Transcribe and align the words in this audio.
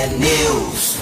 T-News. 0.00 0.96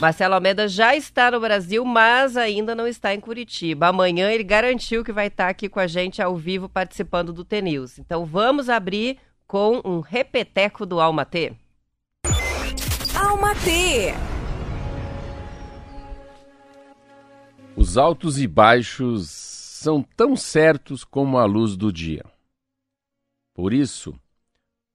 Marcelo 0.00 0.34
Almeida 0.34 0.66
já 0.66 0.96
está 0.96 1.30
no 1.30 1.38
Brasil, 1.38 1.84
mas 1.84 2.36
ainda 2.36 2.74
não 2.74 2.88
está 2.88 3.14
em 3.14 3.20
Curitiba. 3.20 3.86
Amanhã 3.86 4.32
ele 4.32 4.42
garantiu 4.42 5.04
que 5.04 5.12
vai 5.12 5.28
estar 5.28 5.48
aqui 5.48 5.68
com 5.68 5.78
a 5.78 5.86
gente 5.86 6.20
ao 6.20 6.34
vivo 6.34 6.68
participando 6.68 7.32
do 7.32 7.44
T-News. 7.44 8.00
Então 8.00 8.26
vamos 8.26 8.68
abrir 8.68 9.20
com 9.46 9.80
um 9.84 10.00
repeteco 10.00 10.84
do 10.84 11.00
Alma 11.00 11.24
T. 11.24 11.52
Alma 13.14 13.54
T. 13.54 14.12
Os 17.76 17.96
altos 17.96 18.40
e 18.40 18.48
baixos 18.48 19.54
são 19.84 20.02
tão 20.02 20.34
certos 20.34 21.04
como 21.04 21.36
a 21.36 21.44
luz 21.44 21.76
do 21.76 21.92
dia. 21.92 22.24
Por 23.52 23.74
isso, 23.74 24.18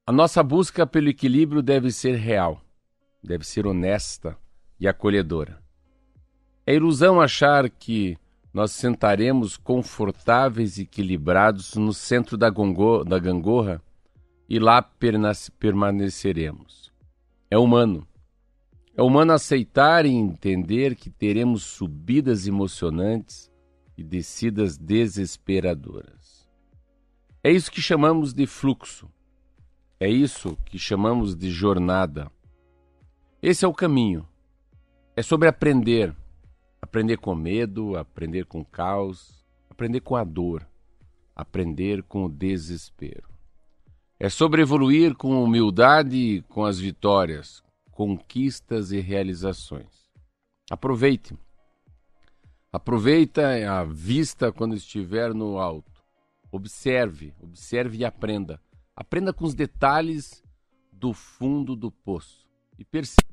a 0.06 0.12
nossa 0.12 0.42
busca 0.42 0.88
pelo 0.88 1.10
equilíbrio 1.10 1.62
deve 1.62 1.92
ser 1.92 2.16
real, 2.16 2.60
deve 3.24 3.46
ser 3.46 3.68
honesta 3.68 4.36
e 4.80 4.88
acolhedora. 4.88 5.62
É 6.66 6.74
ilusão 6.74 7.22
achar 7.22 7.70
que 7.70 8.18
nós 8.52 8.72
sentaremos 8.72 9.58
confortáveis 9.58 10.80
e 10.80 10.82
equilibrados 10.82 11.76
no 11.76 11.94
centro 11.94 12.36
da, 12.36 12.50
gongo, 12.50 13.04
da 13.04 13.20
gangorra 13.20 13.80
e 14.50 14.58
lá 14.58 14.82
permaneceremos. 15.60 16.92
É 17.50 17.60
humano. 17.60 18.08
É 18.98 19.04
humano 19.04 19.34
aceitar 19.34 20.08
e 20.08 20.10
entender 20.10 20.96
que 20.96 21.12
teremos 21.12 21.62
subidas 21.62 22.48
emocionantes 22.48 23.49
e 24.00 24.04
descidas 24.04 24.78
desesperadoras. 24.78 26.48
É 27.44 27.52
isso 27.52 27.72
que 27.72 27.82
chamamos 27.82 28.34
de 28.34 28.46
fluxo. 28.46 29.10
É 30.00 30.10
isso 30.10 30.58
que 30.66 30.80
chamamos 30.80 31.36
de 31.36 31.50
jornada. 31.50 32.32
Esse 33.42 33.66
é 33.66 33.68
o 33.68 33.74
caminho 33.74 34.28
é 35.20 35.22
sobre 35.22 35.50
aprender. 35.50 36.16
Aprender 36.82 37.18
com 37.18 37.36
medo, 37.36 37.98
aprender 37.98 38.46
com 38.46 38.64
caos, 38.64 39.46
aprender 39.70 40.00
com 40.00 40.16
a 40.16 40.24
dor, 40.24 40.66
aprender 41.36 42.04
com 42.04 42.24
o 42.24 42.30
desespero. 42.30 43.28
É 44.18 44.30
sobre 44.30 44.62
evoluir 44.62 45.14
com 45.16 45.44
humildade, 45.44 46.42
com 46.48 46.64
as 46.64 46.80
vitórias, 46.80 47.62
conquistas 47.92 48.94
e 48.94 49.02
realizações. 49.02 50.10
Aproveite. 50.72 51.36
Aproveita 52.72 53.50
a 53.80 53.84
vista 53.84 54.52
quando 54.52 54.76
estiver 54.76 55.34
no 55.34 55.58
alto. 55.58 56.04
Observe, 56.52 57.34
observe 57.42 57.98
e 57.98 58.06
aprenda. 58.06 58.62
Aprenda 58.96 59.34
com 59.34 59.44
os 59.44 59.56
detalhes 59.56 60.44
do 60.92 61.12
fundo 61.12 61.76
do 61.76 61.92
poço 61.92 62.46
e 62.78 62.86
perceba 62.86 63.26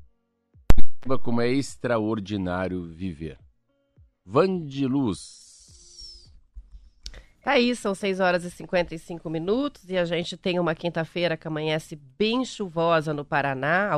como 1.22 1.42
é 1.42 1.48
extraordinário 1.50 2.84
viver. 2.84 3.38
Vandiluz. 4.24 5.45
Tá 7.46 7.52
aí, 7.52 7.76
são 7.76 7.94
6 7.94 8.18
horas 8.18 8.42
e 8.42 8.50
55 8.50 9.30
minutos 9.30 9.88
e 9.88 9.96
a 9.96 10.04
gente 10.04 10.36
tem 10.36 10.58
uma 10.58 10.74
quinta-feira 10.74 11.36
que 11.36 11.46
amanhece 11.46 11.94
bem 12.18 12.44
chuvosa 12.44 13.14
no 13.14 13.24
Paraná. 13.24 13.90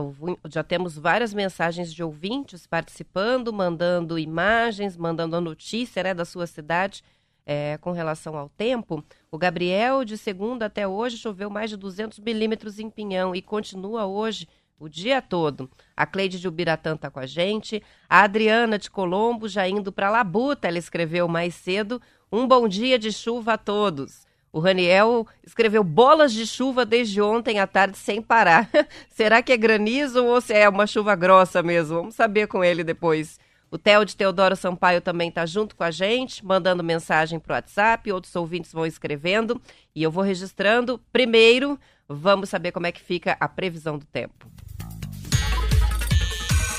Já 0.51 0.63
temos 0.63 0.99
várias 0.99 1.33
mensagens 1.33 1.95
de 1.95 2.03
ouvintes 2.03 2.67
participando, 2.67 3.51
mandando 3.51 4.19
imagens, 4.19 4.99
mandando 4.99 5.35
a 5.35 5.41
notícia 5.41 6.03
né, 6.03 6.13
da 6.13 6.27
sua 6.27 6.47
cidade 6.47 7.03
é, 7.47 7.79
com 7.79 7.91
relação 7.91 8.37
ao 8.37 8.51
tempo. 8.51 9.03
O 9.33 9.39
Gabriel, 9.39 10.05
de 10.05 10.19
segunda 10.19 10.67
até 10.67 10.87
hoje, 10.87 11.17
choveu 11.17 11.49
mais 11.49 11.71
de 11.71 11.79
200 11.79 12.19
milímetros 12.19 12.79
em 12.79 12.91
Pinhão 12.91 13.35
e 13.35 13.41
continua 13.41 14.05
hoje 14.05 14.47
o 14.79 14.89
dia 14.89 15.21
todo. 15.21 15.71
A 15.97 16.07
Cleide 16.07 16.39
de 16.39 16.47
Ubiratã 16.47 16.95
está 16.95 17.11
com 17.11 17.19
a 17.19 17.27
gente. 17.27 17.83
A 18.09 18.23
Adriana 18.23 18.79
de 18.79 18.91
Colombo 18.91 19.49
já 19.49 19.67
indo 19.67 19.91
para 19.91 20.11
Labuta, 20.11 20.69
ela 20.69 20.79
escreveu 20.79 21.27
mais 21.27 21.55
cedo. 21.55 22.01
Um 22.31 22.47
bom 22.47 22.69
dia 22.69 22.99
de 22.99 23.13
chuva 23.13 23.55
a 23.55 23.59
todos. 23.59 24.27
O 24.53 24.61
Raniel 24.61 25.27
escreveu 25.45 25.85
bolas 25.85 26.33
de 26.33 26.47
chuva 26.47 26.85
desde 26.85 27.21
ontem 27.21 27.59
à 27.59 27.67
tarde 27.67 27.97
sem 27.99 28.21
parar. 28.21 28.69
Será 29.11 29.43
que 29.43 29.53
é 29.53 29.57
granizo 29.57 30.25
ou 30.25 30.41
se 30.41 30.53
é 30.53 30.69
uma 30.69 30.87
chuva 30.87 31.15
grossa 31.15 31.63
mesmo? 31.63 31.97
Vamos 31.97 32.15
saber 32.15 32.47
com 32.47 32.65
ele 32.65 32.83
depois. 32.83 33.39
O 33.71 33.77
Theo 33.77 34.05
de 34.05 34.17
Teodoro 34.17 34.57
Sampaio 34.57 35.01
também 35.01 35.29
está 35.29 35.45
junto 35.45 35.77
com 35.77 35.85
a 35.85 35.91
gente, 35.91 36.45
mandando 36.45 36.83
mensagem 36.83 37.39
para 37.39 37.53
o 37.53 37.57
WhatsApp, 37.57 38.11
outros 38.11 38.35
ouvintes 38.35 38.73
vão 38.73 38.87
escrevendo 38.87 39.61
e 39.95 40.03
eu 40.03 40.11
vou 40.11 40.25
registrando. 40.25 40.99
Primeiro, 41.13 41.79
vamos 42.09 42.49
saber 42.49 42.73
como 42.73 42.87
é 42.87 42.93
que 42.93 43.01
fica 43.01 43.37
a 43.39 43.47
previsão 43.47 43.99
do 43.99 44.07
tempo 44.07 44.49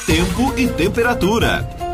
tempo 0.09 0.57
e 0.57 0.67
temperatura. 0.67 1.88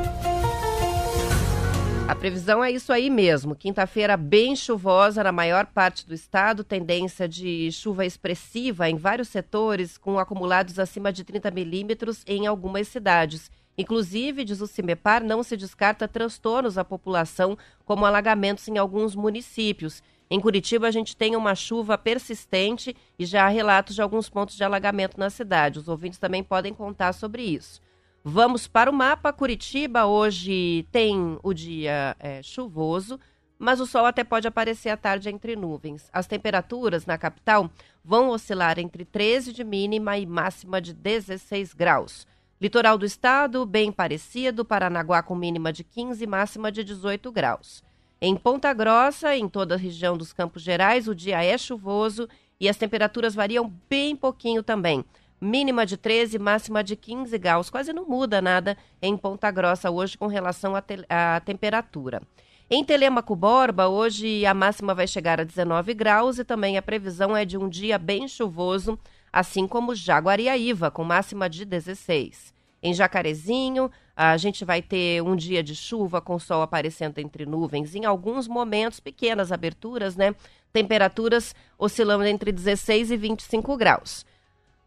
A 2.08 2.14
previsão 2.14 2.64
é 2.64 2.72
isso 2.72 2.94
aí 2.94 3.10
mesmo. 3.10 3.56
Quinta-feira 3.56 4.16
bem 4.16 4.56
chuvosa 4.56 5.24
na 5.24 5.32
maior 5.32 5.66
parte 5.66 6.06
do 6.06 6.14
estado, 6.14 6.64
tendência 6.64 7.28
de 7.28 7.72
chuva 7.72 8.06
expressiva 8.06 8.88
em 8.88 8.96
vários 8.96 9.28
setores, 9.28 9.98
com 9.98 10.20
acumulados 10.20 10.78
acima 10.78 11.12
de 11.12 11.24
30 11.24 11.50
milímetros 11.50 12.24
em 12.28 12.46
algumas 12.46 12.88
cidades. 12.90 13.50
Inclusive, 13.76 14.46
diz 14.46 14.62
o 14.62 14.68
CIMEPAR, 14.68 15.24
não 15.24 15.42
se 15.42 15.58
descarta 15.58 16.08
transtornos 16.08 16.78
à 16.78 16.84
população, 16.84 17.58
como 17.84 18.06
alagamentos 18.06 18.68
em 18.68 18.78
alguns 18.78 19.16
municípios. 19.16 20.04
Em 20.30 20.40
Curitiba, 20.40 20.88
a 20.88 20.92
gente 20.92 21.18
tem 21.18 21.36
uma 21.36 21.56
chuva 21.56 21.98
persistente 21.98 22.96
e 23.18 23.26
já 23.26 23.46
há 23.46 23.50
relatos 23.50 23.96
de 23.96 24.02
alguns 24.04 24.30
pontos 24.30 24.56
de 24.56 24.64
alagamento 24.64 25.20
na 25.20 25.32
cidade. 25.32 25.80
Os 25.80 25.88
ouvintes 25.88 26.20
também 26.20 26.44
podem 26.44 26.72
contar 26.72 27.14
sobre 27.14 27.42
isso. 27.42 27.82
Vamos 28.28 28.68
para 28.68 28.90
o 28.90 28.94
mapa. 28.94 29.32
Curitiba 29.32 30.08
hoje 30.08 30.88
tem 30.92 31.38
o 31.44 31.54
dia 31.54 32.16
é, 32.20 32.42
chuvoso, 32.42 33.20
mas 33.60 33.80
o 33.80 33.86
sol 33.86 34.04
até 34.04 34.24
pode 34.24 34.48
aparecer 34.48 34.90
à 34.90 34.98
tarde 34.98 35.30
entre 35.30 35.56
nuvens. 35.56 36.10
As 36.12 36.26
temperaturas 36.26 37.06
na 37.06 37.20
capital 37.20 37.70
vão 38.04 38.30
oscilar 38.30 38.80
entre 38.80 39.06
13 39.06 39.54
de 39.54 39.64
mínima 39.64 40.18
e 40.18 40.26
máxima 40.26 40.82
de 40.82 40.92
16 40.92 41.76
graus. 41.76 42.26
Litoral 42.60 42.98
do 42.98 43.06
estado, 43.06 43.64
bem 43.64 43.92
parecido, 43.92 44.66
Paranaguá 44.66 45.22
com 45.22 45.36
mínima 45.36 45.72
de 45.72 45.84
15 45.84 46.24
e 46.24 46.26
máxima 46.26 46.72
de 46.72 46.84
18 46.84 47.32
graus. 47.32 47.84
Em 48.20 48.36
Ponta 48.36 48.74
Grossa, 48.74 49.36
em 49.36 49.48
toda 49.48 49.76
a 49.76 49.78
região 49.78 50.18
dos 50.18 50.34
Campos 50.34 50.64
Gerais, 50.64 51.08
o 51.08 51.14
dia 51.14 51.44
é 51.44 51.56
chuvoso 51.60 52.28
e 52.60 52.68
as 52.68 52.76
temperaturas 52.76 53.36
variam 53.36 53.72
bem 53.88 54.16
pouquinho 54.16 54.64
também 54.64 55.06
mínima 55.40 55.86
de 55.86 55.98
13, 55.98 56.40
máxima 56.40 56.84
de 56.84 56.96
15 56.96 57.38
graus. 57.38 57.70
Quase 57.70 57.94
não 57.94 58.06
muda 58.06 58.42
nada 58.42 58.78
em 59.02 59.16
Ponta 59.18 59.50
Grossa 59.52 59.92
hoje 59.92 60.18
com 60.18 60.28
relação 60.28 60.76
à, 60.76 60.82
te 60.82 61.06
à 61.10 61.40
temperatura. 61.40 62.22
Em 62.70 62.84
Telemaco 62.84 63.36
Borba, 63.36 63.88
hoje 63.88 64.44
a 64.44 64.54
máxima 64.54 64.96
vai 64.96 65.06
chegar 65.06 65.40
a 65.40 65.44
19 65.44 65.94
graus 65.94 66.40
e 66.40 66.44
também 66.44 66.78
a 66.78 66.82
previsão 66.82 67.38
é 67.38 67.46
de 67.46 67.58
um 67.58 67.70
dia 67.70 68.00
bem 68.00 68.28
chuvoso, 68.28 68.98
assim 69.32 69.68
como 69.68 69.94
Jaguariaíva, 69.94 70.90
com 70.90 71.04
máxima 71.04 71.48
de 71.48 71.64
16. 71.64 72.56
Em 72.82 72.94
Jacarezinho, 72.94 73.92
a 74.16 74.36
gente 74.38 74.66
vai 74.66 74.82
ter 74.82 75.22
um 75.22 75.36
dia 75.36 75.62
de 75.62 75.76
chuva 75.76 76.22
com 76.22 76.40
sol 76.40 76.62
aparecendo 76.62 77.20
entre 77.20 77.46
nuvens, 77.46 77.94
em 77.94 78.06
alguns 78.06 78.48
momentos, 78.48 79.00
pequenas 79.00 79.52
aberturas, 79.52 80.16
né? 80.16 80.34
Temperaturas 80.72 81.54
oscilando 81.78 82.26
entre 82.26 82.52
16 82.52 83.12
e 83.12 83.18
25 83.18 83.78
graus. 83.78 84.26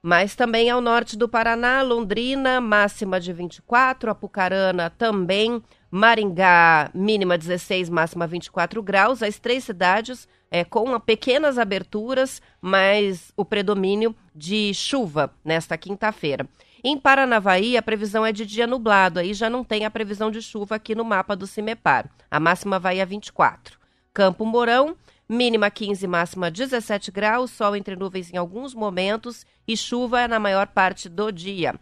Mas 0.02 0.36
também 0.36 0.70
ao 0.70 0.80
norte 0.80 1.16
do 1.16 1.28
Paraná, 1.28 1.82
Londrina, 1.82 2.60
máxima 2.60 3.18
de 3.18 3.32
24, 3.32 4.10
Apucarana 4.10 4.90
também, 4.90 5.62
Maringá, 5.90 6.90
mínima 6.94 7.36
16, 7.36 7.88
máxima 7.88 8.26
24 8.26 8.82
graus. 8.82 9.22
As 9.22 9.38
três 9.38 9.64
cidades 9.64 10.28
é, 10.50 10.64
com 10.64 10.98
pequenas 11.00 11.58
aberturas, 11.58 12.40
mas 12.60 13.32
o 13.36 13.44
predomínio 13.44 14.14
de 14.34 14.72
chuva 14.72 15.32
nesta 15.44 15.76
quinta-feira. 15.76 16.46
Em 16.82 16.96
Paranavaí, 16.96 17.76
a 17.76 17.82
previsão 17.82 18.24
é 18.24 18.30
de 18.30 18.46
dia 18.46 18.66
nublado, 18.66 19.18
aí 19.18 19.34
já 19.34 19.50
não 19.50 19.64
tem 19.64 19.84
a 19.84 19.90
previsão 19.90 20.30
de 20.30 20.40
chuva 20.40 20.76
aqui 20.76 20.94
no 20.94 21.04
mapa 21.04 21.34
do 21.34 21.46
CIMEPAR. 21.46 22.08
A 22.30 22.38
máxima 22.38 22.78
vai 22.78 23.00
a 23.00 23.04
24. 23.04 23.78
Campo 24.14 24.44
Mourão, 24.44 24.96
Mínima 25.30 25.70
15, 25.70 26.06
máxima 26.06 26.50
17 26.50 27.10
graus, 27.10 27.50
sol 27.50 27.76
entre 27.76 27.94
nuvens 27.94 28.32
em 28.32 28.38
alguns 28.38 28.72
momentos 28.72 29.44
e 29.66 29.76
chuva 29.76 30.26
na 30.26 30.40
maior 30.40 30.68
parte 30.68 31.06
do 31.06 31.30
dia. 31.30 31.74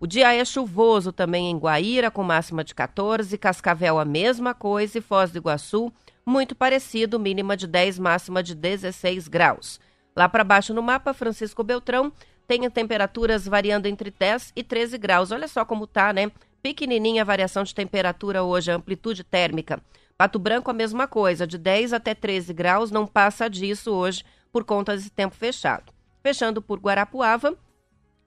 O 0.00 0.06
dia 0.06 0.32
é 0.34 0.42
chuvoso 0.42 1.12
também 1.12 1.50
em 1.50 1.58
Guaíra, 1.58 2.10
com 2.10 2.22
máxima 2.22 2.64
de 2.64 2.74
14, 2.74 3.36
Cascavel 3.36 3.98
a 3.98 4.06
mesma 4.06 4.54
coisa 4.54 4.96
e 4.96 5.00
Foz 5.02 5.30
do 5.30 5.36
Iguaçu, 5.36 5.92
muito 6.24 6.54
parecido, 6.54 7.20
mínima 7.20 7.58
de 7.58 7.66
10, 7.66 7.98
máxima 7.98 8.42
de 8.42 8.54
16 8.54 9.28
graus. 9.28 9.78
Lá 10.16 10.26
para 10.26 10.42
baixo 10.42 10.72
no 10.72 10.82
mapa, 10.82 11.12
Francisco 11.12 11.62
Beltrão 11.62 12.10
tem 12.48 12.70
temperaturas 12.70 13.46
variando 13.46 13.84
entre 13.84 14.10
10 14.10 14.54
e 14.56 14.62
13 14.62 14.96
graus. 14.96 15.30
Olha 15.30 15.46
só 15.46 15.62
como 15.62 15.86
tá, 15.86 16.10
né? 16.10 16.32
Pequenininha 16.62 17.20
a 17.20 17.26
variação 17.26 17.64
de 17.64 17.74
temperatura 17.74 18.42
hoje, 18.42 18.70
a 18.70 18.76
amplitude 18.76 19.22
térmica. 19.22 19.82
Pato 20.16 20.38
Branco 20.38 20.70
a 20.70 20.74
mesma 20.74 21.08
coisa, 21.08 21.44
de 21.44 21.58
10 21.58 21.92
até 21.92 22.14
13 22.14 22.52
graus, 22.52 22.92
não 22.92 23.04
passa 23.04 23.50
disso 23.50 23.90
hoje 23.92 24.24
por 24.52 24.62
conta 24.62 24.94
desse 24.94 25.10
tempo 25.10 25.34
fechado. 25.34 25.92
Fechando 26.22 26.62
por 26.62 26.78
Guarapuava, 26.78 27.58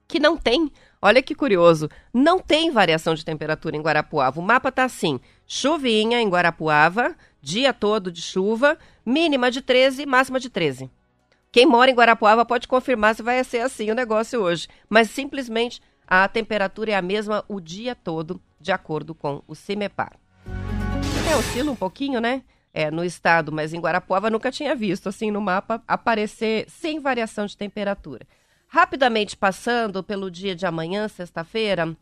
que 0.06 0.20
não 0.20 0.36
tem, 0.36 0.70
olha 1.00 1.22
que 1.22 1.34
curioso, 1.34 1.88
não 2.12 2.40
tem 2.40 2.70
variação 2.70 3.14
de 3.14 3.24
temperatura 3.24 3.74
em 3.74 3.80
Guarapuava. 3.80 4.38
O 4.38 4.42
mapa 4.42 4.70
tá 4.70 4.84
assim: 4.84 5.18
chuvinha 5.46 6.20
em 6.20 6.28
Guarapuava, 6.28 7.16
dia 7.40 7.72
todo 7.72 8.12
de 8.12 8.20
chuva, 8.20 8.76
mínima 9.04 9.50
de 9.50 9.62
13, 9.62 10.04
máxima 10.04 10.38
de 10.38 10.50
13. 10.50 10.90
Quem 11.50 11.64
mora 11.64 11.90
em 11.90 11.94
Guarapuava 11.94 12.44
pode 12.44 12.68
confirmar 12.68 13.14
se 13.14 13.22
vai 13.22 13.42
ser 13.42 13.60
assim 13.60 13.90
o 13.90 13.94
negócio 13.94 14.42
hoje, 14.42 14.68
mas 14.90 15.08
simplesmente 15.08 15.80
a 16.06 16.28
temperatura 16.28 16.90
é 16.90 16.94
a 16.94 17.02
mesma 17.02 17.42
o 17.48 17.58
dia 17.58 17.94
todo, 17.94 18.42
de 18.60 18.72
acordo 18.72 19.14
com 19.14 19.42
o 19.48 19.54
CIMEPAR. 19.54 20.18
É, 21.28 21.36
oscila 21.36 21.70
um 21.70 21.76
pouquinho, 21.76 22.20
né? 22.20 22.42
É, 22.72 22.90
no 22.90 23.04
estado, 23.04 23.52
mas 23.52 23.74
em 23.74 23.80
Guarapuava 23.80 24.30
nunca 24.30 24.50
tinha 24.50 24.74
visto 24.74 25.10
assim 25.10 25.30
no 25.30 25.42
mapa 25.42 25.82
aparecer 25.86 26.64
sem 26.70 27.00
variação 27.00 27.44
de 27.44 27.54
temperatura. 27.54 28.26
Rapidamente 28.66 29.36
passando 29.36 30.02
pelo 30.02 30.30
dia 30.30 30.54
de 30.54 30.64
amanhã, 30.64 31.06
sexta-feira, 31.06 31.94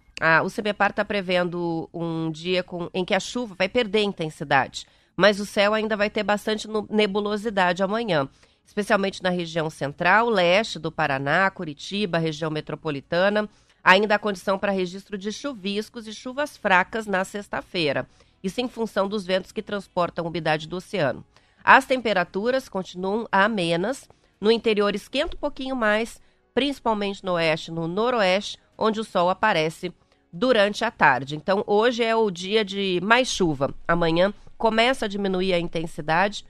o 0.44 0.50
CBPAR 0.50 0.90
está 0.90 1.04
prevendo 1.04 1.88
um 1.92 2.30
dia 2.30 2.62
com, 2.62 2.88
em 2.94 3.04
que 3.04 3.14
a 3.14 3.20
chuva 3.20 3.56
vai 3.56 3.68
perder 3.68 4.02
intensidade, 4.02 4.86
mas 5.16 5.40
o 5.40 5.46
céu 5.46 5.74
ainda 5.74 5.96
vai 5.96 6.08
ter 6.08 6.22
bastante 6.22 6.68
nebulosidade 6.88 7.82
amanhã, 7.82 8.28
especialmente 8.64 9.22
na 9.22 9.30
região 9.30 9.68
central, 9.70 10.28
leste 10.28 10.78
do 10.78 10.92
Paraná, 10.92 11.50
Curitiba, 11.50 12.18
região 12.18 12.50
metropolitana. 12.50 13.48
Ainda 13.82 14.16
há 14.16 14.18
condição 14.18 14.58
para 14.58 14.72
registro 14.72 15.16
de 15.16 15.32
chuviscos 15.32 16.08
e 16.08 16.14
chuvas 16.14 16.56
fracas 16.56 17.06
na 17.06 17.24
sexta-feira, 17.24 18.06
isso 18.46 18.60
em 18.60 18.68
função 18.68 19.08
dos 19.08 19.26
ventos 19.26 19.52
que 19.52 19.62
transportam 19.62 20.26
umidade 20.26 20.66
do 20.66 20.76
oceano. 20.76 21.24
As 21.62 21.84
temperaturas 21.84 22.68
continuam 22.68 23.26
amenas, 23.30 24.08
no 24.40 24.50
interior 24.50 24.94
esquenta 24.94 25.36
um 25.36 25.40
pouquinho 25.40 25.76
mais, 25.76 26.20
principalmente 26.54 27.24
no 27.24 27.32
oeste, 27.32 27.70
no 27.70 27.86
noroeste, 27.88 28.58
onde 28.78 29.00
o 29.00 29.04
sol 29.04 29.28
aparece 29.28 29.92
durante 30.32 30.84
a 30.84 30.90
tarde. 30.90 31.36
Então, 31.36 31.64
hoje 31.66 32.04
é 32.04 32.14
o 32.14 32.30
dia 32.30 32.64
de 32.64 33.00
mais 33.02 33.28
chuva. 33.28 33.74
Amanhã 33.88 34.32
começa 34.56 35.06
a 35.06 35.08
diminuir 35.08 35.52
a 35.52 35.58
intensidade 35.58 36.44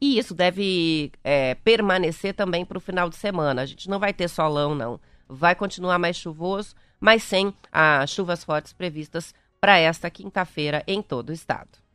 e 0.00 0.18
isso 0.18 0.34
deve 0.34 1.12
é, 1.24 1.54
permanecer 1.56 2.34
também 2.34 2.64
para 2.64 2.78
o 2.78 2.80
final 2.80 3.08
de 3.08 3.16
semana. 3.16 3.62
A 3.62 3.66
gente 3.66 3.88
não 3.88 3.98
vai 3.98 4.12
ter 4.12 4.28
solão, 4.28 4.74
não. 4.74 5.00
Vai 5.28 5.54
continuar 5.54 5.98
mais 5.98 6.16
chuvoso, 6.16 6.74
mas 7.00 7.22
sem 7.22 7.52
as 7.70 8.10
chuvas 8.10 8.44
fortes 8.44 8.72
previstas 8.72 9.34
para 9.60 9.78
esta 9.78 10.10
quinta-feira 10.10 10.82
em 10.86 11.02
todo 11.02 11.30
o 11.30 11.32
estado. 11.32 11.88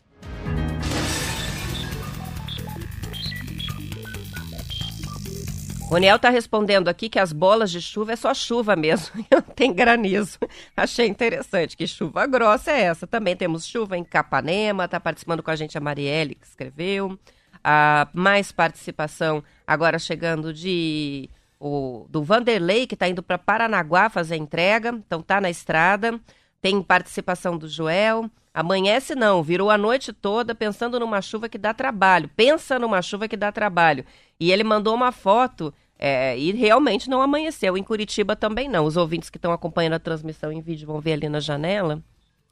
Roniel 5.94 6.16
está 6.16 6.30
respondendo 6.30 6.88
aqui 6.88 7.08
que 7.08 7.20
as 7.20 7.32
bolas 7.32 7.70
de 7.70 7.80
chuva 7.80 8.14
é 8.14 8.16
só 8.16 8.34
chuva 8.34 8.76
mesmo, 8.76 9.24
não 9.30 9.42
tem 9.42 9.72
granizo. 9.72 10.40
Achei 10.76 11.08
interessante 11.08 11.78
que 11.78 11.86
chuva 11.86 12.26
grossa 12.26 12.72
é 12.72 12.82
essa. 12.82 13.06
Também 13.06 13.36
temos 13.36 13.66
chuva 13.66 13.96
em 13.96 14.04
Capanema, 14.04 14.86
está 14.86 15.00
participando 15.00 15.44
com 15.44 15.52
a 15.52 15.56
gente 15.56 15.78
a 15.78 15.82
Marielle, 15.82 16.34
que 16.34 16.48
escreveu. 16.48 17.18
Ah, 17.64 18.08
mais 18.12 18.52
participação 18.52 19.44
agora 19.68 20.00
chegando 20.00 20.52
de 20.52 21.30
o, 21.60 22.08
do 22.10 22.24
Vanderlei, 22.24 22.88
que 22.88 22.96
está 22.96 23.08
indo 23.08 23.22
para 23.22 23.38
Paranaguá 23.38 24.10
fazer 24.10 24.36
entrega, 24.36 24.90
então 24.90 25.22
tá 25.22 25.40
na 25.40 25.50
estrada. 25.50 26.20
Tem 26.64 26.82
participação 26.82 27.58
do 27.58 27.68
Joel. 27.68 28.32
Amanhece 28.54 29.16
não, 29.16 29.44
virou 29.44 29.70
a 29.70 29.78
noite 29.78 30.14
toda 30.14 30.56
pensando 30.56 30.98
numa 30.98 31.22
chuva 31.22 31.50
que 31.50 31.58
dá 31.58 31.74
trabalho. 31.74 32.30
Pensa 32.38 32.80
numa 32.80 33.02
chuva 33.02 33.28
que 33.28 33.36
dá 33.36 33.52
trabalho. 33.52 34.06
E 34.40 34.50
ele 34.50 34.64
mandou 34.64 34.96
uma 34.96 35.12
foto 35.12 35.74
é, 36.00 36.40
e 36.40 36.54
realmente 36.54 37.10
não 37.10 37.22
amanheceu. 37.22 37.76
Em 37.76 37.84
Curitiba 37.84 38.34
também 38.34 38.70
não. 38.70 38.86
Os 38.86 38.96
ouvintes 38.96 39.30
que 39.30 39.38
estão 39.38 39.52
acompanhando 39.52 39.96
a 39.96 40.00
transmissão 40.00 40.54
em 40.54 40.62
vídeo 40.62 40.88
vão 40.88 41.02
ver 41.02 41.14
ali 41.14 41.28
na 41.28 41.42
janela 41.42 42.02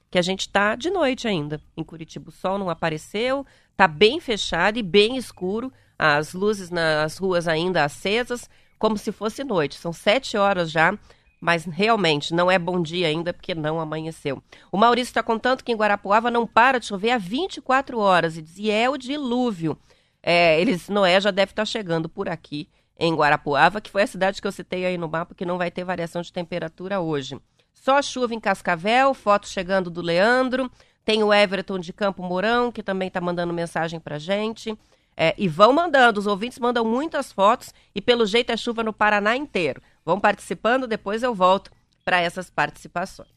que 0.09 0.19
a 0.19 0.21
gente 0.21 0.41
está 0.41 0.75
de 0.75 0.89
noite 0.89 1.25
ainda. 1.25 1.61
Em 1.77 1.83
Curitiba 1.85 2.27
o 2.27 2.33
sol 2.33 2.57
não 2.57 2.69
apareceu, 2.69 3.45
está 3.71 3.87
bem 3.87 4.19
fechado 4.19 4.77
e 4.77 4.83
bem 4.83 5.15
escuro. 5.15 5.71
As 5.97 6.33
luzes 6.33 6.69
nas 6.69 7.17
ruas 7.17 7.47
ainda 7.47 7.85
acesas, 7.85 8.49
como 8.77 8.97
se 8.97 9.13
fosse 9.13 9.41
noite. 9.45 9.75
São 9.75 9.93
sete 9.93 10.35
horas 10.35 10.69
já, 10.69 10.99
mas 11.41 11.65
realmente 11.65 12.35
não 12.35 12.51
é 12.51 12.59
bom 12.59 12.79
dia 12.79 13.07
ainda 13.07 13.33
porque 13.33 13.55
não 13.55 13.79
amanheceu. 13.79 14.41
O 14.71 14.77
Maurício 14.77 15.09
está 15.09 15.23
contando 15.23 15.63
que 15.63 15.71
em 15.71 15.75
Guarapuava 15.75 16.29
não 16.29 16.45
para 16.45 16.79
de 16.79 16.85
chover 16.85 17.09
há 17.09 17.17
24 17.17 17.97
horas 17.97 18.37
e 18.37 18.41
dizia 18.43 18.73
é 18.73 18.87
o 18.87 18.95
dilúvio. 18.95 19.75
É, 20.21 20.61
eles, 20.61 20.87
Noé 20.87 21.19
já 21.19 21.31
deve 21.31 21.51
estar 21.51 21.63
tá 21.63 21.65
chegando 21.65 22.07
por 22.07 22.29
aqui 22.29 22.69
em 22.99 23.15
Guarapuava, 23.15 23.81
que 23.81 23.89
foi 23.89 24.03
a 24.03 24.07
cidade 24.07 24.39
que 24.39 24.47
eu 24.47 24.51
citei 24.51 24.85
aí 24.85 24.95
no 24.95 25.09
mapa, 25.09 25.33
que 25.33 25.43
não 25.43 25.57
vai 25.57 25.71
ter 25.71 25.83
variação 25.83 26.21
de 26.21 26.31
temperatura 26.31 26.99
hoje. 26.99 27.41
Só 27.73 27.99
chuva 27.99 28.35
em 28.35 28.39
Cascavel, 28.39 29.11
foto 29.15 29.47
chegando 29.47 29.89
do 29.89 30.01
Leandro. 30.01 30.69
Tem 31.03 31.23
o 31.23 31.33
Everton 31.33 31.79
de 31.79 31.91
Campo 31.91 32.21
Mourão, 32.21 32.71
que 32.71 32.83
também 32.83 33.07
está 33.07 33.19
mandando 33.19 33.51
mensagem 33.51 33.99
para 33.99 34.19
gente. 34.19 34.77
É, 35.17 35.33
e 35.37 35.47
vão 35.47 35.73
mandando, 35.73 36.19
os 36.19 36.27
ouvintes 36.27 36.59
mandam 36.59 36.85
muitas 36.85 37.31
fotos 37.31 37.73
e 37.93 38.01
pelo 38.01 38.25
jeito 38.25 38.51
é 38.51 38.57
chuva 38.57 38.83
no 38.83 38.93
Paraná 38.93 39.35
inteiro. 39.35 39.81
Vão 40.05 40.19
participando, 40.19 40.87
depois 40.87 41.23
eu 41.23 41.33
volto 41.33 41.71
para 42.03 42.19
essas 42.19 42.49
participações. 42.49 43.29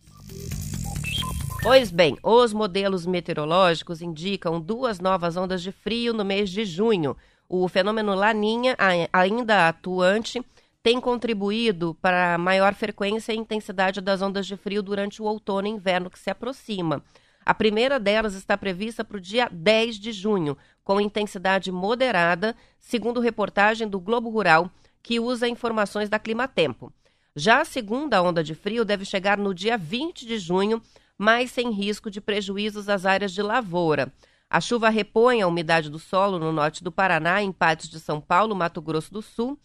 Pois 1.62 1.90
bem, 1.90 2.19
os 2.22 2.52
modelos 2.52 3.06
meteorológicos 3.06 4.02
indicam 4.02 4.61
duas 4.61 5.00
novas 5.00 5.37
ondas 5.37 5.62
de 5.62 5.73
frio 5.73 6.12
no 6.12 6.25
mês 6.25 6.50
de 6.50 6.64
junho. 6.64 7.16
O 7.49 7.66
fenômeno 7.68 8.14
Laninha, 8.14 8.76
ainda 9.12 9.68
atuante, 9.68 10.44
tem 10.83 11.00
contribuído 11.00 11.97
para 12.02 12.35
a 12.35 12.38
maior 12.38 12.75
frequência 12.75 13.33
e 13.33 13.37
intensidade 13.37 14.02
das 14.02 14.21
ondas 14.21 14.47
de 14.47 14.54
frio 14.54 14.83
durante 14.83 15.23
o 15.23 15.25
outono 15.25 15.66
e 15.66 15.71
inverno 15.71 16.11
que 16.11 16.18
se 16.18 16.28
aproxima. 16.28 17.02
A 17.47 17.54
primeira 17.54 17.99
delas 17.99 18.35
está 18.35 18.56
prevista 18.56 19.02
para 19.02 19.16
o 19.16 19.21
dia 19.21 19.49
10 19.50 19.97
de 19.97 20.12
junho, 20.12 20.59
com 20.83 21.00
intensidade 21.00 21.73
moderada, 21.73 22.54
segundo 22.78 23.21
reportagem 23.21 23.88
do 23.88 23.99
Globo 23.99 24.28
Rural, 24.28 24.71
que 25.04 25.20
usa 25.20 25.46
informações 25.46 26.08
da 26.08 26.18
Climatempo. 26.18 26.90
Já 27.37 27.61
a 27.61 27.64
segunda 27.64 28.23
onda 28.23 28.42
de 28.42 28.54
frio 28.54 28.87
deve 28.87 29.04
chegar 29.04 29.37
no 29.37 29.54
dia 29.54 29.76
20 29.76 30.26
de 30.26 30.38
junho, 30.38 30.80
mas 31.18 31.50
sem 31.50 31.70
risco 31.70 32.11
de 32.11 32.23
prejuízos 32.23 32.88
às 32.88 33.04
áreas 33.04 33.30
de 33.32 33.42
lavoura. 33.42 34.11
A 34.49 34.61
chuva 34.62 34.88
repõe 34.88 35.42
a 35.42 35.46
umidade 35.46 35.90
do 35.90 35.99
solo 35.99 36.38
no 36.38 36.50
norte 36.50 36.82
do 36.82 36.90
Paraná, 36.90 37.42
em 37.42 37.52
partes 37.52 37.90
de 37.90 38.00
São 38.00 38.18
Paulo, 38.18 38.56
Mato 38.56 38.80
Grosso 38.80 39.12
do 39.12 39.20
Sul, 39.20 39.58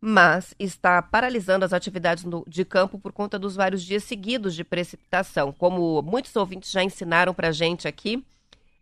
mas 0.00 0.54
está 0.58 1.00
paralisando 1.00 1.64
as 1.64 1.72
atividades 1.72 2.24
no, 2.24 2.42
de 2.48 2.64
campo 2.64 2.98
por 2.98 3.12
conta 3.12 3.38
dos 3.38 3.54
vários 3.54 3.84
dias 3.84 4.02
seguidos 4.02 4.56
de 4.56 4.64
precipitação. 4.64 5.52
Como 5.52 6.02
muitos 6.02 6.34
ouvintes 6.34 6.70
já 6.70 6.82
ensinaram 6.82 7.32
para 7.32 7.48
a 7.48 7.52
gente 7.52 7.86
aqui, 7.86 8.24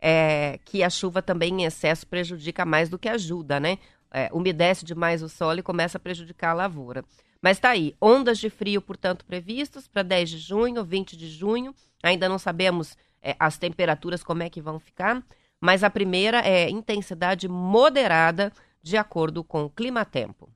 é, 0.01 0.59
que 0.65 0.83
a 0.83 0.89
chuva 0.89 1.21
também 1.21 1.61
em 1.61 1.65
excesso 1.65 2.07
prejudica 2.07 2.65
mais 2.65 2.89
do 2.89 2.99
que 2.99 3.09
ajuda, 3.09 3.61
né? 3.61 3.79
É, 4.11 4.31
umedece 4.33 4.85
demais 4.85 5.23
o 5.23 5.29
solo 5.29 5.61
e 5.61 5.63
começa 5.63 5.99
a 5.99 6.01
prejudicar 6.01 6.51
a 6.51 6.55
lavoura. 6.55 7.05
Mas 7.41 7.57
está 7.57 7.71
aí, 7.71 7.95
ondas 8.01 8.39
de 8.39 8.51
frio, 8.51 8.83
portanto, 8.83 9.25
previstas 9.25 9.87
para 9.87 10.03
10 10.03 10.31
de 10.31 10.39
junho, 10.39 10.85
20 10.85 11.17
de 11.17 11.29
junho. 11.29 11.75
Ainda 12.03 12.29
não 12.29 12.39
sabemos 12.39 12.97
é, 13.23 13.37
as 13.39 13.59
temperaturas 13.59 14.23
como 14.23 14.43
é 14.43 14.51
que 14.51 14.61
vão 14.61 14.79
ficar, 14.79 15.23
mas 15.61 15.85
a 15.85 15.91
primeira 15.91 16.41
é 16.41 16.69
intensidade 16.69 17.49
moderada, 17.49 18.53
de 18.83 18.97
acordo 18.97 19.45
com 19.45 19.65
o 19.65 19.71
clima-tempo. 19.71 20.49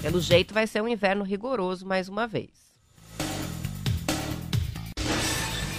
Pelo 0.00 0.20
jeito, 0.20 0.52
vai 0.52 0.66
ser 0.66 0.82
um 0.82 0.88
inverno 0.88 1.22
rigoroso 1.22 1.86
mais 1.86 2.08
uma 2.08 2.26
vez. 2.26 2.71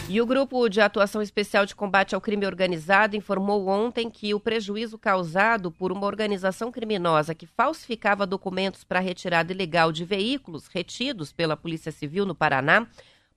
E 0.09 0.19
o 0.19 0.25
Grupo 0.25 0.67
de 0.67 0.81
Atuação 0.81 1.21
Especial 1.21 1.65
de 1.65 1.73
Combate 1.73 2.13
ao 2.13 2.19
Crime 2.19 2.45
Organizado 2.45 3.15
informou 3.15 3.67
ontem 3.67 4.09
que 4.09 4.33
o 4.33 4.39
prejuízo 4.39 4.97
causado 4.97 5.71
por 5.71 5.93
uma 5.93 6.05
organização 6.05 6.71
criminosa 6.71 7.33
que 7.33 7.47
falsificava 7.47 8.27
documentos 8.27 8.83
para 8.83 8.99
retirada 8.99 9.53
ilegal 9.53 9.91
de 9.93 10.03
veículos 10.03 10.67
retidos 10.67 11.31
pela 11.31 11.55
Polícia 11.55 11.91
Civil 11.91 12.25
no 12.25 12.35
Paraná 12.35 12.85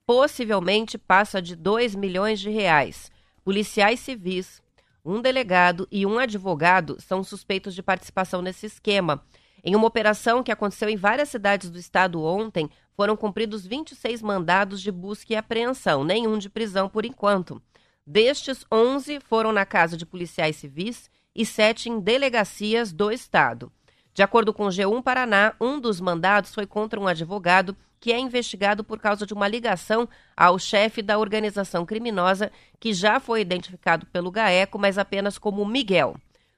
possivelmente 0.05 0.99
passa 0.99 1.41
de 1.41 1.55
2 1.55 1.95
milhões 1.95 2.41
de 2.41 2.51
reais. 2.51 3.13
Policiais 3.45 4.01
civis, 4.01 4.61
um 5.05 5.23
delegado 5.23 5.87
e 5.91 6.05
um 6.05 6.19
advogado 6.19 6.97
são 7.01 7.23
suspeitos 7.23 7.77
de 7.77 7.83
participação 7.83 8.43
nesse 8.43 8.67
esquema. 8.67 9.25
Em 9.69 9.75
uma 9.75 9.89
operação 9.89 10.45
que 10.45 10.53
aconteceu 10.53 10.89
em 10.89 10.97
várias 10.97 11.29
cidades 11.29 11.69
do 11.69 11.77
estado 11.77 12.23
ontem, 12.23 12.71
foram 12.95 13.17
cumpridos 13.17 13.67
26 13.67 14.23
mandados 14.23 14.81
de 14.81 14.93
busca 14.93 15.33
e 15.33 15.37
apreensão, 15.37 16.05
nenhum 16.05 16.39
de 16.39 16.49
prisão 16.49 16.89
por 16.89 17.05
enquanto. 17.05 17.61
Destes, 18.07 18.65
11 18.71 19.19
foram 19.19 19.51
na 19.51 19.67
casa 19.67 19.97
de 19.97 20.07
policiais 20.07 20.55
civis 20.55 21.11
e 21.35 21.45
7 21.45 21.91
em 21.91 21.99
delegacias 21.99 22.93
do 22.93 23.11
estado. 23.11 23.73
De 24.15 24.23
acordo 24.23 24.55
com 24.55 24.67
o 24.67 24.71
G1 24.71 25.03
Paraná, 25.03 25.53
um 25.61 25.81
dos 25.81 26.01
mandados 26.01 26.55
foi 26.55 26.65
contra 26.65 27.01
um 27.01 27.09
advogado 27.09 27.77
que 27.99 28.13
é 28.13 28.21
investigado 28.21 28.85
por 28.85 29.01
causa 29.01 29.27
de 29.27 29.35
uma 29.35 29.49
ligação 29.49 30.09
ao 30.37 30.61
chefe 30.61 31.03
da 31.03 31.19
organização 31.19 31.85
criminosa 31.85 32.53
que 32.79 32.95
já 32.95 33.19
foi 33.19 33.41
identificado 33.41 34.07
pelo 34.07 34.31
GAECO, 34.31 34.79
mas 34.79 34.97
apenas 34.97 35.39
como 35.39 35.67
Miguel. 35.67 36.17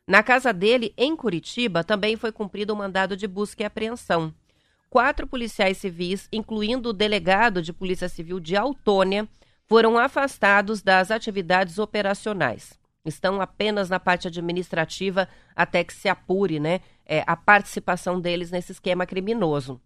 Na 0.08 0.22
casa 0.22 0.54
dele, 0.54 0.94
em 0.96 1.14
Curitiba, 1.14 1.84
também 1.84 2.16
foi 2.16 2.32
cumprido 2.32 2.72
o 2.72 2.76
um 2.76 2.78
mandado 2.78 3.14
de 3.14 3.28
busca 3.28 3.62
e 3.62 3.66
apreensão. 3.66 4.32
Quatro 4.88 5.26
policiais 5.26 5.76
civis, 5.76 6.26
incluindo 6.32 6.88
o 6.88 6.92
delegado 6.94 7.60
de 7.60 7.74
Polícia 7.74 8.08
Civil 8.08 8.40
de 8.40 8.56
Autônia, 8.56 9.28
foram 9.66 9.98
afastados 9.98 10.80
das 10.80 11.10
atividades 11.10 11.78
operacionais. 11.78 12.72
Estão 13.04 13.38
apenas 13.38 13.90
na 13.90 14.00
parte 14.00 14.26
administrativa 14.26 15.28
até 15.54 15.84
que 15.84 15.92
se 15.92 16.08
apure 16.08 16.58
né, 16.58 16.80
é, 17.04 17.22
a 17.26 17.36
participação 17.36 18.18
deles 18.18 18.50
nesse 18.50 18.72
esquema 18.72 19.04
criminoso. 19.04 19.78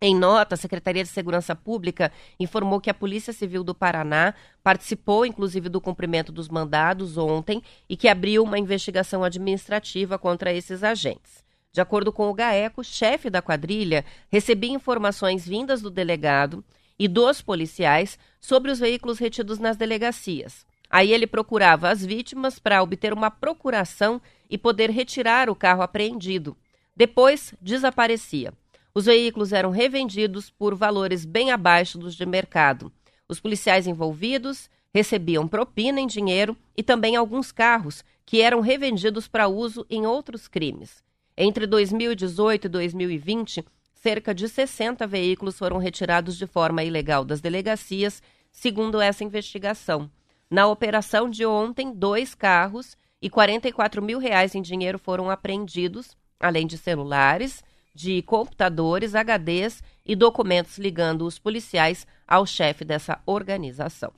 Em 0.00 0.14
nota, 0.14 0.54
a 0.54 0.58
Secretaria 0.58 1.02
de 1.02 1.08
Segurança 1.08 1.54
Pública 1.54 2.12
informou 2.38 2.80
que 2.80 2.90
a 2.90 2.94
Polícia 2.94 3.32
Civil 3.32 3.64
do 3.64 3.74
Paraná 3.74 4.34
participou, 4.62 5.24
inclusive, 5.24 5.68
do 5.68 5.80
cumprimento 5.80 6.30
dos 6.30 6.48
mandados 6.48 7.16
ontem 7.16 7.62
e 7.88 7.96
que 7.96 8.08
abriu 8.08 8.42
uma 8.42 8.58
investigação 8.58 9.24
administrativa 9.24 10.18
contra 10.18 10.52
esses 10.52 10.82
agentes. 10.82 11.42
De 11.72 11.80
acordo 11.80 12.12
com 12.12 12.28
o 12.28 12.34
GAECO, 12.34 12.84
chefe 12.84 13.30
da 13.30 13.42
quadrilha 13.42 14.04
recebia 14.28 14.70
informações 14.70 15.46
vindas 15.46 15.80
do 15.80 15.90
delegado 15.90 16.64
e 16.98 17.08
dos 17.08 17.40
policiais 17.40 18.18
sobre 18.40 18.70
os 18.70 18.78
veículos 18.78 19.18
retidos 19.18 19.58
nas 19.58 19.76
delegacias. 19.76 20.66
Aí 20.88 21.12
ele 21.12 21.26
procurava 21.26 21.88
as 21.88 22.04
vítimas 22.04 22.58
para 22.58 22.82
obter 22.82 23.12
uma 23.12 23.30
procuração 23.30 24.20
e 24.48 24.56
poder 24.56 24.90
retirar 24.90 25.50
o 25.50 25.56
carro 25.56 25.82
apreendido. 25.82 26.56
Depois, 26.96 27.52
desaparecia. 27.60 28.52
Os 28.94 29.06
veículos 29.06 29.52
eram 29.52 29.70
revendidos 29.70 30.50
por 30.50 30.74
valores 30.74 31.24
bem 31.24 31.50
abaixo 31.50 31.98
dos 31.98 32.14
de 32.14 32.24
mercado. 32.24 32.92
Os 33.28 33.40
policiais 33.40 33.88
envolvidos 33.88 34.70
recebiam 34.94 35.48
propina 35.48 36.00
em 36.00 36.06
dinheiro 36.06 36.56
e 36.76 36.82
também 36.82 37.16
alguns 37.16 37.50
carros 37.50 38.04
que 38.24 38.40
eram 38.40 38.60
revendidos 38.60 39.26
para 39.26 39.48
uso 39.48 39.84
em 39.90 40.06
outros 40.06 40.46
crimes. 40.46 41.02
Entre 41.36 41.66
2018 41.66 42.66
e 42.66 42.68
2020, 42.68 43.64
cerca 43.92 44.32
de 44.32 44.48
60 44.48 45.04
veículos 45.08 45.58
foram 45.58 45.78
retirados 45.78 46.36
de 46.36 46.46
forma 46.46 46.84
ilegal 46.84 47.24
das 47.24 47.40
delegacias, 47.40 48.22
segundo 48.52 49.00
essa 49.00 49.24
investigação. 49.24 50.08
Na 50.48 50.68
operação 50.68 51.28
de 51.28 51.44
ontem, 51.44 51.92
dois 51.92 52.32
carros 52.32 52.96
e 53.20 53.28
44 53.28 54.00
mil 54.00 54.20
reais 54.20 54.54
em 54.54 54.62
dinheiro 54.62 55.00
foram 55.00 55.28
apreendidos, 55.28 56.16
além 56.38 56.64
de 56.64 56.78
celulares, 56.78 57.64
de 57.94 58.20
computadores, 58.22 59.14
HDs 59.14 59.82
e 60.04 60.16
documentos 60.16 60.78
ligando 60.78 61.24
os 61.24 61.38
policiais 61.38 62.06
ao 62.26 62.44
chefe 62.44 62.84
dessa 62.84 63.20
organização. 63.24 64.12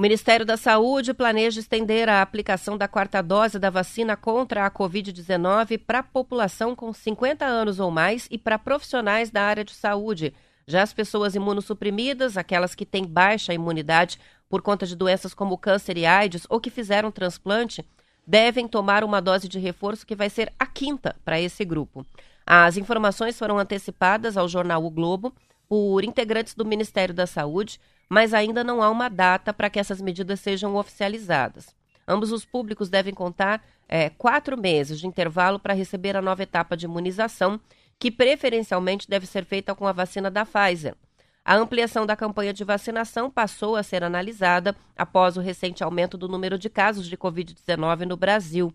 Ministério 0.00 0.46
da 0.46 0.56
Saúde 0.56 1.12
planeja 1.12 1.60
estender 1.60 2.08
a 2.08 2.22
aplicação 2.22 2.78
da 2.78 2.88
quarta 2.88 3.22
dose 3.22 3.58
da 3.58 3.68
vacina 3.68 4.16
contra 4.16 4.64
a 4.64 4.70
Covid-19 4.70 5.78
para 5.78 5.98
a 5.98 6.02
população 6.02 6.74
com 6.74 6.90
50 6.90 7.44
anos 7.44 7.78
ou 7.78 7.90
mais 7.90 8.26
e 8.30 8.38
para 8.38 8.58
profissionais 8.58 9.30
da 9.30 9.42
área 9.42 9.62
de 9.62 9.74
saúde. 9.74 10.32
Já 10.66 10.82
as 10.82 10.94
pessoas 10.94 11.34
imunossuprimidas, 11.34 12.38
aquelas 12.38 12.74
que 12.74 12.86
têm 12.86 13.04
baixa 13.04 13.52
imunidade, 13.52 14.18
por 14.50 14.60
conta 14.60 14.84
de 14.84 14.96
doenças 14.96 15.32
como 15.32 15.56
câncer 15.56 15.96
e 15.96 16.04
AIDS 16.04 16.44
ou 16.50 16.60
que 16.60 16.68
fizeram 16.68 17.10
transplante 17.12 17.86
devem 18.26 18.66
tomar 18.66 19.04
uma 19.04 19.22
dose 19.22 19.48
de 19.48 19.58
reforço 19.58 20.04
que 20.04 20.16
vai 20.16 20.28
ser 20.28 20.52
a 20.58 20.66
quinta 20.66 21.16
para 21.24 21.40
esse 21.40 21.64
grupo. 21.64 22.04
As 22.44 22.76
informações 22.76 23.38
foram 23.38 23.58
antecipadas 23.58 24.36
ao 24.36 24.48
jornal 24.48 24.84
O 24.84 24.90
Globo 24.90 25.32
por 25.68 26.02
integrantes 26.02 26.54
do 26.54 26.64
Ministério 26.64 27.14
da 27.14 27.26
Saúde, 27.26 27.80
mas 28.08 28.34
ainda 28.34 28.64
não 28.64 28.82
há 28.82 28.90
uma 28.90 29.08
data 29.08 29.54
para 29.54 29.70
que 29.70 29.78
essas 29.78 30.00
medidas 30.00 30.40
sejam 30.40 30.74
oficializadas. 30.74 31.74
Ambos 32.06 32.32
os 32.32 32.44
públicos 32.44 32.88
devem 32.88 33.14
contar 33.14 33.64
é, 33.88 34.10
quatro 34.10 34.60
meses 34.60 34.98
de 34.98 35.06
intervalo 35.06 35.60
para 35.60 35.74
receber 35.74 36.16
a 36.16 36.22
nova 36.22 36.42
etapa 36.42 36.76
de 36.76 36.86
imunização, 36.86 37.60
que 38.00 38.10
preferencialmente 38.10 39.08
deve 39.08 39.26
ser 39.26 39.44
feita 39.44 39.76
com 39.76 39.86
a 39.86 39.92
vacina 39.92 40.28
da 40.28 40.44
Pfizer. 40.44 40.96
A 41.44 41.56
ampliação 41.56 42.04
da 42.04 42.14
campanha 42.14 42.52
de 42.52 42.64
vacinação 42.64 43.30
passou 43.30 43.76
a 43.76 43.82
ser 43.82 44.04
analisada 44.04 44.76
após 44.96 45.36
o 45.36 45.40
recente 45.40 45.82
aumento 45.82 46.16
do 46.18 46.28
número 46.28 46.58
de 46.58 46.68
casos 46.68 47.08
de 47.08 47.16
Covid-19 47.16 48.00
no 48.06 48.16
Brasil. 48.16 48.72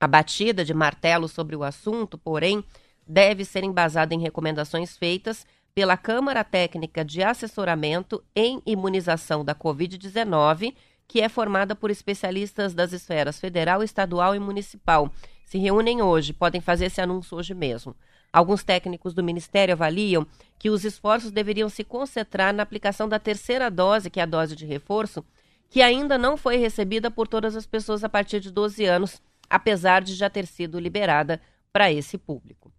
A 0.00 0.06
batida 0.06 0.64
de 0.64 0.74
martelo 0.74 1.28
sobre 1.28 1.54
o 1.54 1.62
assunto, 1.62 2.18
porém, 2.18 2.64
deve 3.06 3.44
ser 3.44 3.62
embasada 3.62 4.14
em 4.14 4.20
recomendações 4.20 4.96
feitas 4.96 5.46
pela 5.74 5.96
Câmara 5.96 6.44
Técnica 6.44 7.04
de 7.04 7.22
Assessoramento 7.22 8.22
em 8.34 8.60
Imunização 8.66 9.44
da 9.44 9.54
Covid-19, 9.54 10.74
que 11.06 11.20
é 11.20 11.28
formada 11.28 11.74
por 11.74 11.90
especialistas 11.90 12.74
das 12.74 12.92
esferas 12.92 13.38
federal, 13.38 13.82
estadual 13.82 14.34
e 14.34 14.38
municipal. 14.38 15.10
Se 15.44 15.58
reúnem 15.58 16.02
hoje, 16.02 16.32
podem 16.32 16.60
fazer 16.60 16.86
esse 16.86 17.00
anúncio 17.00 17.36
hoje 17.36 17.54
mesmo. 17.54 17.94
Alguns 18.32 18.64
técnicos 18.64 19.12
do 19.12 19.22
Ministério 19.22 19.74
avaliam 19.74 20.26
que 20.58 20.70
os 20.70 20.84
esforços 20.84 21.30
deveriam 21.30 21.68
se 21.68 21.84
concentrar 21.84 22.54
na 22.54 22.62
aplicação 22.62 23.06
da 23.06 23.18
terceira 23.18 23.70
dose, 23.70 24.08
que 24.08 24.18
é 24.18 24.22
a 24.22 24.26
dose 24.26 24.56
de 24.56 24.64
reforço, 24.64 25.22
que 25.68 25.82
ainda 25.82 26.16
não 26.16 26.36
foi 26.36 26.56
recebida 26.56 27.10
por 27.10 27.28
todas 27.28 27.54
as 27.54 27.66
pessoas 27.66 28.02
a 28.02 28.08
partir 28.08 28.40
de 28.40 28.50
12 28.50 28.86
anos, 28.86 29.20
apesar 29.50 30.00
de 30.00 30.14
já 30.14 30.30
ter 30.30 30.46
sido 30.46 30.80
liberada 30.80 31.42
para 31.70 31.92
esse 31.92 32.16
público. 32.16 32.72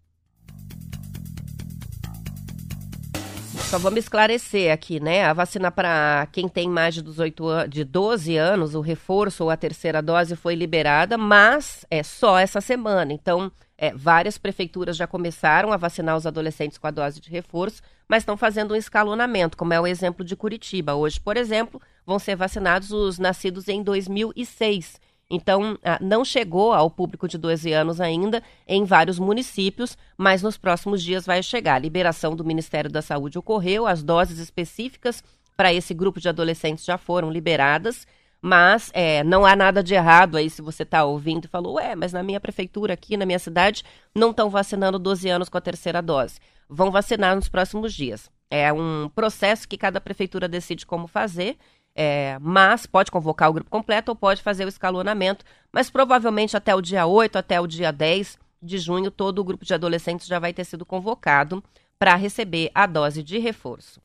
Só 3.70 3.78
vamos 3.78 4.00
esclarecer 4.00 4.72
aqui, 4.72 5.00
né? 5.00 5.24
A 5.24 5.32
vacina 5.32 5.70
para 5.70 6.28
quem 6.32 6.48
tem 6.48 6.68
mais 6.68 6.94
de, 6.94 7.02
18 7.02 7.68
de 7.68 7.84
12 7.84 8.36
anos, 8.36 8.74
o 8.74 8.80
reforço 8.80 9.44
ou 9.44 9.50
a 9.50 9.56
terceira 9.56 10.02
dose 10.02 10.36
foi 10.36 10.54
liberada, 10.54 11.16
mas 11.16 11.84
é 11.90 12.02
só 12.02 12.38
essa 12.38 12.60
semana. 12.60 13.12
Então, 13.12 13.50
é, 13.76 13.92
várias 13.94 14.38
prefeituras 14.38 14.96
já 14.96 15.06
começaram 15.06 15.72
a 15.72 15.76
vacinar 15.76 16.16
os 16.16 16.26
adolescentes 16.26 16.78
com 16.78 16.86
a 16.86 16.90
dose 16.90 17.20
de 17.20 17.30
reforço, 17.30 17.82
mas 18.08 18.22
estão 18.22 18.36
fazendo 18.36 18.74
um 18.74 18.76
escalonamento, 18.76 19.56
como 19.56 19.72
é 19.72 19.80
o 19.80 19.86
exemplo 19.86 20.24
de 20.24 20.36
Curitiba. 20.36 20.94
Hoje, 20.94 21.20
por 21.20 21.36
exemplo, 21.36 21.80
vão 22.06 22.18
ser 22.18 22.36
vacinados 22.36 22.92
os 22.92 23.18
nascidos 23.18 23.68
em 23.68 23.82
2006. 23.82 25.00
Então, 25.30 25.78
ah, 25.82 25.98
não 26.00 26.24
chegou 26.24 26.72
ao 26.72 26.90
público 26.90 27.26
de 27.26 27.38
12 27.38 27.72
anos 27.72 28.00
ainda 28.00 28.42
em 28.68 28.84
vários 28.84 29.18
municípios, 29.18 29.96
mas 30.16 30.42
nos 30.42 30.56
próximos 30.56 31.02
dias 31.02 31.24
vai 31.26 31.42
chegar. 31.42 31.76
A 31.76 31.78
liberação 31.78 32.36
do 32.36 32.44
Ministério 32.44 32.90
da 32.90 33.02
Saúde 33.02 33.38
ocorreu, 33.38 33.86
as 33.86 34.02
doses 34.02 34.38
específicas 34.38 35.24
para 35.56 35.72
esse 35.72 35.94
grupo 35.94 36.20
de 36.20 36.28
adolescentes 36.28 36.84
já 36.84 36.98
foram 36.98 37.30
liberadas. 37.30 38.06
Mas 38.46 38.90
é, 38.92 39.24
não 39.24 39.46
há 39.46 39.56
nada 39.56 39.82
de 39.82 39.94
errado 39.94 40.36
aí 40.36 40.50
se 40.50 40.60
você 40.60 40.82
está 40.82 41.02
ouvindo 41.02 41.46
e 41.46 41.48
falou, 41.48 41.76
ué, 41.76 41.96
mas 41.96 42.12
na 42.12 42.22
minha 42.22 42.38
prefeitura 42.38 42.92
aqui, 42.92 43.16
na 43.16 43.24
minha 43.24 43.38
cidade, 43.38 43.82
não 44.14 44.32
estão 44.32 44.50
vacinando 44.50 44.98
12 44.98 45.30
anos 45.30 45.48
com 45.48 45.56
a 45.56 45.62
terceira 45.62 46.02
dose. 46.02 46.38
Vão 46.68 46.90
vacinar 46.90 47.34
nos 47.34 47.48
próximos 47.48 47.94
dias. 47.94 48.30
É 48.50 48.70
um 48.70 49.10
processo 49.14 49.66
que 49.66 49.78
cada 49.78 49.98
prefeitura 49.98 50.46
decide 50.46 50.84
como 50.84 51.06
fazer, 51.06 51.56
é, 51.94 52.36
mas 52.38 52.84
pode 52.84 53.10
convocar 53.10 53.48
o 53.48 53.54
grupo 53.54 53.70
completo 53.70 54.10
ou 54.10 54.14
pode 54.14 54.42
fazer 54.42 54.66
o 54.66 54.68
escalonamento, 54.68 55.42
mas 55.72 55.88
provavelmente 55.88 56.54
até 56.54 56.74
o 56.74 56.82
dia 56.82 57.06
8, 57.06 57.38
até 57.38 57.58
o 57.58 57.66
dia 57.66 57.90
10 57.90 58.36
de 58.62 58.76
junho, 58.76 59.10
todo 59.10 59.38
o 59.38 59.44
grupo 59.44 59.64
de 59.64 59.72
adolescentes 59.72 60.26
já 60.26 60.38
vai 60.38 60.52
ter 60.52 60.64
sido 60.64 60.84
convocado 60.84 61.64
para 61.98 62.14
receber 62.14 62.70
a 62.74 62.84
dose 62.84 63.22
de 63.22 63.38
reforço. 63.38 64.02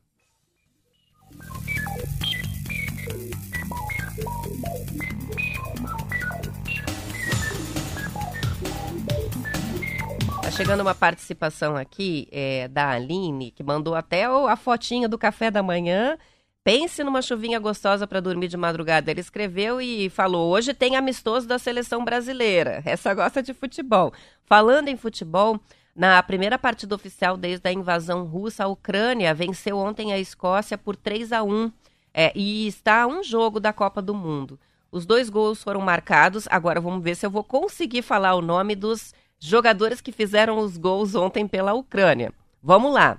Tá 10.50 10.56
chegando 10.56 10.80
uma 10.80 10.96
participação 10.96 11.76
aqui 11.76 12.26
é, 12.32 12.66
da 12.66 12.90
Aline, 12.90 13.52
que 13.52 13.62
mandou 13.62 13.94
até 13.94 14.24
a 14.24 14.56
fotinha 14.56 15.08
do 15.08 15.16
café 15.16 15.48
da 15.48 15.62
manhã. 15.62 16.18
Pense 16.64 17.04
numa 17.04 17.22
chuvinha 17.22 17.60
gostosa 17.60 18.04
para 18.04 18.18
dormir 18.18 18.48
de 18.48 18.56
madrugada. 18.56 19.12
Ele 19.12 19.20
escreveu 19.20 19.80
e 19.80 20.10
falou: 20.10 20.50
hoje 20.50 20.74
tem 20.74 20.96
amistoso 20.96 21.46
da 21.46 21.56
seleção 21.56 22.04
brasileira. 22.04 22.82
Essa 22.84 23.14
gosta 23.14 23.40
de 23.40 23.54
futebol. 23.54 24.12
Falando 24.44 24.88
em 24.88 24.96
futebol, 24.96 25.60
Na 25.94 26.20
primeira 26.20 26.58
partida 26.58 26.96
oficial 26.96 27.36
desde 27.36 27.68
a 27.68 27.72
invasão 27.72 28.24
russa, 28.24 28.64
a 28.64 28.68
Ucrânia 28.68 29.32
venceu 29.32 29.78
ontem 29.78 30.12
a 30.12 30.18
Escócia 30.18 30.76
por 30.76 30.96
3 30.96 31.32
a 31.32 31.44
1 31.44 31.70
é, 32.12 32.32
e 32.34 32.66
está 32.66 33.02
a 33.02 33.06
um 33.06 33.22
jogo 33.22 33.60
da 33.60 33.72
Copa 33.72 34.02
do 34.02 34.14
Mundo. 34.14 34.58
Os 34.90 35.06
dois 35.06 35.30
gols 35.30 35.62
foram 35.62 35.80
marcados. 35.80 36.48
Agora 36.50 36.80
vamos 36.80 37.04
ver 37.04 37.14
se 37.14 37.24
eu 37.24 37.30
vou 37.30 37.44
conseguir 37.44 38.02
falar 38.02 38.34
o 38.34 38.42
nome 38.42 38.74
dos 38.74 39.14
jogadores 39.40 40.00
que 40.00 40.12
fizeram 40.12 40.58
os 40.58 40.76
gols 40.76 41.14
ontem 41.14 41.48
pela 41.48 41.72
Ucrânia. 41.72 42.32
Vamos 42.62 42.92
lá. 42.92 43.18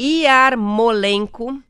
Yarmolenko, 0.00 1.62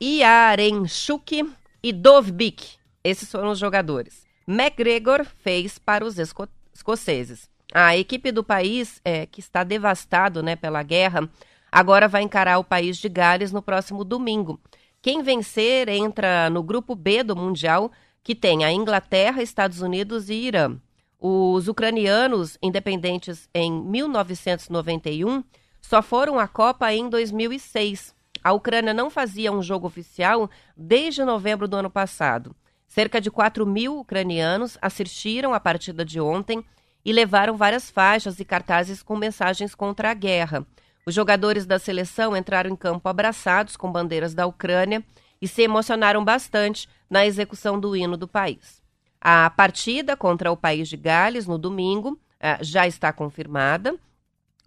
Yarenchuk 0.00 1.50
e 1.82 1.92
Dovbik. 1.92 2.76
Esses 3.02 3.30
foram 3.30 3.50
os 3.50 3.58
jogadores. 3.58 4.24
McGregor 4.46 5.24
fez 5.24 5.78
para 5.78 6.04
os 6.04 6.18
esco 6.18 6.46
escoceses. 6.72 7.50
A 7.74 7.96
equipe 7.96 8.30
do 8.30 8.44
país, 8.44 9.00
é, 9.04 9.24
que 9.26 9.40
está 9.40 9.64
devastado 9.64 10.42
né, 10.42 10.54
pela 10.56 10.82
guerra, 10.82 11.28
agora 11.70 12.06
vai 12.06 12.22
encarar 12.22 12.58
o 12.58 12.64
país 12.64 12.98
de 12.98 13.08
Gales 13.08 13.50
no 13.50 13.62
próximo 13.62 14.04
domingo. 14.04 14.60
Quem 15.00 15.22
vencer 15.22 15.88
entra 15.88 16.50
no 16.50 16.62
grupo 16.62 16.94
B 16.94 17.22
do 17.22 17.34
Mundial, 17.34 17.90
que 18.22 18.34
tem 18.34 18.64
a 18.64 18.70
Inglaterra, 18.70 19.42
Estados 19.42 19.80
Unidos 19.80 20.28
e 20.28 20.34
Irã. 20.34 20.76
Os 21.24 21.68
ucranianos, 21.68 22.58
independentes 22.60 23.48
em 23.54 23.70
1991, 23.70 25.44
só 25.80 26.02
foram 26.02 26.36
à 26.36 26.48
Copa 26.48 26.92
em 26.92 27.08
2006. 27.08 28.12
A 28.42 28.52
Ucrânia 28.52 28.92
não 28.92 29.08
fazia 29.08 29.52
um 29.52 29.62
jogo 29.62 29.86
oficial 29.86 30.50
desde 30.76 31.24
novembro 31.24 31.68
do 31.68 31.76
ano 31.76 31.88
passado. 31.88 32.56
Cerca 32.88 33.20
de 33.20 33.30
4 33.30 33.64
mil 33.64 34.00
ucranianos 34.00 34.76
assistiram 34.82 35.54
à 35.54 35.60
partida 35.60 36.04
de 36.04 36.20
ontem 36.20 36.64
e 37.04 37.12
levaram 37.12 37.56
várias 37.56 37.88
faixas 37.88 38.40
e 38.40 38.44
cartazes 38.44 39.00
com 39.00 39.14
mensagens 39.14 39.76
contra 39.76 40.10
a 40.10 40.14
guerra. 40.14 40.66
Os 41.06 41.14
jogadores 41.14 41.64
da 41.64 41.78
seleção 41.78 42.36
entraram 42.36 42.68
em 42.68 42.74
campo 42.74 43.08
abraçados 43.08 43.76
com 43.76 43.92
bandeiras 43.92 44.34
da 44.34 44.44
Ucrânia 44.44 45.04
e 45.40 45.46
se 45.46 45.62
emocionaram 45.62 46.24
bastante 46.24 46.88
na 47.08 47.24
execução 47.24 47.78
do 47.78 47.94
hino 47.94 48.16
do 48.16 48.26
país. 48.26 48.81
A 49.24 49.48
partida 49.50 50.16
contra 50.16 50.50
o 50.50 50.56
país 50.56 50.88
de 50.88 50.96
Gales 50.96 51.46
no 51.46 51.56
domingo 51.56 52.18
eh, 52.40 52.58
já 52.60 52.88
está 52.88 53.12
confirmada. 53.12 53.94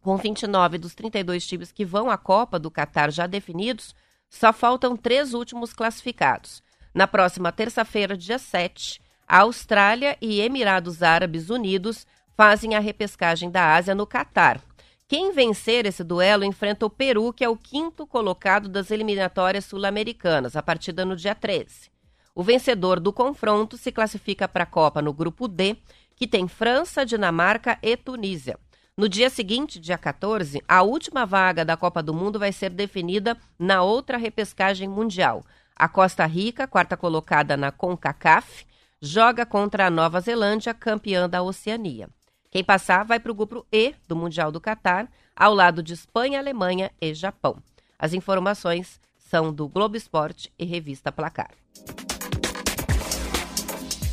Com 0.02 0.16
29 0.16 0.78
dos 0.78 0.96
32 0.96 1.46
times 1.46 1.74
que 1.74 1.84
vão 1.84 2.10
à 2.10 2.18
Copa 2.18 2.58
do 2.58 2.72
Catar 2.72 3.12
já 3.12 3.28
definidos, 3.28 3.94
só 4.30 4.54
faltam 4.54 4.96
três 4.96 5.34
últimos 5.34 5.74
classificados. 5.74 6.64
Na 6.94 7.06
próxima 7.06 7.52
terça-feira, 7.52 8.16
dia 8.16 8.40
7, 8.40 9.02
a 9.28 9.40
Austrália 9.40 10.18
e 10.22 10.40
Emirados 10.40 11.04
Árabes 11.04 11.50
Unidos 11.50 12.08
fazem 12.38 12.76
a 12.76 12.80
repescagem 12.80 13.52
da 13.52 13.76
Ásia 13.76 13.94
no 13.94 14.08
Catar. 14.08 14.62
Quem 15.06 15.34
vencer 15.34 15.86
esse 15.86 16.02
duelo 16.02 16.46
enfrenta 16.46 16.86
o 16.86 16.90
Peru, 16.90 17.34
que 17.34 17.44
é 17.44 17.50
o 17.50 17.58
quinto 17.58 18.08
colocado 18.08 18.70
das 18.70 18.90
eliminatórias 18.90 19.66
sul-americanas, 19.66 20.56
a 20.56 20.64
partida 20.64 21.04
no 21.04 21.18
dia 21.18 21.36
13. 21.36 21.94
O 22.36 22.44
vencedor 22.44 23.00
do 23.00 23.14
confronto 23.14 23.78
se 23.78 23.94
classifica 23.94 24.46
para 24.46 24.64
a 24.64 24.68
Copa 24.68 25.02
no 25.02 25.14
grupo 25.14 25.48
D, 25.48 25.78
que 26.18 26.28
tem 26.28 26.50
França, 26.50 27.06
Dinamarca 27.06 27.80
e 27.82 27.96
Tunísia. 27.96 28.60
No 28.98 29.08
dia 29.08 29.30
seguinte, 29.30 29.80
dia 29.80 29.98
14, 29.98 30.62
a 30.68 30.82
última 30.82 31.26
vaga 31.26 31.64
da 31.64 31.78
Copa 31.78 32.04
do 32.04 32.14
Mundo 32.14 32.38
vai 32.38 32.52
ser 32.52 32.72
definida 32.72 33.38
na 33.58 33.84
outra 33.84 34.18
repescagem 34.18 34.88
mundial. 34.88 35.46
A 35.74 35.88
Costa 35.88 36.26
Rica, 36.26 36.68
quarta 36.68 36.98
colocada 36.98 37.56
na 37.56 37.72
CONCACAF, 37.72 38.66
joga 39.02 39.46
contra 39.46 39.88
a 39.88 39.90
Nova 39.90 40.20
Zelândia, 40.20 40.74
campeã 40.74 41.30
da 41.30 41.42
Oceania. 41.42 42.10
Quem 42.52 42.66
passar 42.66 43.06
vai 43.06 43.20
para 43.20 43.32
o 43.32 43.36
grupo 43.36 43.66
E 43.72 43.96
do 44.10 44.16
Mundial 44.16 44.52
do 44.52 44.60
Catar, 44.60 45.10
ao 45.34 45.54
lado 45.54 45.82
de 45.82 45.94
Espanha, 45.94 46.40
Alemanha 46.40 46.92
e 47.00 47.14
Japão. 47.14 47.58
As 47.98 48.14
informações 48.14 49.00
são 49.18 49.54
do 49.54 49.70
Globo 49.70 49.96
Esporte 49.96 50.52
e 50.60 50.66
Revista 50.66 51.14
Placar. 51.14 51.65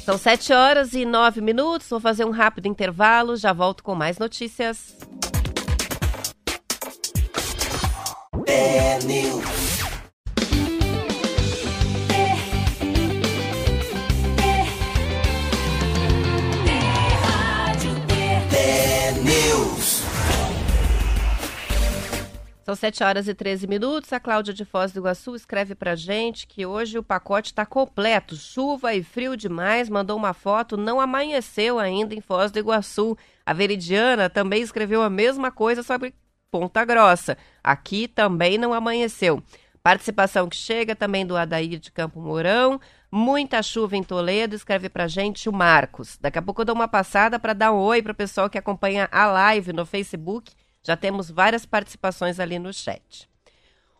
São 0.04 0.18
sete 0.18 0.52
horas 0.52 0.94
e 0.94 1.04
nove 1.04 1.40
minutos. 1.40 1.88
Vou 1.88 2.00
fazer 2.00 2.24
um 2.24 2.30
rápido 2.30 2.66
intervalo. 2.66 3.36
Já 3.36 3.52
volto 3.52 3.84
com 3.84 3.94
mais 3.94 4.18
notícias. 4.18 4.96
É 8.46 8.98
São 22.72 22.76
7 22.76 23.04
horas 23.04 23.28
e 23.28 23.34
13 23.34 23.66
minutos. 23.66 24.10
A 24.14 24.18
Cláudia 24.18 24.54
de 24.54 24.64
Foz 24.64 24.92
do 24.92 25.00
Iguaçu 25.00 25.36
escreve 25.36 25.74
pra 25.74 25.94
gente 25.94 26.46
que 26.46 26.64
hoje 26.64 26.96
o 26.96 27.02
pacote 27.02 27.48
está 27.48 27.66
completo. 27.66 28.34
Chuva 28.34 28.94
e 28.94 29.02
frio 29.02 29.36
demais. 29.36 29.90
Mandou 29.90 30.16
uma 30.16 30.32
foto. 30.32 30.74
Não 30.74 30.98
amanheceu 30.98 31.78
ainda 31.78 32.14
em 32.14 32.22
Foz 32.22 32.50
do 32.50 32.58
Iguaçu. 32.58 33.14
A 33.44 33.52
Veridiana 33.52 34.30
também 34.30 34.62
escreveu 34.62 35.02
a 35.02 35.10
mesma 35.10 35.50
coisa 35.50 35.82
sobre 35.82 36.14
Ponta 36.50 36.82
Grossa. 36.82 37.36
Aqui 37.62 38.08
também 38.08 38.56
não 38.56 38.72
amanheceu. 38.72 39.42
Participação 39.82 40.48
que 40.48 40.56
chega 40.56 40.96
também 40.96 41.26
do 41.26 41.36
Adair 41.36 41.78
de 41.78 41.92
Campo 41.92 42.22
Mourão. 42.22 42.80
Muita 43.10 43.62
chuva 43.62 43.98
em 43.98 44.02
Toledo, 44.02 44.56
escreve 44.56 44.88
pra 44.88 45.06
gente 45.06 45.46
o 45.46 45.52
Marcos. 45.52 46.16
Daqui 46.18 46.38
a 46.38 46.42
pouco 46.42 46.62
eu 46.62 46.64
dou 46.64 46.74
uma 46.74 46.88
passada 46.88 47.38
para 47.38 47.52
dar 47.52 47.70
um 47.70 47.80
oi 47.80 48.00
pro 48.00 48.14
pessoal 48.14 48.48
que 48.48 48.56
acompanha 48.56 49.10
a 49.12 49.26
live 49.26 49.74
no 49.74 49.84
Facebook 49.84 50.54
já 50.82 50.96
temos 50.96 51.30
várias 51.30 51.64
participações 51.64 52.40
ali 52.40 52.58
no 52.58 52.72
chat. 52.72 53.28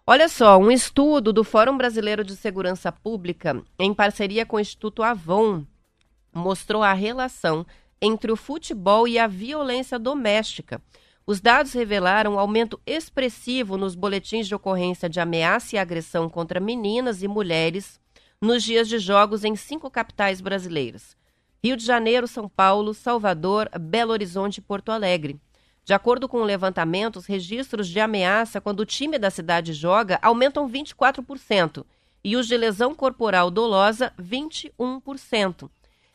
Olha 0.05 0.29
só, 0.29 0.59
um 0.59 0.71
estudo 0.71 1.33
do 1.33 1.45
Fórum 1.45 1.77
Brasileiro 1.77 2.25
de 2.25 2.35
Segurança 2.35 2.91
Pública, 2.91 3.63
em 3.79 3.95
parceria 3.95 4.45
com 4.45 4.57
o 4.57 4.61
Instituto 4.61 5.03
Avon, 5.03 5.65
mostrou 6.35 6.83
a 6.83 6.93
relação 6.93 7.65
entre 8.01 8.33
o 8.33 8.37
futebol 8.37 9.07
e 9.07 9.17
a 9.17 9.29
violência 9.29 9.99
doméstica. 9.99 10.83
Os 11.25 11.41
dados 11.41 11.73
revelaram 11.73 12.35
um 12.35 12.39
aumento 12.39 12.81
expressivo 12.85 13.77
nos 13.77 13.95
boletins 13.95 14.49
de 14.49 14.55
ocorrência 14.57 15.09
de 15.09 15.21
ameaça 15.21 15.77
e 15.77 15.79
agressão 15.79 16.29
contra 16.29 16.59
meninas 16.59 17.23
e 17.23 17.29
mulheres 17.29 18.01
nos 18.41 18.65
dias 18.65 18.89
de 18.89 18.99
jogos 18.99 19.45
em 19.45 19.55
cinco 19.55 19.89
capitais 19.89 20.41
brasileiras: 20.41 21.17
Rio 21.63 21.77
de 21.77 21.87
Janeiro, 21.87 22.27
São 22.27 22.49
Paulo, 22.49 22.93
Salvador, 22.93 23.71
Belo 23.81 24.11
Horizonte 24.11 24.59
e 24.59 24.63
Porto 24.63 24.91
Alegre. 24.91 25.41
De 25.85 25.93
acordo 25.93 26.29
com 26.29 26.39
o 26.39 26.45
levantamento, 26.45 27.17
os 27.17 27.27
registros 27.27 27.89
de 27.89 27.99
ameaça 27.99 28.61
quando 28.61 28.81
o 28.81 28.87
time 28.87 29.19
da 29.19 29.31
cidade 29.31 29.73
joga 29.73 30.19
aumentam 30.23 30.69
24% 30.69 31.85
e 32.23 32.37
os 32.37 32.47
de 32.47 32.57
lesão 32.57 32.95
corporal 32.95 33.51
dolosa 33.51 34.13
21%. 34.21 35.69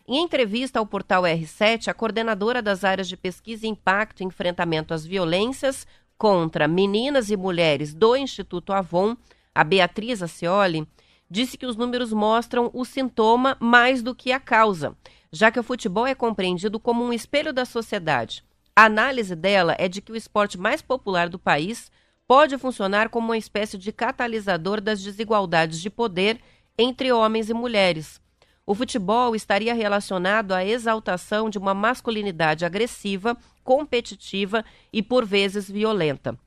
Em 0.07 0.23
entrevista 0.23 0.79
ao 0.79 0.85
portal 0.85 1.23
R7, 1.23 1.89
a 1.89 1.93
coordenadora 1.93 2.61
das 2.61 2.85
áreas 2.85 3.09
de 3.09 3.17
pesquisa 3.17 3.65
e 3.65 3.69
impacto 3.69 4.21
e 4.21 4.25
enfrentamento 4.25 4.93
às 4.93 5.05
violências 5.05 5.85
contra 6.17 6.65
meninas 6.65 7.29
e 7.29 7.35
mulheres 7.35 7.93
do 7.93 8.15
Instituto 8.15 8.71
Avon, 8.71 9.17
a 9.53 9.65
Beatriz 9.65 10.23
Acioli, 10.23 10.87
disse 11.29 11.57
que 11.57 11.65
os 11.65 11.75
números 11.75 12.13
mostram 12.13 12.71
o 12.73 12.85
sintoma 12.85 13.57
mais 13.59 14.01
do 14.01 14.15
que 14.15 14.31
a 14.31 14.39
causa, 14.39 14.95
já 15.29 15.51
que 15.51 15.59
o 15.59 15.63
futebol 15.63 16.07
é 16.07 16.15
compreendido 16.15 16.79
como 16.79 17.03
um 17.03 17.11
espelho 17.11 17.51
da 17.51 17.65
sociedade. 17.65 18.46
A 18.77 18.85
análise 18.85 19.35
dela 19.35 19.75
é 19.79 19.87
de 19.87 20.03
que 20.03 20.11
o 20.11 20.15
esporte 20.15 20.55
mais 20.55 20.83
popular 20.83 21.29
do 21.29 21.39
país 21.39 21.91
pode 22.27 22.55
funcionar 22.59 23.09
como 23.09 23.29
uma 23.29 23.37
espécie 23.37 23.75
de 23.75 23.91
catalisador 23.91 24.79
das 24.79 25.01
desigualdades 25.01 25.81
de 25.81 25.89
poder 25.89 26.39
entre 26.77 27.11
homens 27.11 27.49
e 27.49 27.55
mulheres. 27.55 28.21
O 28.67 28.75
futebol 28.75 29.35
estaria 29.35 29.73
relacionado 29.73 30.51
à 30.51 30.63
exaltação 30.63 31.49
de 31.49 31.57
uma 31.57 31.73
masculinidade 31.73 32.65
agressiva, 32.65 33.35
competitiva 33.63 34.63
e 34.93 35.01
por 35.01 35.25
vezes 35.25 35.67
violenta. 35.67 36.37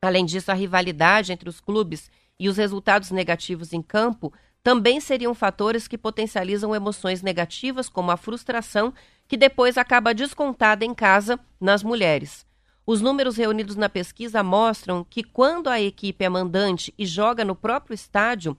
Além 0.00 0.24
disso, 0.24 0.52
a 0.52 0.54
rivalidade 0.54 1.32
entre 1.32 1.48
os 1.48 1.58
clubes 1.58 2.08
e 2.38 2.48
os 2.48 2.56
resultados 2.56 3.10
negativos 3.10 3.72
em 3.72 3.82
campo 3.82 4.32
também 4.64 4.98
seriam 4.98 5.34
fatores 5.34 5.86
que 5.86 5.98
potencializam 5.98 6.74
emoções 6.74 7.20
negativas, 7.20 7.86
como 7.90 8.10
a 8.10 8.16
frustração, 8.16 8.94
que 9.28 9.36
depois 9.36 9.76
acaba 9.76 10.14
descontada 10.14 10.86
em 10.86 10.94
casa 10.94 11.38
nas 11.60 11.82
mulheres. 11.82 12.46
Os 12.86 13.02
números 13.02 13.36
reunidos 13.36 13.76
na 13.76 13.90
pesquisa 13.90 14.42
mostram 14.42 15.04
que 15.04 15.22
quando 15.22 15.68
a 15.68 15.78
equipe 15.80 16.24
é 16.24 16.30
mandante 16.30 16.94
e 16.98 17.04
joga 17.04 17.44
no 17.44 17.54
próprio 17.54 17.94
estádio, 17.94 18.56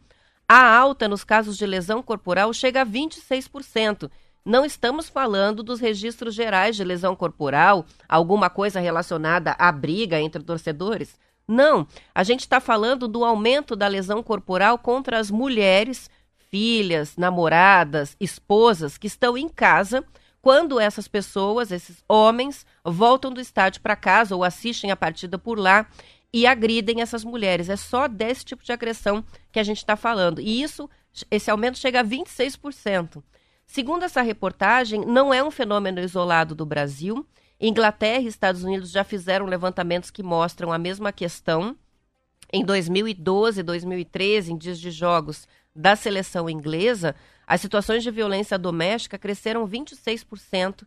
a 0.47 0.77
alta 0.77 1.07
nos 1.07 1.23
casos 1.23 1.57
de 1.57 1.65
lesão 1.65 2.03
corporal 2.03 2.53
chega 2.53 2.83
a 2.83 2.85
26%. 2.85 4.09
Não 4.45 4.63
estamos 4.63 5.09
falando 5.09 5.63
dos 5.63 5.79
registros 5.79 6.35
gerais 6.35 6.75
de 6.75 6.83
lesão 6.83 7.15
corporal, 7.15 7.83
alguma 8.07 8.47
coisa 8.47 8.79
relacionada 8.79 9.55
à 9.57 9.71
briga 9.71 10.21
entre 10.21 10.43
torcedores. 10.43 11.17
Não, 11.47 11.88
a 12.13 12.23
gente 12.23 12.41
está 12.41 12.60
falando 12.60 13.08
do 13.08 13.23
aumento 13.23 13.75
da 13.75 13.88
lesão 13.88 14.23
corporal 14.23 14.77
contra 14.77 15.19
as 15.19 15.29
mulheres, 15.29 16.10
filhas, 16.49 17.15
namoradas, 17.17 18.15
esposas 18.19 18.97
que 18.97 19.08
estão 19.08 19.38
em 19.38 19.47
casa 19.47 20.03
quando 20.41 20.79
essas 20.79 21.08
pessoas, 21.08 21.71
esses 21.71 22.03
homens, 22.08 22.67
voltam 22.84 23.31
do 23.31 23.41
estádio 23.41 23.81
para 23.81 23.95
casa 23.95 24.36
ou 24.36 24.43
assistem 24.43 24.91
a 24.91 24.95
partida 24.95 25.39
por 25.39 25.58
lá 25.58 25.88
e 26.31 26.45
agridem 26.45 27.01
essas 27.01 27.23
mulheres. 27.23 27.67
É 27.67 27.75
só 27.75 28.08
desse 28.08 28.45
tipo 28.45 28.63
de 28.63 28.71
agressão 28.71 29.23
que 29.51 29.60
a 29.60 29.63
gente 29.63 29.77
está 29.77 29.95
falando. 29.95 30.39
E 30.39 30.62
isso, 30.62 30.88
esse 31.31 31.49
aumento 31.49 31.79
chega 31.79 32.01
a 32.01 32.03
26%. 32.03 33.23
Segundo 33.65 34.03
essa 34.03 34.21
reportagem, 34.21 35.03
não 35.03 35.34
é 35.34 35.43
um 35.43 35.49
fenômeno 35.49 35.99
isolado 35.99 36.53
do 36.53 36.65
Brasil. 36.65 37.25
Inglaterra 37.59 38.21
e 38.21 38.27
Estados 38.27 38.63
Unidos 38.63 38.91
já 38.91 39.03
fizeram 39.03 39.45
levantamentos 39.45 40.11
que 40.11 40.21
mostram 40.21 40.73
a 40.73 40.77
mesma 40.77 41.11
questão. 41.11 41.75
Em 42.51 42.63
2012 42.63 43.59
e 43.59 43.63
2013, 43.63 44.51
em 44.51 44.57
dias 44.57 44.79
de 44.79 44.91
jogos 44.91 45.47
da 45.75 45.95
seleção 45.95 46.49
inglesa, 46.49 47.15
as 47.47 47.61
situações 47.61 48.03
de 48.03 48.11
violência 48.11 48.57
doméstica 48.57 49.17
cresceram 49.17 49.67
26% 49.67 50.83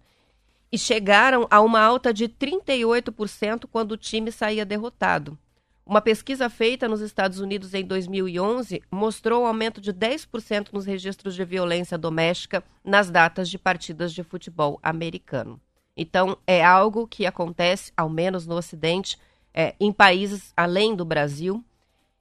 e 0.71 0.79
chegaram 0.79 1.47
a 1.51 1.61
uma 1.61 1.81
alta 1.81 2.13
de 2.13 2.29
38% 2.29 3.67
quando 3.71 3.93
o 3.93 3.97
time 3.97 4.31
saía 4.31 4.67
derrotado. 4.67 5.39
Uma 5.87 6.03
pesquisa 6.03 6.51
feita 6.51 6.87
nos 6.87 7.01
Estados 7.01 7.41
Unidos 7.41 7.73
em 7.73 7.83
2011 7.83 8.83
mostrou 8.91 9.45
um 9.45 9.47
aumento 9.47 9.81
de 9.81 9.91
10% 9.91 10.69
nos 10.71 10.85
registros 10.85 11.35
de 11.35 11.45
violência 11.47 11.97
doméstica 11.97 12.63
nas 12.85 13.11
datas 13.11 13.49
de 13.49 13.59
partidas 13.59 14.13
de 14.13 14.23
futebol 14.23 14.79
americano. 14.83 15.59
Então, 16.01 16.39
é 16.47 16.65
algo 16.65 17.09
que 17.09 17.27
acontece, 17.27 17.93
ao 17.97 18.09
menos 18.09 18.47
no 18.47 18.55
Ocidente, 18.55 19.19
é, 19.53 19.75
em 19.81 19.93
países 19.93 20.53
além 20.57 20.95
do 20.95 21.05
Brasil, 21.05 21.65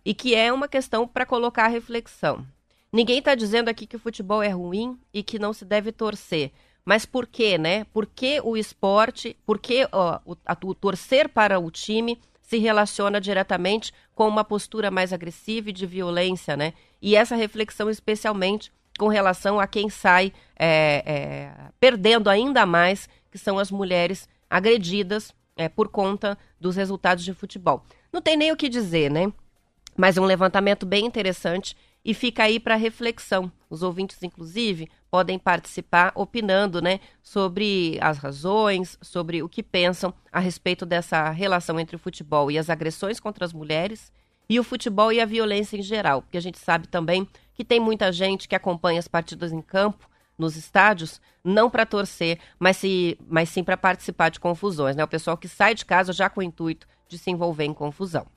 e 0.04 0.16
que 0.16 0.34
é 0.34 0.52
uma 0.52 0.68
questão 0.68 1.08
para 1.08 1.28
colocar 1.28 1.66
a 1.66 1.70
reflexão. 1.70 2.44
Ninguém 2.92 3.20
está 3.20 3.36
dizendo 3.36 3.70
aqui 3.70 3.86
que 3.86 3.96
o 3.96 4.00
futebol 4.00 4.42
é 4.42 4.50
ruim 4.50 4.98
e 5.14 5.22
que 5.22 5.38
não 5.38 5.54
se 5.54 5.64
deve 5.64 5.92
torcer. 5.92 6.52
Mas 6.84 7.06
por 7.06 7.28
quê, 7.28 7.58
né? 7.58 7.84
Por 7.94 8.08
que 8.08 8.42
o 8.42 8.58
esporte, 8.58 9.38
por 9.46 9.60
que 9.60 9.88
ó, 9.92 10.20
o, 10.26 10.36
o 10.64 10.74
torcer 10.74 11.30
para 11.30 11.60
o 11.60 11.70
time 11.70 12.20
se 12.42 12.58
relaciona 12.58 13.22
diretamente 13.22 13.94
com 14.16 14.28
uma 14.28 14.44
postura 14.44 14.90
mais 14.90 15.14
agressiva 15.14 15.70
e 15.70 15.74
de 15.74 15.86
violência, 15.86 16.58
né? 16.58 16.74
E 17.00 17.16
essa 17.16 17.36
reflexão 17.36 17.90
especialmente 17.90 18.72
com 18.98 19.08
relação 19.08 19.60
a 19.60 19.68
quem 19.68 19.90
sai 19.90 20.34
é, 20.58 21.04
é, 21.06 21.52
perdendo 21.80 22.30
ainda 22.30 22.66
mais, 22.66 23.08
que 23.32 23.38
são 23.38 23.60
as 23.60 23.72
mulheres 23.72 24.28
agredidas 24.50 25.34
é, 25.56 25.70
por 25.70 25.90
conta 25.90 26.38
dos 26.60 26.76
resultados 26.76 27.24
de 27.24 27.34
futebol. 27.34 27.84
Não 28.12 28.22
tem 28.22 28.38
nem 28.38 28.52
o 28.52 28.58
que 28.58 28.70
dizer, 28.70 29.12
né? 29.12 29.32
Mas 29.96 30.18
é 30.18 30.22
um 30.22 30.26
levantamento 30.26 30.86
bem 30.86 31.06
interessante 31.06 31.76
e 32.06 32.14
fica 32.14 32.44
aí 32.44 32.60
para 32.60 32.76
reflexão. 32.76 33.52
Os 33.70 33.84
ouvintes, 33.84 34.22
inclusive, 34.24 34.90
podem 35.12 35.38
participar 35.38 36.12
opinando 36.16 36.82
né, 36.82 37.00
sobre 37.22 37.98
as 38.00 38.18
razões, 38.18 38.98
sobre 39.02 39.44
o 39.44 39.50
que 39.50 39.62
pensam 39.62 40.14
a 40.32 40.40
respeito 40.40 40.86
dessa 40.86 41.30
relação 41.32 41.80
entre 41.80 41.96
o 41.96 42.00
futebol 42.00 42.50
e 42.50 42.58
as 42.58 42.70
agressões 42.70 43.20
contra 43.20 43.44
as 43.44 43.52
mulheres 43.52 44.12
e 44.50 44.60
o 44.60 44.64
futebol 44.64 45.12
e 45.12 45.20
a 45.20 45.26
violência 45.26 45.76
em 45.76 45.82
geral. 45.82 46.22
Porque 46.22 46.38
a 46.38 46.42
gente 46.42 46.60
sabe 46.60 46.88
também 46.88 47.28
que 47.58 47.66
tem 47.66 47.80
muita 47.80 48.12
gente 48.12 48.48
que 48.48 48.56
acompanha 48.56 49.00
as 49.00 49.08
partidas 49.08 49.52
em 49.52 49.64
campo, 49.64 50.08
nos 50.38 50.56
estádios, 50.56 51.20
não 51.44 51.72
para 51.72 51.88
torcer, 51.88 52.38
mas, 52.60 52.78
se, 52.78 53.18
mas 53.28 53.50
sim 53.50 53.64
para 53.64 53.76
participar 53.76 54.30
de 54.30 54.40
confusões. 54.40 54.96
Né? 54.96 55.04
O 55.04 55.08
pessoal 55.08 55.36
que 55.36 55.48
sai 55.48 55.74
de 55.74 55.84
casa 55.84 56.14
já 56.14 56.30
com 56.30 56.40
o 56.40 56.44
intuito 56.44 56.88
de 57.08 57.18
se 57.18 57.32
envolver 57.32 57.66
em 57.66 57.74
confusão. 57.74 58.28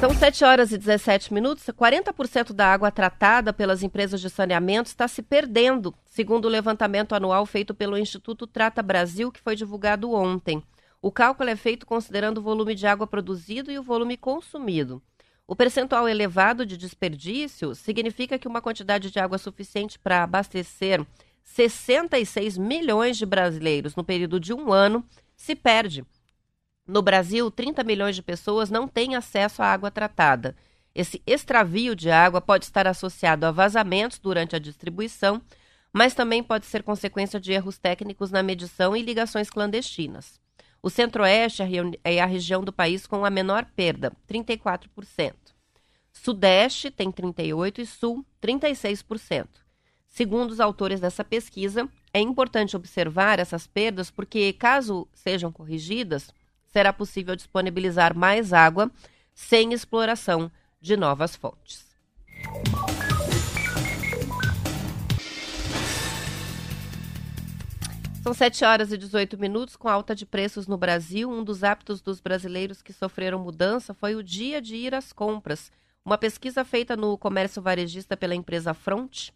São 0.00 0.14
7 0.14 0.42
horas 0.46 0.72
e 0.72 0.78
17 0.78 1.34
minutos. 1.34 1.66
40% 1.66 2.54
da 2.54 2.72
água 2.72 2.90
tratada 2.90 3.52
pelas 3.52 3.82
empresas 3.82 4.22
de 4.22 4.30
saneamento 4.30 4.88
está 4.88 5.06
se 5.06 5.20
perdendo, 5.20 5.94
segundo 6.06 6.46
o 6.46 6.48
levantamento 6.48 7.14
anual 7.14 7.44
feito 7.44 7.74
pelo 7.74 7.98
Instituto 7.98 8.46
Trata 8.46 8.82
Brasil, 8.82 9.30
que 9.30 9.42
foi 9.42 9.54
divulgado 9.54 10.10
ontem. 10.10 10.62
O 11.02 11.12
cálculo 11.12 11.50
é 11.50 11.56
feito 11.56 11.84
considerando 11.84 12.38
o 12.38 12.42
volume 12.42 12.74
de 12.74 12.86
água 12.86 13.06
produzido 13.06 13.70
e 13.70 13.78
o 13.78 13.82
volume 13.82 14.16
consumido. 14.16 15.02
O 15.50 15.56
percentual 15.56 16.08
elevado 16.08 16.64
de 16.64 16.76
desperdício 16.76 17.74
significa 17.74 18.38
que 18.38 18.46
uma 18.46 18.62
quantidade 18.62 19.10
de 19.10 19.18
água 19.18 19.36
suficiente 19.36 19.98
para 19.98 20.22
abastecer 20.22 21.04
66 21.42 22.56
milhões 22.56 23.18
de 23.18 23.26
brasileiros 23.26 23.96
no 23.96 24.04
período 24.04 24.38
de 24.38 24.54
um 24.54 24.72
ano 24.72 25.04
se 25.36 25.56
perde 25.56 26.06
no 26.86 27.02
Brasil, 27.02 27.50
30 27.50 27.82
milhões 27.82 28.14
de 28.14 28.22
pessoas 28.22 28.70
não 28.70 28.86
têm 28.86 29.16
acesso 29.16 29.60
à 29.60 29.66
água 29.66 29.90
tratada. 29.90 30.54
Esse 30.94 31.20
extravio 31.26 31.96
de 31.96 32.12
água 32.12 32.40
pode 32.40 32.64
estar 32.64 32.86
associado 32.86 33.44
a 33.44 33.50
vazamentos 33.50 34.20
durante 34.20 34.54
a 34.54 34.60
distribuição, 34.60 35.42
mas 35.92 36.14
também 36.14 36.44
pode 36.44 36.66
ser 36.66 36.84
consequência 36.84 37.40
de 37.40 37.50
erros 37.50 37.76
técnicos 37.76 38.30
na 38.30 38.40
medição 38.40 38.96
e 38.96 39.02
ligações 39.02 39.50
clandestinas. 39.50 40.40
O 40.82 40.88
Centro-Oeste 40.88 41.62
é 42.02 42.22
a 42.22 42.26
região 42.26 42.64
do 42.64 42.72
país 42.72 43.06
com 43.06 43.22
a 43.22 43.30
menor 43.30 43.66
perda, 43.76 44.12
34%. 44.26 45.34
Sudeste 46.22 46.90
tem 46.90 47.10
38% 47.10 47.78
e 47.78 47.86
Sul, 47.86 48.22
36%. 48.42 49.48
Segundo 50.06 50.50
os 50.50 50.60
autores 50.60 51.00
dessa 51.00 51.24
pesquisa, 51.24 51.88
é 52.12 52.20
importante 52.20 52.76
observar 52.76 53.38
essas 53.38 53.66
perdas 53.66 54.10
porque, 54.10 54.52
caso 54.52 55.08
sejam 55.14 55.50
corrigidas, 55.50 56.28
será 56.66 56.92
possível 56.92 57.34
disponibilizar 57.34 58.14
mais 58.14 58.52
água 58.52 58.90
sem 59.34 59.72
exploração 59.72 60.52
de 60.78 60.94
novas 60.94 61.34
fontes. 61.34 61.86
São 68.22 68.34
7 68.34 68.62
horas 68.66 68.92
e 68.92 68.98
18 68.98 69.38
minutos. 69.38 69.74
Com 69.74 69.88
alta 69.88 70.14
de 70.14 70.26
preços 70.26 70.66
no 70.66 70.76
Brasil, 70.76 71.30
um 71.30 71.42
dos 71.42 71.64
hábitos 71.64 72.02
dos 72.02 72.20
brasileiros 72.20 72.82
que 72.82 72.92
sofreram 72.92 73.38
mudança 73.38 73.94
foi 73.94 74.14
o 74.14 74.22
dia 74.22 74.60
de 74.60 74.76
ir 74.76 74.94
às 74.94 75.14
compras. 75.14 75.72
Uma 76.04 76.16
pesquisa 76.16 76.64
feita 76.64 76.96
no 76.96 77.16
comércio 77.18 77.60
varejista 77.60 78.16
pela 78.16 78.34
empresa 78.34 78.72
Front 78.72 79.30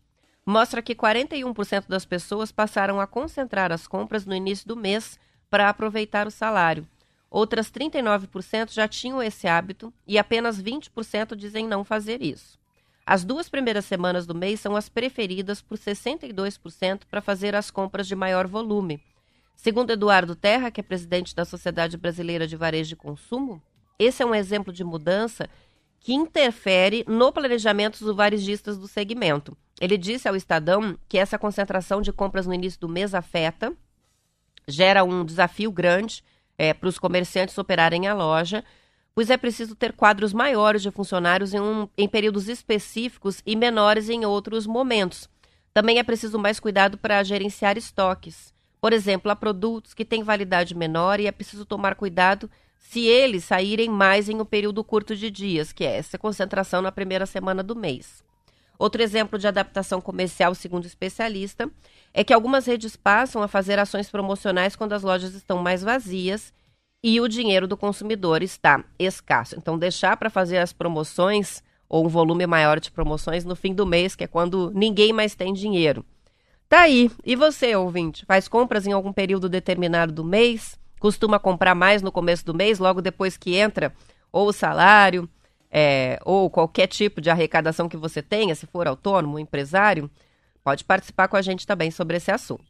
mostra 0.46 0.82
que 0.82 0.94
41% 0.94 1.84
das 1.88 2.04
pessoas 2.04 2.50
passaram 2.50 3.00
a 3.00 3.06
concentrar 3.06 3.70
as 3.70 3.86
compras 3.86 4.24
no 4.24 4.34
início 4.34 4.66
do 4.66 4.76
mês 4.76 5.18
para 5.50 5.68
aproveitar 5.68 6.26
o 6.26 6.30
salário. 6.30 6.86
Outras 7.30 7.70
39% 7.70 8.72
já 8.72 8.88
tinham 8.88 9.22
esse 9.22 9.46
hábito 9.46 9.92
e 10.06 10.18
apenas 10.18 10.62
20% 10.62 11.34
dizem 11.34 11.66
não 11.66 11.84
fazer 11.84 12.22
isso. 12.22 12.58
As 13.06 13.24
duas 13.24 13.48
primeiras 13.50 13.84
semanas 13.84 14.26
do 14.26 14.34
mês 14.34 14.60
são 14.60 14.74
as 14.74 14.88
preferidas 14.88 15.60
por 15.60 15.76
62% 15.76 17.02
para 17.10 17.20
fazer 17.20 17.54
as 17.54 17.70
compras 17.70 18.06
de 18.06 18.16
maior 18.16 18.46
volume. 18.46 19.02
Segundo 19.54 19.90
Eduardo 19.90 20.34
Terra, 20.34 20.70
que 20.70 20.80
é 20.80 20.84
presidente 20.84 21.34
da 21.34 21.44
Sociedade 21.44 21.98
Brasileira 21.98 22.46
de 22.46 22.56
Varejo 22.56 22.90
de 22.90 22.96
Consumo, 22.96 23.62
esse 23.98 24.22
é 24.22 24.26
um 24.26 24.34
exemplo 24.34 24.72
de 24.72 24.82
mudança 24.82 25.48
que 26.04 26.12
interfere 26.12 27.02
no 27.08 27.32
planejamento 27.32 27.98
dos 28.04 28.14
varejistas 28.14 28.76
do 28.76 28.86
segmento. 28.86 29.56
Ele 29.80 29.96
disse 29.96 30.28
ao 30.28 30.36
Estadão 30.36 30.98
que 31.08 31.16
essa 31.16 31.38
concentração 31.38 32.02
de 32.02 32.12
compras 32.12 32.46
no 32.46 32.52
início 32.52 32.78
do 32.78 32.90
mês 32.90 33.14
afeta, 33.14 33.72
gera 34.68 35.02
um 35.02 35.24
desafio 35.24 35.72
grande 35.72 36.22
é, 36.58 36.74
para 36.74 36.90
os 36.90 36.98
comerciantes 36.98 37.56
operarem 37.56 38.06
a 38.06 38.12
loja, 38.12 38.62
pois 39.14 39.30
é 39.30 39.38
preciso 39.38 39.74
ter 39.74 39.94
quadros 39.94 40.34
maiores 40.34 40.82
de 40.82 40.90
funcionários 40.90 41.54
em, 41.54 41.60
um, 41.60 41.88
em 41.96 42.06
períodos 42.06 42.50
específicos 42.50 43.40
e 43.46 43.56
menores 43.56 44.10
em 44.10 44.26
outros 44.26 44.66
momentos. 44.66 45.26
Também 45.72 45.98
é 45.98 46.02
preciso 46.02 46.38
mais 46.38 46.60
cuidado 46.60 46.98
para 46.98 47.22
gerenciar 47.22 47.78
estoques. 47.78 48.52
Por 48.78 48.92
exemplo, 48.92 49.30
há 49.32 49.36
produtos 49.36 49.94
que 49.94 50.04
têm 50.04 50.22
validade 50.22 50.76
menor 50.76 51.18
e 51.18 51.26
é 51.26 51.32
preciso 51.32 51.64
tomar 51.64 51.94
cuidado 51.94 52.50
se 52.90 53.00
eles 53.06 53.44
saírem 53.44 53.88
mais 53.88 54.28
em 54.28 54.40
um 54.40 54.44
período 54.44 54.84
curto 54.84 55.16
de 55.16 55.30
dias, 55.30 55.72
que 55.72 55.84
é 55.84 55.96
essa 55.96 56.18
concentração 56.18 56.82
na 56.82 56.92
primeira 56.92 57.24
semana 57.24 57.62
do 57.62 57.74
mês. 57.74 58.22
Outro 58.78 59.02
exemplo 59.02 59.38
de 59.38 59.48
adaptação 59.48 60.00
comercial, 60.00 60.54
segundo 60.54 60.84
especialista, 60.84 61.68
é 62.12 62.22
que 62.22 62.32
algumas 62.32 62.66
redes 62.66 62.94
passam 62.94 63.42
a 63.42 63.48
fazer 63.48 63.78
ações 63.78 64.10
promocionais 64.10 64.76
quando 64.76 64.92
as 64.92 65.02
lojas 65.02 65.34
estão 65.34 65.58
mais 65.58 65.82
vazias 65.82 66.52
e 67.02 67.20
o 67.20 67.26
dinheiro 67.26 67.66
do 67.66 67.76
consumidor 67.76 68.42
está 68.42 68.84
escasso. 68.98 69.56
Então, 69.56 69.78
deixar 69.78 70.16
para 70.16 70.30
fazer 70.30 70.58
as 70.58 70.72
promoções 70.72 71.62
ou 71.88 72.04
um 72.04 72.08
volume 72.08 72.46
maior 72.46 72.78
de 72.78 72.90
promoções 72.90 73.44
no 73.44 73.56
fim 73.56 73.74
do 73.74 73.86
mês, 73.86 74.14
que 74.14 74.24
é 74.24 74.28
quando 74.28 74.70
ninguém 74.74 75.12
mais 75.12 75.34
tem 75.34 75.52
dinheiro. 75.52 76.04
Tá 76.68 76.82
aí. 76.82 77.10
E 77.24 77.34
você, 77.34 77.74
ouvinte, 77.74 78.26
faz 78.26 78.46
compras 78.46 78.86
em 78.86 78.92
algum 78.92 79.12
período 79.12 79.48
determinado 79.48 80.12
do 80.12 80.24
mês? 80.24 80.78
Costuma 81.04 81.38
comprar 81.38 81.74
mais 81.74 82.00
no 82.00 82.10
começo 82.10 82.46
do 82.46 82.54
mês, 82.54 82.78
logo 82.78 83.02
depois 83.02 83.36
que 83.36 83.54
entra 83.54 83.92
ou 84.32 84.48
o 84.48 84.52
salário, 84.54 85.28
é, 85.70 86.18
ou 86.24 86.48
qualquer 86.48 86.86
tipo 86.86 87.20
de 87.20 87.28
arrecadação 87.28 87.90
que 87.90 87.96
você 87.98 88.22
tenha, 88.22 88.54
se 88.54 88.66
for 88.66 88.88
autônomo, 88.88 89.38
empresário, 89.38 90.10
pode 90.64 90.82
participar 90.82 91.28
com 91.28 91.36
a 91.36 91.42
gente 91.42 91.66
também 91.66 91.90
sobre 91.90 92.16
esse 92.16 92.30
assunto. 92.30 92.64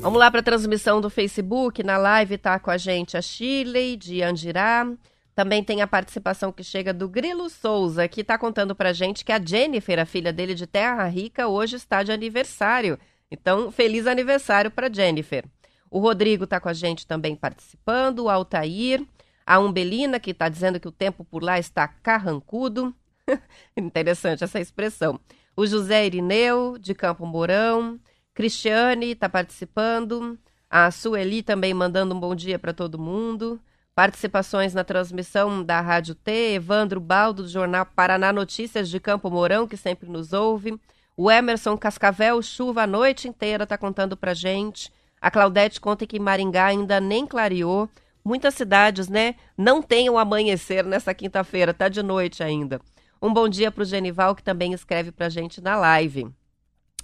Vamos 0.00 0.18
lá 0.18 0.32
para 0.32 0.40
a 0.40 0.42
transmissão 0.42 1.00
do 1.00 1.08
Facebook. 1.08 1.80
Na 1.84 1.96
live 1.96 2.34
está 2.34 2.58
com 2.58 2.72
a 2.72 2.76
gente 2.76 3.16
a 3.16 3.22
Shirley 3.22 3.96
de 3.96 4.20
Andirá, 4.20 4.84
Também 5.32 5.62
tem 5.62 5.80
a 5.80 5.86
participação 5.86 6.50
que 6.50 6.64
chega 6.64 6.92
do 6.92 7.08
Grilo 7.08 7.48
Souza, 7.48 8.08
que 8.08 8.22
está 8.22 8.36
contando 8.36 8.74
pra 8.74 8.92
gente 8.92 9.24
que 9.24 9.30
a 9.30 9.40
Jennifer, 9.40 10.00
a 10.00 10.04
filha 10.04 10.32
dele 10.32 10.56
de 10.56 10.66
Terra 10.66 11.06
Rica, 11.06 11.46
hoje 11.46 11.76
está 11.76 12.02
de 12.02 12.10
aniversário. 12.10 12.98
Então, 13.30 13.70
feliz 13.70 14.06
aniversário 14.06 14.70
para 14.70 14.92
Jennifer. 14.92 15.44
O 15.90 15.98
Rodrigo 15.98 16.44
está 16.44 16.60
com 16.60 16.68
a 16.68 16.72
gente 16.72 17.06
também 17.06 17.34
participando, 17.34 18.20
o 18.20 18.28
Altair, 18.28 19.04
a 19.46 19.58
Umbelina, 19.58 20.20
que 20.20 20.32
está 20.32 20.48
dizendo 20.48 20.78
que 20.78 20.88
o 20.88 20.92
tempo 20.92 21.24
por 21.24 21.42
lá 21.42 21.58
está 21.58 21.88
carrancudo. 21.88 22.94
Interessante 23.76 24.44
essa 24.44 24.60
expressão. 24.60 25.18
O 25.56 25.66
José 25.66 26.06
Irineu, 26.06 26.76
de 26.78 26.94
Campo 26.94 27.26
Mourão. 27.26 27.98
Cristiane 28.34 29.12
está 29.12 29.28
participando. 29.28 30.38
A 30.70 30.90
Sueli 30.90 31.42
também 31.42 31.72
mandando 31.72 32.14
um 32.14 32.20
bom 32.20 32.34
dia 32.34 32.58
para 32.58 32.74
todo 32.74 32.98
mundo. 32.98 33.60
Participações 33.94 34.74
na 34.74 34.84
transmissão 34.84 35.64
da 35.64 35.80
Rádio 35.80 36.14
T, 36.14 36.54
Evandro 36.54 37.00
Baldo, 37.00 37.42
do 37.42 37.48
jornal 37.48 37.84
Paraná 37.84 38.32
Notícias 38.32 38.88
de 38.88 39.00
Campo 39.00 39.30
Mourão, 39.30 39.66
que 39.66 39.76
sempre 39.76 40.08
nos 40.08 40.32
ouve. 40.32 40.78
O 41.20 41.28
Emerson 41.28 41.76
Cascavel, 41.76 42.40
chuva 42.40 42.84
a 42.84 42.86
noite 42.86 43.26
inteira, 43.26 43.64
está 43.64 43.76
contando 43.76 44.16
pra 44.16 44.34
gente. 44.34 44.88
A 45.20 45.32
Claudete 45.32 45.80
conta 45.80 46.06
que 46.06 46.16
Maringá 46.16 46.66
ainda 46.66 47.00
nem 47.00 47.26
clareou. 47.26 47.90
Muitas 48.24 48.54
cidades, 48.54 49.08
né, 49.08 49.34
não 49.56 49.82
tem 49.82 50.08
o 50.08 50.16
amanhecer 50.16 50.84
nessa 50.84 51.12
quinta-feira, 51.12 51.74
tá 51.74 51.88
de 51.88 52.04
noite 52.04 52.40
ainda. 52.40 52.80
Um 53.20 53.34
bom 53.34 53.48
dia 53.48 53.68
para 53.68 53.82
o 53.82 53.84
Genival, 53.84 54.32
que 54.36 54.44
também 54.44 54.72
escreve 54.72 55.10
pra 55.10 55.28
gente 55.28 55.60
na 55.60 55.74
live. 55.74 56.28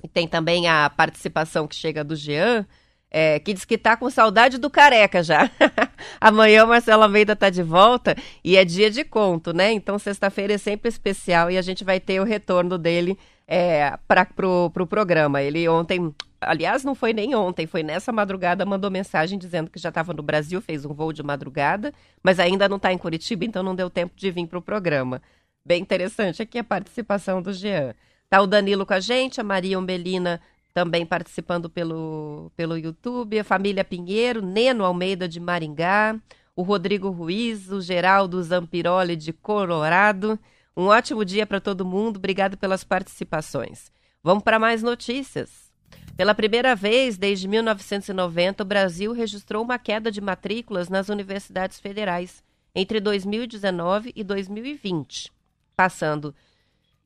E 0.00 0.06
tem 0.06 0.28
também 0.28 0.68
a 0.68 0.88
participação 0.88 1.66
que 1.66 1.74
chega 1.74 2.04
do 2.04 2.14
Jean, 2.14 2.64
é, 3.10 3.40
que 3.40 3.52
diz 3.52 3.64
que 3.64 3.76
tá 3.76 3.96
com 3.96 4.08
saudade 4.08 4.58
do 4.58 4.70
careca 4.70 5.24
já. 5.24 5.50
Amanhã 6.20 6.64
o 6.64 6.68
Marcelo 6.68 7.02
Almeida 7.02 7.34
tá 7.34 7.50
de 7.50 7.64
volta 7.64 8.14
e 8.44 8.56
é 8.56 8.64
dia 8.64 8.92
de 8.92 9.02
conto, 9.02 9.52
né? 9.52 9.72
Então 9.72 9.98
sexta-feira 9.98 10.52
é 10.52 10.58
sempre 10.58 10.88
especial 10.88 11.50
e 11.50 11.58
a 11.58 11.62
gente 11.62 11.82
vai 11.82 11.98
ter 11.98 12.20
o 12.20 12.24
retorno 12.24 12.78
dele 12.78 13.18
é, 13.46 13.96
para 14.08 14.24
pro, 14.24 14.70
pro 14.70 14.86
programa. 14.86 15.42
Ele 15.42 15.68
ontem, 15.68 16.14
aliás, 16.40 16.84
não 16.84 16.94
foi 16.94 17.12
nem 17.12 17.34
ontem, 17.34 17.66
foi 17.66 17.82
nessa 17.82 18.12
madrugada, 18.12 18.64
mandou 18.64 18.90
mensagem 18.90 19.38
dizendo 19.38 19.70
que 19.70 19.78
já 19.78 19.88
estava 19.88 20.12
no 20.12 20.22
Brasil, 20.22 20.60
fez 20.60 20.84
um 20.84 20.94
voo 20.94 21.12
de 21.12 21.22
madrugada, 21.22 21.92
mas 22.22 22.38
ainda 22.38 22.68
não 22.68 22.76
está 22.76 22.92
em 22.92 22.98
Curitiba, 22.98 23.44
então 23.44 23.62
não 23.62 23.74
deu 23.74 23.90
tempo 23.90 24.14
de 24.16 24.30
vir 24.30 24.46
para 24.46 24.58
o 24.58 24.62
programa. 24.62 25.20
Bem 25.66 25.80
interessante 25.80 26.42
aqui 26.42 26.58
a 26.58 26.64
participação 26.64 27.40
do 27.40 27.52
Jean. 27.52 27.94
Tá 28.28 28.40
o 28.40 28.46
Danilo 28.46 28.84
com 28.84 28.94
a 28.94 29.00
gente, 29.00 29.40
a 29.40 29.44
Maria 29.44 29.78
Umbelina 29.78 30.40
também 30.74 31.06
participando 31.06 31.70
pelo, 31.70 32.50
pelo 32.56 32.76
YouTube, 32.76 33.38
a 33.38 33.44
família 33.44 33.84
Pinheiro, 33.84 34.42
Neno 34.42 34.84
Almeida 34.84 35.28
de 35.28 35.38
Maringá, 35.38 36.18
o 36.56 36.62
Rodrigo 36.62 37.10
Ruiz, 37.10 37.70
o 37.70 37.80
Geraldo 37.80 38.42
Zampiroli 38.42 39.14
de 39.14 39.32
Colorado. 39.32 40.38
Um 40.76 40.86
ótimo 40.86 41.24
dia 41.24 41.46
para 41.46 41.60
todo 41.60 41.84
mundo, 41.84 42.16
obrigado 42.16 42.56
pelas 42.56 42.82
participações. 42.82 43.92
Vamos 44.22 44.42
para 44.42 44.58
mais 44.58 44.82
notícias. 44.82 45.72
Pela 46.16 46.34
primeira 46.34 46.74
vez 46.74 47.16
desde 47.16 47.46
1990, 47.46 48.62
o 48.62 48.66
Brasil 48.66 49.12
registrou 49.12 49.62
uma 49.62 49.78
queda 49.78 50.10
de 50.10 50.20
matrículas 50.20 50.88
nas 50.88 51.08
universidades 51.08 51.78
federais 51.78 52.42
entre 52.74 52.98
2019 52.98 54.12
e 54.16 54.24
2020, 54.24 55.30
passando 55.76 56.34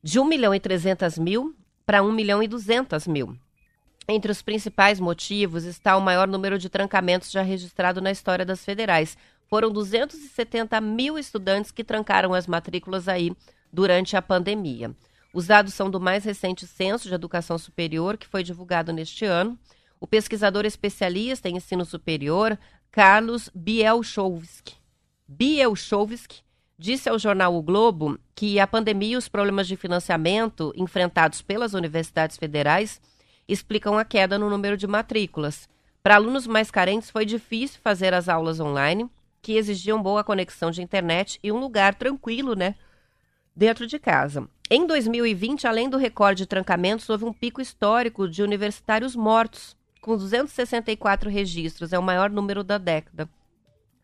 de 0.03 0.19
1 0.19 0.25
milhão 0.25 0.55
e 0.55 0.61
300 0.61 1.19
mil 1.19 1.55
para 1.85 2.03
1 2.03 2.11
milhão 2.11 2.43
e 2.43 2.49
200 2.49 3.07
mil. 3.07 3.37
Entre 4.09 4.33
os 4.33 4.41
principais 4.41 4.99
motivos 4.99 5.65
está 5.65 5.95
o 5.95 6.01
maior 6.01 6.27
número 6.27 6.59
de 6.59 6.71
trancamentos 6.71 7.31
já 7.31 7.43
registrado 7.43 8.01
na 8.01 8.11
história 8.11 8.47
das 8.47 8.65
federais. 8.65 9.19
Foram 9.47 9.71
270 9.71 10.81
mil 10.81 11.19
estudantes 11.19 11.71
que 11.71 11.85
trancaram 11.85 12.33
as 12.33 12.47
matrículas 12.47 13.09
aí 13.09 13.31
durante 13.73 14.17
a 14.17 14.23
pandemia. 14.23 14.95
Os 15.33 15.47
dados 15.47 15.75
são 15.75 15.91
do 15.91 16.01
mais 16.01 16.25
recente 16.25 16.67
censo 16.67 17.09
de 17.09 17.15
educação 17.15 17.59
superior, 17.59 18.17
que 18.17 18.27
foi 18.27 18.43
divulgado 18.43 18.93
neste 18.93 19.25
ano. 19.25 19.59
O 20.01 20.07
pesquisador 20.07 20.65
especialista 20.65 21.49
em 21.49 21.57
ensino 21.57 21.85
superior, 21.85 22.59
Carlos 22.91 23.51
Bielchowski, 23.55 24.79
Bielchowski 25.31 26.41
disse 26.79 27.07
ao 27.09 27.19
jornal 27.19 27.55
O 27.55 27.61
Globo 27.61 28.19
que 28.35 28.59
a 28.59 28.67
pandemia 28.67 29.15
e 29.15 29.17
os 29.17 29.29
problemas 29.29 29.69
de 29.69 29.77
financiamento 29.77 30.73
enfrentados 30.75 31.43
pelas 31.43 31.75
universidades 31.75 32.39
federais 32.39 32.99
explicam 33.47 33.99
a 33.99 34.05
queda 34.07 34.39
no 34.39 34.49
número 34.49 34.75
de 34.75 34.87
matrículas. 34.87 35.69
Para 36.03 36.15
alunos 36.15 36.47
mais 36.47 36.71
carentes, 36.71 37.11
foi 37.11 37.27
difícil 37.27 37.79
fazer 37.83 38.15
as 38.15 38.27
aulas 38.27 38.59
online, 38.59 39.11
que 39.43 39.53
exigiam 39.53 40.03
boa 40.03 40.25
conexão 40.25 40.71
de 40.71 40.81
internet 40.81 41.39
e 41.43 41.53
um 41.53 41.59
lugar 41.59 41.95
tranquilo, 41.95 42.55
né? 42.55 42.75
Dentro 43.59 43.89
de 43.89 43.99
casa. 43.99 44.49
Em 44.71 44.87
2020, 44.87 45.67
além 45.67 45.91
do 45.91 45.97
recorde 45.97 46.45
de 46.45 46.47
trancamentos, 46.47 47.11
houve 47.11 47.25
um 47.25 47.33
pico 47.33 47.61
histórico 47.61 48.29
de 48.29 48.41
universitários 48.41 49.17
mortos, 49.17 49.77
com 50.01 50.17
264 50.17 51.29
registros, 51.29 51.93
é 51.93 51.99
o 51.99 52.03
maior 52.03 52.31
número 52.31 52.63
da 52.63 52.79
década. 52.79 53.29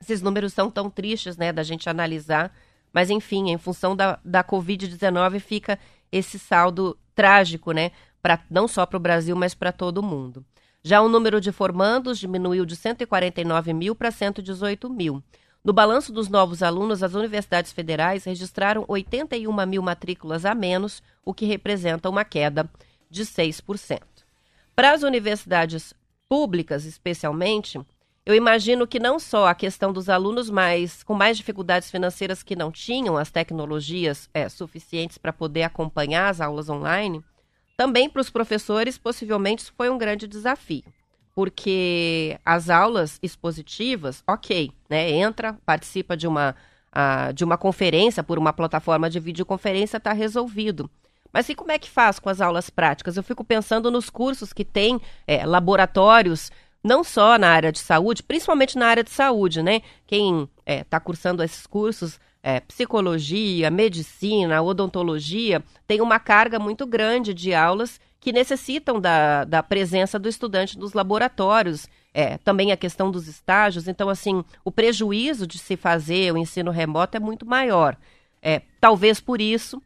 Esses 0.01 0.21
números 0.21 0.53
são 0.53 0.69
tão 0.69 0.91
tristes, 0.91 1.37
né, 1.37 1.53
da 1.53 1.63
gente 1.63 1.89
analisar, 1.89 2.53
mas 2.93 3.11
enfim, 3.11 3.51
em 3.51 3.57
função 3.57 3.95
da, 3.95 4.19
da 4.25 4.43
Covid-19 4.43 5.39
fica 5.39 5.79
esse 6.11 6.37
saldo 6.37 6.99
trágico, 7.15 7.71
né, 7.71 7.93
pra, 8.21 8.41
não 8.51 8.67
só 8.67 8.85
para 8.85 8.97
o 8.97 9.01
Brasil, 9.01 9.37
mas 9.37 9.55
para 9.55 9.71
todo 9.71 10.03
mundo. 10.03 10.45
Já 10.83 11.01
o 11.01 11.09
número 11.09 11.41
de 11.41 11.53
formandos 11.53 12.19
diminuiu 12.19 12.67
de 12.67 12.75
149 12.75 13.73
mil 13.73 13.95
para 13.95 14.11
118 14.11 14.91
mil. 14.91 15.23
No 15.65 15.73
balanço 15.73 16.13
dos 16.13 16.29
novos 16.29 16.63
alunos, 16.63 17.03
as 17.03 17.15
universidades 17.15 17.73
federais 17.73 18.25
registraram 18.25 18.85
81 18.87 19.67
mil 19.67 19.81
matrículas 19.81 20.45
a 20.45 20.55
menos, 20.55 21.03
o 21.25 21.33
que 21.33 21.47
representa 21.47 22.11
uma 22.11 22.23
queda 22.23 22.69
de 23.09 23.25
6%. 23.25 24.03
Para 24.77 24.93
as 24.93 25.03
universidades 25.03 25.95
públicas, 26.29 26.85
especialmente, 26.85 27.81
eu 28.27 28.35
imagino 28.35 28.87
que 28.87 29.01
não 29.01 29.19
só 29.19 29.47
a 29.47 29.55
questão 29.55 29.91
dos 29.91 30.11
alunos 30.11 30.51
mais 30.51 31.03
com 31.03 31.15
mais 31.15 31.39
dificuldades 31.39 31.91
financeiras 31.91 32.43
que 32.43 32.55
não 32.55 32.71
tinham 32.71 33.17
as 33.17 33.31
tecnologias 33.31 34.29
é, 34.35 34.47
suficientes 34.51 35.17
para 35.17 35.33
poder 35.33 35.63
acompanhar 35.63 36.29
as 36.29 36.43
aulas 36.43 36.69
online, 36.69 37.25
também 37.75 38.11
para 38.11 38.21
os 38.21 38.29
professores, 38.29 38.99
possivelmente, 38.99 39.63
isso 39.63 39.73
foi 39.75 39.89
um 39.89 39.97
grande 39.97 40.27
desafio. 40.27 40.85
Porque 41.35 42.39
as 42.45 42.71
aulas 42.71 43.19
expositivas, 43.23 44.23
ok, 44.27 44.71
né? 44.89 45.11
Entra, 45.11 45.59
participa 45.67 46.17
de 46.17 46.27
uma, 46.27 46.55
de 47.35 47.43
uma 47.43 47.59
conferência 47.59 48.23
por 48.23 48.39
uma 48.39 48.53
plataforma 48.53 49.11
de 49.11 49.19
videoconferência, 49.19 49.97
está 49.97 50.13
resolvido. 50.13 50.89
Mas 51.35 51.49
e 51.49 51.55
como 51.57 51.73
é 51.73 51.79
que 51.81 51.91
faz 51.91 52.21
com 52.21 52.29
as 52.29 52.41
aulas 52.41 52.71
práticas? 52.71 53.17
Eu 53.17 53.23
fico 53.25 53.43
pensando 53.43 53.91
nos 53.91 54.09
cursos 54.09 54.53
que 54.53 54.65
tem 54.65 55.01
é, 55.27 55.45
laboratórios, 55.45 56.53
não 56.83 57.03
só 57.03 57.37
na 57.37 57.49
área 57.49 57.73
de 57.73 57.81
saúde, 57.81 58.23
principalmente 58.23 58.79
na 58.79 58.87
área 58.87 59.03
de 59.03 59.11
saúde, 59.11 59.61
né? 59.61 59.83
Quem 60.07 60.43
está 60.43 60.51
é, 60.65 60.85
tá 60.85 61.01
cursando 61.01 61.43
esses 61.43 61.67
cursos 61.67 62.21
é, 62.41 62.61
psicologia, 62.61 63.69
medicina, 63.69 64.63
odontologia, 64.63 65.61
tem 65.89 66.01
uma 66.01 66.21
carga 66.21 66.61
muito 66.61 66.87
grande 66.87 67.35
de 67.35 67.53
aulas 67.53 67.99
que 68.25 68.33
necessitam 68.33 68.99
da, 68.99 69.45
da 69.45 69.63
presença 69.63 70.19
do 70.19 70.31
estudante 70.31 70.79
nos 70.79 70.95
laboratórios. 70.95 71.87
É, 72.15 72.39
também 72.39 72.73
a 72.73 72.77
questão 72.77 73.11
dos 73.11 73.29
estágios. 73.29 73.87
Então, 73.87 74.09
assim, 74.09 74.43
o 74.65 74.73
prejuízo 74.73 75.47
de 75.47 75.59
se 75.59 75.77
fazer 75.77 76.33
o 76.33 76.39
ensino 76.39 76.71
remoto 76.71 77.19
é 77.19 77.21
muito 77.21 77.45
maior. 77.45 77.99
É, 78.41 78.63
talvez 78.81 79.21
por 79.21 79.43
isso 79.43 79.83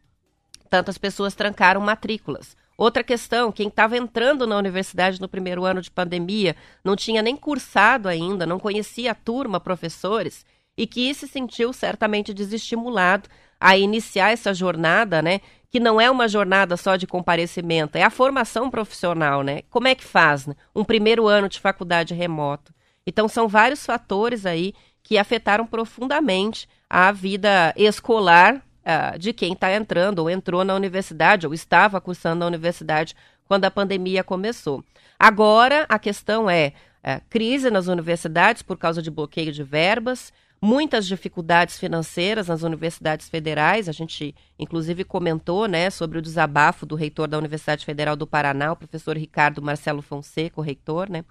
tantas 0.69 0.97
pessoas 0.97 1.35
trancaram 1.35 1.81
matrículas. 1.81 2.55
Outra 2.77 3.03
questão, 3.03 3.51
quem 3.51 3.67
estava 3.67 3.97
entrando 3.97 4.47
na 4.47 4.55
universidade 4.55 5.19
no 5.19 5.27
primeiro 5.27 5.65
ano 5.65 5.81
de 5.81 5.91
pandemia, 5.91 6.55
não 6.81 6.95
tinha 6.95 7.21
nem 7.21 7.35
cursado 7.35 8.07
ainda, 8.07 8.45
não 8.45 8.57
conhecia 8.57 9.11
a 9.11 9.15
turma, 9.15 9.59
professores, 9.59 10.45
e 10.77 10.87
que 10.87 11.13
se 11.13 11.27
sentiu 11.27 11.73
certamente 11.73 12.33
desestimulado 12.33 13.27
a 13.59 13.77
iniciar 13.77 14.31
essa 14.31 14.53
jornada, 14.53 15.21
né? 15.21 15.41
Que 15.69 15.79
não 15.79 16.01
é 16.01 16.09
uma 16.09 16.27
jornada 16.27 16.75
só 16.75 16.95
de 16.95 17.05
comparecimento, 17.05 17.97
é 17.97 18.03
a 18.03 18.09
formação 18.09 18.69
profissional, 18.69 19.43
né? 19.43 19.61
Como 19.69 19.87
é 19.87 19.93
que 19.93 20.03
faz 20.03 20.47
né? 20.47 20.55
um 20.75 20.83
primeiro 20.83 21.27
ano 21.27 21.47
de 21.47 21.59
faculdade 21.59 22.13
remoto? 22.13 22.73
Então 23.05 23.27
são 23.27 23.47
vários 23.47 23.85
fatores 23.85 24.45
aí 24.45 24.73
que 25.03 25.17
afetaram 25.17 25.65
profundamente 25.65 26.67
a 26.89 27.11
vida 27.11 27.73
escolar 27.75 28.55
uh, 28.55 29.17
de 29.17 29.33
quem 29.33 29.53
está 29.53 29.73
entrando 29.73 30.19
ou 30.19 30.29
entrou 30.29 30.63
na 30.63 30.75
universidade 30.75 31.47
ou 31.47 31.53
estava 31.53 32.01
cursando 32.01 32.39
na 32.39 32.47
universidade 32.47 33.15
quando 33.45 33.65
a 33.65 33.71
pandemia 33.71 34.23
começou. 34.23 34.83
Agora 35.17 35.85
a 35.89 35.97
questão 35.97 36.49
é, 36.49 36.73
é 37.03 37.19
crise 37.29 37.69
nas 37.69 37.87
universidades 37.87 38.61
por 38.61 38.77
causa 38.77 39.01
de 39.01 39.09
bloqueio 39.09 39.51
de 39.51 39.63
verbas, 39.63 40.31
muitas 40.61 41.07
dificuldades 41.07 41.79
financeiras 41.79 42.47
nas 42.47 42.63
universidades 42.63 43.29
federais. 43.29 43.87
A 43.87 43.91
gente, 43.91 44.35
inclusive, 44.57 45.03
comentou 45.03 45.67
né, 45.67 45.89
sobre 45.89 46.17
o 46.17 46.21
desabafo 46.21 46.85
do 46.85 46.95
reitor 46.95 47.27
da 47.27 47.37
Universidade 47.37 47.85
Federal 47.85 48.15
do 48.15 48.27
Paraná, 48.27 48.71
o 48.71 48.75
professor 48.75 49.17
Ricardo 49.17 49.61
Marcelo 49.61 50.01
Fonseca, 50.01 50.59
o 50.59 50.63
reitor, 50.63 51.09
né, 51.09 51.23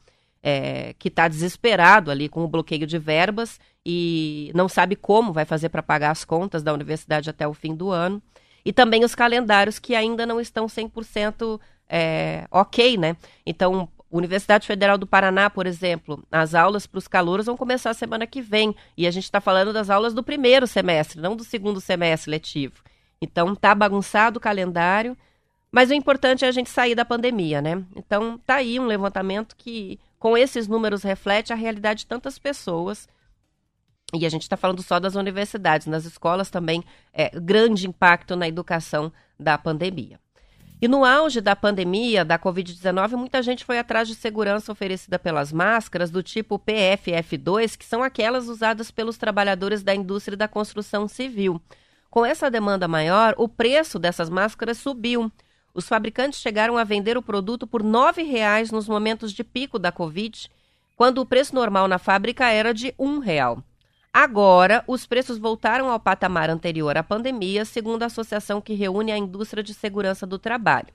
é, 0.43 0.95
que 0.99 1.09
está 1.09 1.29
desesperado 1.29 2.11
ali 2.11 2.29
com 2.29 2.45
o 2.45 2.49
bloqueio 2.49 2.87
de 2.87 2.99
verbas 2.99 3.61
e 3.85 4.51
não 4.55 4.69
sabe 4.69 4.97
como 4.97 5.33
vai 5.33 5.45
fazer 5.45 5.69
para 5.69 5.83
pagar 5.83 6.11
as 6.11 6.25
contas 6.25 6.63
da 6.63 6.73
universidade 6.73 7.29
até 7.29 7.47
o 7.47 7.55
fim 7.55 7.75
do 7.75 7.91
ano. 7.91 8.23
E 8.65 8.73
também 8.73 9.05
os 9.05 9.15
calendários 9.15 9.79
que 9.79 9.95
ainda 9.95 10.27
não 10.27 10.41
estão 10.41 10.67
100% 10.67 11.61
é, 11.89 12.47
ok, 12.51 12.97
né? 12.99 13.17
Então, 13.47 13.89
Universidade 14.11 14.67
Federal 14.67 14.97
do 14.97 15.07
Paraná, 15.07 15.51
por 15.51 15.67
exemplo, 15.67 16.25
as 16.33 16.55
aulas 16.55 16.87
para 16.87 16.99
os 16.99 17.07
calouros 17.07 17.47
vão 17.47 17.57
começar 17.57 17.93
semana 17.93 18.27
que 18.27 18.41
vem. 18.41 18.75
E 18.97 19.07
a 19.07 19.11
gente 19.11 19.25
está 19.25 19.41
falando 19.41 19.73
das 19.73 19.91
aulas 19.91 20.15
do 20.15 20.23
primeiro 20.23 20.67
semestre, 20.67 21.21
não 21.21 21.37
do 21.37 21.45
segundo 21.45 21.81
semestre 21.81 22.31
letivo. 22.31 22.83
Então, 23.21 23.55
tá 23.55 23.75
bagunçado 23.75 24.39
o 24.39 24.41
calendário. 24.41 25.17
Mas 25.71 25.91
o 25.91 25.95
importante 25.95 26.45
é 26.45 26.49
a 26.49 26.53
gente 26.53 26.71
sair 26.71 26.95
da 26.95 27.05
pandemia, 27.05 27.61
né? 27.61 27.85
Então, 27.95 28.39
tá 28.39 28.55
aí 28.55 28.81
um 28.81 28.87
levantamento 28.87 29.55
que, 29.55 30.01
com 30.19 30.37
esses 30.37 30.67
números, 30.67 31.03
reflete 31.03 31.53
a 31.53 31.57
realidade 31.57 32.01
de 32.01 32.07
tantas 32.07 32.39
pessoas. 32.39 33.07
E 34.15 34.25
a 34.25 34.29
gente 34.31 34.43
está 34.43 34.57
falando 34.57 34.83
só 34.83 34.99
das 34.99 35.15
universidades, 35.15 35.87
nas 35.87 36.07
escolas 36.07 36.49
também, 36.49 36.83
é, 37.13 37.29
grande 37.39 37.87
impacto 37.87 38.35
na 38.35 38.49
educação 38.49 39.13
da 39.39 39.59
pandemia. 39.59 40.19
E 40.81 40.87
no 40.87 41.05
auge 41.05 41.41
da 41.41 41.57
pandemia 41.57 42.25
da 42.25 42.39
Covid-19, 42.39 43.17
muita 43.17 43.43
gente 43.43 43.65
foi 43.65 43.81
atrás 43.81 44.07
de 44.07 44.15
segurança 44.15 44.71
oferecida 44.71 45.19
pelas 45.19 45.53
máscaras 45.53 46.09
do 46.09 46.23
tipo 46.23 46.57
PFF2, 46.57 47.77
que 47.77 47.85
são 47.85 48.01
aquelas 48.01 48.47
usadas 48.47 48.89
pelos 48.89 49.19
trabalhadores 49.19 49.83
da 49.83 49.93
indústria 49.93 50.37
da 50.37 50.47
construção 50.47 51.09
civil. 51.09 51.61
Com 52.09 52.25
essa 52.25 52.49
demanda 52.49 52.87
maior, 52.87 53.35
o 53.37 53.49
preço 53.49 53.99
dessas 53.99 54.31
máscaras 54.31 54.79
subiu. 54.79 55.33
Os 55.75 55.89
fabricantes 55.89 56.39
chegaram 56.39 56.79
a 56.79 56.85
vender 56.85 57.19
o 57.19 57.23
produto 57.23 57.67
por 57.67 57.83
R$ 57.83 57.89
9,00 57.89 58.71
nos 58.71 58.89
momentos 58.89 59.33
de 59.33 59.43
pico 59.43 59.81
da 59.81 59.91
Covid, 59.91 60.49
quando 60.95 61.19
o 61.19 61.27
preço 61.27 61.57
normal 61.57 61.89
na 61.89 61.99
fábrica 61.99 62.51
era 62.51 62.73
de 62.73 62.87
R$ 62.89 62.95
1,00. 63.01 63.65
Agora, 64.21 64.83
os 64.89 65.07
preços 65.07 65.39
voltaram 65.39 65.89
ao 65.89 66.01
patamar 66.01 66.51
anterior 66.51 66.97
à 66.97 67.05
pandemia, 67.05 67.65
segundo 67.65 68.03
a 68.03 68.07
associação 68.07 68.61
que 68.61 68.75
reúne 68.75 69.13
a 69.13 69.17
indústria 69.17 69.63
de 69.63 69.73
segurança 69.73 70.27
do 70.27 70.41
trabalho. 70.41 70.89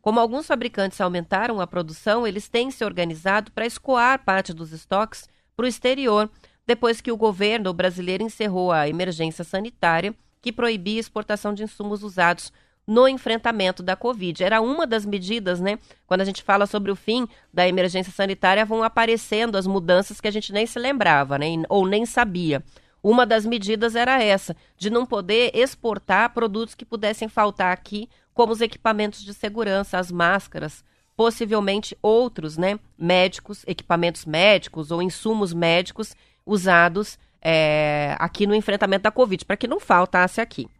Como 0.00 0.20
alguns 0.20 0.46
fabricantes 0.46 1.00
aumentaram 1.00 1.60
a 1.60 1.66
produção, 1.66 2.24
eles 2.24 2.48
têm 2.48 2.70
se 2.70 2.84
organizado 2.84 3.50
para 3.50 3.66
escoar 3.66 4.24
parte 4.24 4.54
dos 4.54 4.72
estoques 4.72 5.28
para 5.56 5.64
o 5.64 5.68
exterior, 5.68 6.30
depois 6.64 7.00
que 7.00 7.10
o 7.10 7.16
governo 7.16 7.74
brasileiro 7.74 8.22
encerrou 8.22 8.70
a 8.70 8.88
emergência 8.88 9.42
sanitária 9.42 10.14
que 10.40 10.52
proibia 10.52 10.98
a 10.98 11.00
exportação 11.00 11.52
de 11.52 11.64
insumos 11.64 12.04
usados 12.04 12.52
no 12.88 13.06
enfrentamento 13.06 13.82
da 13.82 13.94
Covid. 13.94 14.42
Era 14.42 14.62
uma 14.62 14.86
das 14.86 15.04
medidas, 15.04 15.60
né? 15.60 15.78
Quando 16.06 16.22
a 16.22 16.24
gente 16.24 16.42
fala 16.42 16.64
sobre 16.64 16.90
o 16.90 16.96
fim 16.96 17.28
da 17.52 17.68
emergência 17.68 18.10
sanitária, 18.10 18.64
vão 18.64 18.82
aparecendo 18.82 19.58
as 19.58 19.66
mudanças 19.66 20.22
que 20.22 20.26
a 20.26 20.30
gente 20.30 20.54
nem 20.54 20.64
se 20.64 20.78
lembrava, 20.78 21.36
né? 21.36 21.46
Ou 21.68 21.86
nem 21.86 22.06
sabia. 22.06 22.64
Uma 23.02 23.26
das 23.26 23.44
medidas 23.44 23.94
era 23.94 24.22
essa, 24.22 24.56
de 24.78 24.88
não 24.88 25.04
poder 25.04 25.50
exportar 25.54 26.32
produtos 26.32 26.74
que 26.74 26.86
pudessem 26.86 27.28
faltar 27.28 27.74
aqui, 27.74 28.08
como 28.32 28.54
os 28.54 28.62
equipamentos 28.62 29.22
de 29.22 29.34
segurança, 29.34 29.98
as 29.98 30.10
máscaras, 30.10 30.82
possivelmente 31.14 31.96
outros, 32.00 32.56
né? 32.56 32.80
Médicos, 32.96 33.64
equipamentos 33.66 34.24
médicos 34.24 34.90
ou 34.90 35.02
insumos 35.02 35.52
médicos 35.52 36.16
usados 36.46 37.18
é, 37.42 38.16
aqui 38.18 38.46
no 38.46 38.54
enfrentamento 38.54 39.02
da 39.02 39.10
Covid, 39.10 39.44
para 39.44 39.58
que 39.58 39.68
não 39.68 39.78
faltasse 39.78 40.40
aqui. 40.40 40.70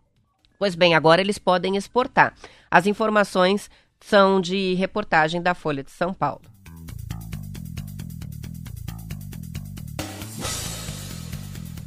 Pois 0.58 0.74
bem, 0.74 0.94
agora 0.94 1.20
eles 1.20 1.38
podem 1.38 1.76
exportar. 1.76 2.34
As 2.68 2.86
informações 2.86 3.70
são 4.00 4.40
de 4.40 4.74
reportagem 4.74 5.40
da 5.40 5.54
Folha 5.54 5.84
de 5.84 5.90
São 5.90 6.12
Paulo. 6.12 6.42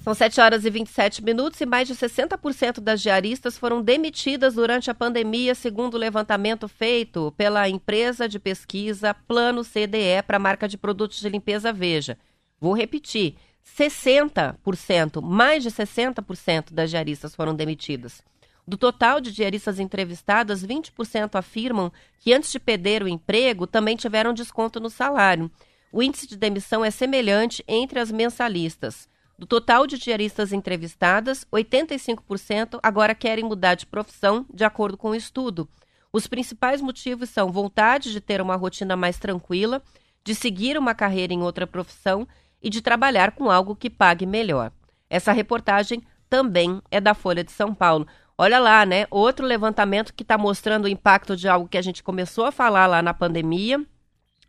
São 0.04 0.16
7 0.16 0.42
horas 0.42 0.66
e 0.66 0.70
27 0.70 1.24
minutos 1.24 1.62
e 1.62 1.66
mais 1.66 1.88
de 1.88 1.94
60% 1.94 2.80
das 2.80 3.02
diaristas 3.02 3.56
foram 3.56 3.84
demitidas 3.84 4.56
durante 4.56 4.90
a 4.90 4.96
pandemia, 4.96 5.54
segundo 5.54 5.94
o 5.94 5.98
levantamento 5.98 6.68
feito 6.68 7.32
pela 7.38 7.70
empresa 7.70 8.28
de 8.28 8.40
pesquisa 8.40 9.14
Plano 9.14 9.64
CDE 9.64 10.24
para 10.26 10.38
a 10.38 10.40
marca 10.40 10.68
de 10.68 10.76
produtos 10.76 11.20
de 11.20 11.30
limpeza 11.30 11.72
Veja. 11.72 12.18
Vou 12.60 12.74
repetir: 12.74 13.36
60%, 13.78 15.22
mais 15.22 15.62
de 15.62 15.70
60% 15.70 16.74
das 16.74 16.90
diaristas 16.90 17.36
foram 17.36 17.54
demitidas. 17.54 18.24
Do 18.72 18.78
total 18.78 19.20
de 19.20 19.34
diaristas 19.34 19.82
entrevistadas, 19.82 20.66
20% 20.66 21.36
afirmam 21.36 21.92
que 22.18 22.34
antes 22.34 22.50
de 22.50 22.58
perder 22.58 23.04
o 23.04 23.08
emprego 23.10 23.68
também 23.68 23.98
tiveram 23.98 24.34
desconto 24.34 24.80
no 24.80 24.90
salário. 24.90 25.52
O 25.92 26.02
índice 26.02 26.26
de 26.26 26.38
demissão 26.38 26.86
é 26.86 26.90
semelhante 26.90 27.62
entre 27.68 28.00
as 28.00 28.10
mensalistas. 28.10 29.10
Do 29.38 29.46
total 29.46 29.86
de 29.86 29.98
diaristas 29.98 30.54
entrevistadas, 30.54 31.46
85% 31.52 32.80
agora 32.82 33.14
querem 33.14 33.44
mudar 33.44 33.76
de 33.76 33.86
profissão, 33.86 34.46
de 34.54 34.64
acordo 34.64 34.96
com 34.96 35.10
o 35.10 35.16
estudo. 35.16 35.68
Os 36.14 36.26
principais 36.26 36.80
motivos 36.80 37.30
são 37.30 37.52
vontade 37.52 38.10
de 38.14 38.22
ter 38.22 38.40
uma 38.40 38.56
rotina 38.56 38.96
mais 38.96 39.20
tranquila, 39.20 39.84
de 40.24 40.34
seguir 40.34 40.78
uma 40.78 40.96
carreira 40.96 41.34
em 41.34 41.42
outra 41.42 41.68
profissão 41.68 42.26
e 42.64 42.70
de 42.70 42.82
trabalhar 42.82 43.34
com 43.34 43.52
algo 43.52 43.76
que 43.76 43.90
pague 43.90 44.26
melhor. 44.26 44.72
Essa 45.10 45.34
reportagem 45.34 46.02
também 46.32 46.82
é 46.90 47.02
da 47.02 47.14
Folha 47.14 47.44
de 47.44 47.52
São 47.52 47.76
Paulo. 47.76 48.08
Olha 48.38 48.60
lá, 48.60 48.86
né? 48.86 49.06
Outro 49.10 49.46
levantamento 49.46 50.13
que 50.13 50.24
está 50.24 50.38
mostrando 50.38 50.86
o 50.86 50.88
impacto 50.88 51.36
de 51.36 51.48
algo 51.48 51.67
que 51.67 51.78
a 51.78 51.82
gente 51.82 52.02
começou 52.02 52.46
a 52.46 52.52
falar 52.52 52.88
lá 52.88 53.02
na 53.02 53.13
pandemia, 53.13 53.86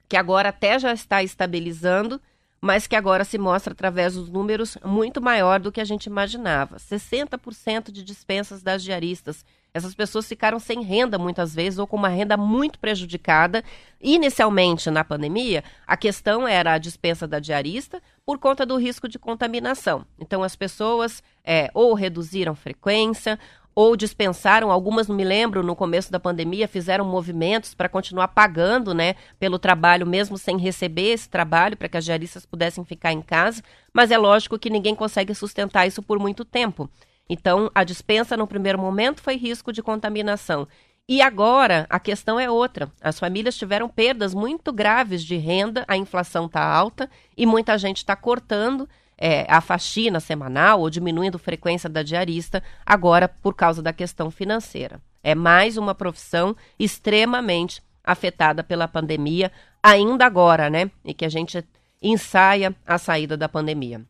que 0.08 0.16
agora 0.16 0.48
até 0.50 0.78
já 0.78 0.92
está 0.92 1.22
estabilizando, 1.22 2.20
mas 2.64 2.86
que 2.86 2.94
agora 2.94 3.24
se 3.24 3.36
mostra 3.36 3.72
através 3.72 4.14
dos 4.14 4.30
números 4.30 4.78
muito 4.84 5.20
maior 5.20 5.58
do 5.58 5.72
que 5.72 5.80
a 5.80 5.84
gente 5.84 6.06
imaginava. 6.06 6.76
60% 6.76 7.90
de 7.90 8.04
dispensas 8.04 8.62
das 8.62 8.84
diaristas. 8.84 9.44
Essas 9.74 9.94
pessoas 9.94 10.28
ficaram 10.28 10.60
sem 10.60 10.80
renda 10.82 11.18
muitas 11.18 11.54
vezes 11.54 11.80
ou 11.80 11.88
com 11.88 11.96
uma 11.96 12.08
renda 12.08 12.36
muito 12.36 12.78
prejudicada. 12.78 13.64
Inicialmente, 14.00 14.90
na 14.90 15.02
pandemia, 15.02 15.64
a 15.84 15.96
questão 15.96 16.46
era 16.46 16.74
a 16.74 16.78
dispensa 16.78 17.26
da 17.26 17.40
diarista 17.40 18.00
por 18.24 18.38
conta 18.38 18.64
do 18.64 18.76
risco 18.76 19.08
de 19.08 19.18
contaminação. 19.18 20.06
Então, 20.16 20.44
as 20.44 20.54
pessoas 20.54 21.20
é, 21.42 21.68
ou 21.74 21.94
reduziram 21.94 22.54
frequência 22.54 23.40
ou 23.74 23.96
dispensaram, 23.96 24.70
algumas 24.70 25.08
não 25.08 25.16
me 25.16 25.24
lembro, 25.24 25.62
no 25.62 25.74
começo 25.74 26.12
da 26.12 26.20
pandemia, 26.20 26.68
fizeram 26.68 27.04
movimentos 27.04 27.74
para 27.74 27.88
continuar 27.88 28.28
pagando, 28.28 28.92
né, 28.92 29.14
pelo 29.38 29.58
trabalho, 29.58 30.06
mesmo 30.06 30.36
sem 30.36 30.58
receber 30.58 31.12
esse 31.12 31.28
trabalho, 31.28 31.76
para 31.76 31.88
que 31.88 31.96
as 31.96 32.04
diaristas 32.04 32.44
pudessem 32.44 32.84
ficar 32.84 33.12
em 33.12 33.22
casa, 33.22 33.62
mas 33.92 34.10
é 34.10 34.18
lógico 34.18 34.58
que 34.58 34.70
ninguém 34.70 34.94
consegue 34.94 35.34
sustentar 35.34 35.86
isso 35.86 36.02
por 36.02 36.18
muito 36.18 36.44
tempo. 36.44 36.88
Então, 37.28 37.70
a 37.74 37.84
dispensa 37.84 38.36
no 38.36 38.46
primeiro 38.46 38.78
momento 38.78 39.22
foi 39.22 39.36
risco 39.36 39.72
de 39.72 39.82
contaminação. 39.82 40.68
E 41.08 41.20
agora 41.20 41.86
a 41.90 41.98
questão 41.98 42.38
é 42.38 42.50
outra. 42.50 42.90
As 43.00 43.18
famílias 43.18 43.56
tiveram 43.56 43.88
perdas 43.88 44.34
muito 44.34 44.72
graves 44.72 45.22
de 45.24 45.36
renda, 45.36 45.84
a 45.88 45.96
inflação 45.96 46.46
está 46.46 46.62
alta 46.62 47.10
e 47.36 47.44
muita 47.44 47.76
gente 47.76 47.98
está 47.98 48.14
cortando 48.14 48.88
é, 49.16 49.46
a 49.48 49.60
faxina 49.60 50.20
semanal 50.20 50.80
ou 50.80 50.90
diminuindo 50.90 51.36
a 51.36 51.38
frequência 51.40 51.88
da 51.88 52.02
diarista, 52.02 52.62
agora 52.84 53.28
por 53.28 53.54
causa 53.54 53.82
da 53.82 53.92
questão 53.92 54.30
financeira. 54.30 55.00
É 55.22 55.34
mais 55.34 55.76
uma 55.76 55.94
profissão 55.94 56.56
extremamente 56.78 57.82
afetada 58.02 58.64
pela 58.64 58.88
pandemia, 58.88 59.52
ainda 59.82 60.26
agora, 60.26 60.68
né? 60.68 60.90
E 61.04 61.14
que 61.14 61.24
a 61.24 61.28
gente 61.28 61.64
ensaia 62.02 62.74
a 62.84 62.98
saída 62.98 63.36
da 63.36 63.48
pandemia. 63.48 64.02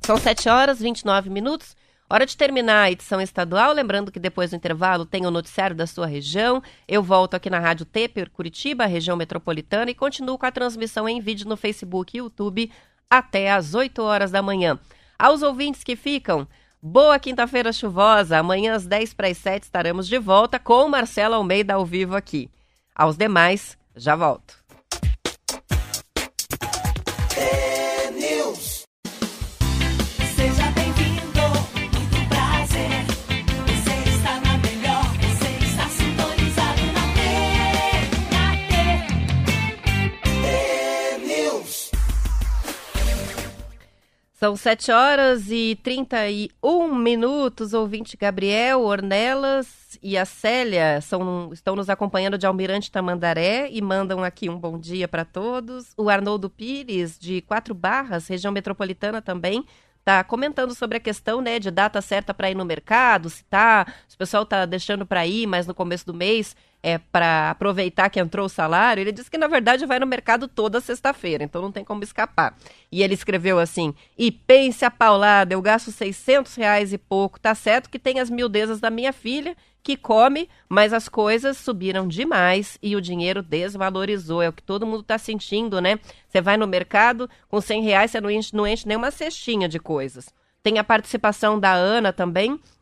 São 0.00 0.16
7 0.16 0.48
horas 0.48 0.80
e 0.80 0.84
29 0.84 1.28
minutos. 1.30 1.76
Hora 2.08 2.26
de 2.26 2.36
terminar 2.36 2.82
a 2.82 2.90
edição 2.92 3.20
estadual. 3.20 3.72
Lembrando 3.72 4.12
que 4.12 4.20
depois 4.20 4.50
do 4.50 4.56
intervalo 4.56 5.04
tem 5.04 5.26
o 5.26 5.30
noticiário 5.30 5.74
da 5.74 5.86
sua 5.86 6.06
região. 6.06 6.62
Eu 6.86 7.02
volto 7.02 7.34
aqui 7.34 7.50
na 7.50 7.58
Rádio 7.58 7.86
Teper, 7.86 8.30
Curitiba, 8.30 8.86
região 8.86 9.16
metropolitana, 9.16 9.90
e 9.90 9.94
continuo 9.94 10.38
com 10.38 10.46
a 10.46 10.52
transmissão 10.52 11.08
em 11.08 11.20
vídeo 11.20 11.48
no 11.48 11.56
Facebook 11.56 12.16
e 12.16 12.18
YouTube 12.18 12.70
até 13.08 13.52
às 13.52 13.74
8 13.74 14.02
horas 14.02 14.30
da 14.30 14.42
manhã. 14.42 14.78
Aos 15.18 15.42
ouvintes 15.42 15.84
que 15.84 15.96
ficam, 15.96 16.46
boa 16.82 17.18
quinta-feira 17.18 17.72
chuvosa. 17.72 18.38
Amanhã 18.38 18.74
às 18.74 18.86
10 18.86 19.14
para 19.14 19.28
as 19.28 19.38
7 19.38 19.62
estaremos 19.62 20.06
de 20.06 20.18
volta 20.18 20.58
com 20.58 20.88
Marcelo 20.88 21.34
Almeida 21.34 21.74
ao 21.74 21.84
vivo 21.84 22.16
aqui. 22.16 22.50
Aos 22.94 23.16
demais, 23.16 23.76
já 23.94 24.16
volto. 24.16 24.63
São 44.44 44.54
7 44.54 44.92
horas 44.92 45.50
e 45.50 45.78
31 45.82 46.94
minutos. 46.94 47.72
Ouvinte 47.72 48.14
Gabriel, 48.14 48.82
Ornelas 48.82 49.98
e 50.02 50.18
a 50.18 50.26
Célia 50.26 51.00
são, 51.00 51.48
estão 51.50 51.74
nos 51.74 51.88
acompanhando 51.88 52.36
de 52.36 52.46
Almirante 52.46 52.90
Tamandaré 52.92 53.70
e 53.70 53.80
mandam 53.80 54.22
aqui 54.22 54.50
um 54.50 54.58
bom 54.58 54.78
dia 54.78 55.08
para 55.08 55.24
todos. 55.24 55.94
O 55.96 56.10
Arnoldo 56.10 56.50
Pires, 56.50 57.18
de 57.18 57.40
Quatro 57.40 57.74
Barras, 57.74 58.28
região 58.28 58.52
metropolitana 58.52 59.22
também, 59.22 59.64
está 60.00 60.22
comentando 60.22 60.74
sobre 60.74 60.98
a 60.98 61.00
questão 61.00 61.40
né, 61.40 61.58
de 61.58 61.70
data 61.70 62.02
certa 62.02 62.34
para 62.34 62.50
ir 62.50 62.54
no 62.54 62.66
mercado, 62.66 63.30
se 63.30 63.42
tá, 63.44 63.86
se 64.06 64.14
o 64.14 64.18
pessoal 64.18 64.42
está 64.42 64.66
deixando 64.66 65.06
para 65.06 65.26
ir, 65.26 65.46
mas 65.46 65.66
no 65.66 65.74
começo 65.74 66.04
do 66.04 66.12
mês 66.12 66.54
é 66.84 66.98
para 66.98 67.50
aproveitar 67.50 68.10
que 68.10 68.20
entrou 68.20 68.44
o 68.44 68.48
salário. 68.50 69.00
Ele 69.00 69.10
disse 69.10 69.30
que 69.30 69.38
na 69.38 69.46
verdade 69.46 69.86
vai 69.86 69.98
no 69.98 70.06
mercado 70.06 70.46
toda 70.46 70.82
sexta-feira, 70.82 71.42
então 71.42 71.62
não 71.62 71.72
tem 71.72 71.82
como 71.82 72.04
escapar. 72.04 72.54
E 72.92 73.02
ele 73.02 73.14
escreveu 73.14 73.58
assim: 73.58 73.94
e 74.18 74.30
pense 74.30 74.84
a 74.84 74.90
paulada, 74.90 75.54
eu 75.54 75.62
gasto 75.62 75.90
600 75.90 76.54
reais 76.56 76.92
e 76.92 76.98
pouco. 76.98 77.40
Tá 77.40 77.54
certo 77.54 77.88
que 77.88 77.98
tem 77.98 78.20
as 78.20 78.28
miudezas 78.28 78.80
da 78.80 78.90
minha 78.90 79.14
filha 79.14 79.56
que 79.82 79.96
come, 79.96 80.48
mas 80.68 80.92
as 80.92 81.08
coisas 81.08 81.56
subiram 81.56 82.06
demais 82.06 82.78
e 82.82 82.94
o 82.94 83.00
dinheiro 83.00 83.42
desvalorizou. 83.42 84.42
É 84.42 84.48
o 84.50 84.52
que 84.52 84.62
todo 84.62 84.86
mundo 84.86 85.00
está 85.00 85.16
sentindo, 85.16 85.80
né? 85.80 85.98
Você 86.28 86.42
vai 86.42 86.58
no 86.58 86.66
mercado, 86.66 87.30
com 87.48 87.62
100 87.62 87.82
reais 87.82 88.10
você 88.10 88.20
não 88.20 88.30
enche, 88.30 88.54
não 88.54 88.66
enche 88.66 88.86
nem 88.86 88.96
uma 88.96 89.10
cestinha 89.10 89.68
de 89.68 89.78
coisas. 89.78 90.28
Tem 90.62 90.78
a 90.78 90.84
participação 90.84 91.58
da 91.58 91.72
Ana 91.72 92.12
também, 92.12 92.58
Diz, 92.58 92.73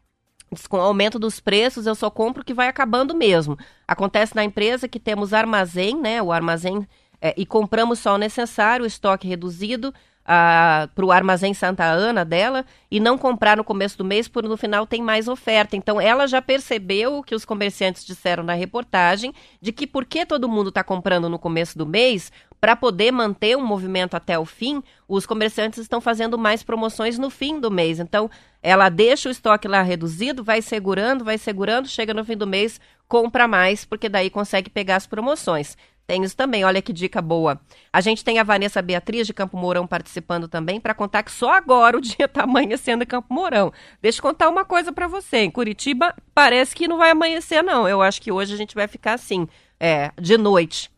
com 0.68 0.76
o 0.76 0.80
aumento 0.80 1.18
dos 1.18 1.40
preços, 1.40 1.86
eu 1.86 1.94
só 1.94 2.10
compro 2.10 2.42
o 2.42 2.44
que 2.44 2.54
vai 2.54 2.68
acabando 2.68 3.14
mesmo. 3.14 3.58
Acontece 3.86 4.34
na 4.34 4.44
empresa 4.44 4.88
que 4.88 5.00
temos 5.00 5.32
armazém, 5.32 5.96
né? 5.96 6.22
O 6.22 6.32
armazém 6.32 6.86
é, 7.20 7.34
e 7.36 7.46
compramos 7.46 7.98
só 7.98 8.14
o 8.14 8.18
necessário, 8.18 8.84
o 8.84 8.86
estoque 8.86 9.28
reduzido 9.28 9.92
para 10.24 11.04
o 11.04 11.10
armazém 11.10 11.52
Santa 11.52 11.84
Ana 11.84 12.24
dela 12.24 12.64
e 12.90 13.00
não 13.00 13.18
comprar 13.18 13.56
no 13.56 13.64
começo 13.64 13.98
do 13.98 14.04
mês, 14.04 14.28
porque 14.28 14.48
no 14.48 14.56
final 14.56 14.86
tem 14.86 15.02
mais 15.02 15.26
oferta. 15.26 15.76
Então 15.76 16.00
ela 16.00 16.26
já 16.26 16.40
percebeu 16.40 17.18
o 17.18 17.22
que 17.22 17.34
os 17.34 17.44
comerciantes 17.44 18.04
disseram 18.04 18.44
na 18.44 18.54
reportagem, 18.54 19.34
de 19.60 19.72
que 19.72 19.86
porque 19.86 20.24
todo 20.24 20.48
mundo 20.48 20.68
está 20.68 20.84
comprando 20.84 21.28
no 21.28 21.38
começo 21.38 21.76
do 21.76 21.86
mês, 21.86 22.30
para 22.62 22.76
poder 22.76 23.10
manter 23.10 23.56
um 23.56 23.66
movimento 23.66 24.14
até 24.14 24.38
o 24.38 24.44
fim, 24.44 24.84
os 25.08 25.26
comerciantes 25.26 25.80
estão 25.80 26.00
fazendo 26.00 26.38
mais 26.38 26.62
promoções 26.62 27.18
no 27.18 27.28
fim 27.28 27.58
do 27.58 27.72
mês. 27.72 27.98
Então, 27.98 28.30
ela 28.62 28.88
deixa 28.88 29.28
o 29.28 29.32
estoque 29.32 29.66
lá 29.66 29.82
reduzido, 29.82 30.44
vai 30.44 30.62
segurando, 30.62 31.24
vai 31.24 31.38
segurando, 31.38 31.88
chega 31.88 32.14
no 32.14 32.24
fim 32.24 32.36
do 32.36 32.46
mês, 32.46 32.80
compra 33.08 33.48
mais, 33.48 33.84
porque 33.84 34.08
daí 34.08 34.30
consegue 34.30 34.70
pegar 34.70 34.94
as 34.94 35.08
promoções. 35.08 35.76
Tem 36.06 36.22
isso 36.22 36.36
também, 36.36 36.64
olha 36.64 36.80
que 36.80 36.92
dica 36.92 37.20
boa. 37.20 37.60
A 37.92 38.00
gente 38.00 38.24
tem 38.24 38.38
a 38.38 38.44
Vanessa 38.44 38.80
Beatriz 38.80 39.26
de 39.26 39.34
Campo 39.34 39.56
Mourão 39.56 39.84
participando 39.84 40.46
também 40.46 40.80
para 40.80 40.94
contar 40.94 41.24
que 41.24 41.32
só 41.32 41.54
agora 41.54 41.98
o 41.98 42.00
dia 42.00 42.26
está 42.26 42.44
amanhecendo 42.44 43.02
em 43.02 43.06
Campo 43.06 43.34
Mourão. 43.34 43.72
Deixa 44.00 44.20
eu 44.20 44.22
contar 44.22 44.48
uma 44.48 44.64
coisa 44.64 44.92
para 44.92 45.08
você. 45.08 45.38
Em 45.38 45.50
Curitiba 45.50 46.14
parece 46.32 46.76
que 46.76 46.86
não 46.86 46.98
vai 46.98 47.10
amanhecer 47.10 47.60
não. 47.60 47.88
Eu 47.88 48.00
acho 48.00 48.22
que 48.22 48.30
hoje 48.30 48.54
a 48.54 48.56
gente 48.56 48.76
vai 48.76 48.86
ficar 48.86 49.14
assim, 49.14 49.48
é, 49.80 50.12
de 50.16 50.38
noite. 50.38 50.91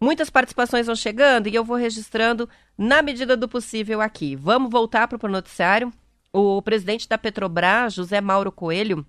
Muitas 0.00 0.30
participações 0.30 0.86
vão 0.86 0.96
chegando 0.96 1.48
e 1.48 1.54
eu 1.54 1.64
vou 1.64 1.76
registrando 1.76 2.48
na 2.76 3.02
medida 3.02 3.36
do 3.36 3.48
possível 3.48 4.00
aqui. 4.00 4.36
Vamos 4.36 4.70
voltar 4.70 5.08
para 5.08 5.26
o 5.26 5.30
noticiário. 5.30 5.92
O 6.32 6.60
presidente 6.60 7.08
da 7.08 7.16
Petrobras, 7.16 7.94
José 7.94 8.20
Mauro 8.20 8.50
Coelho, 8.50 9.06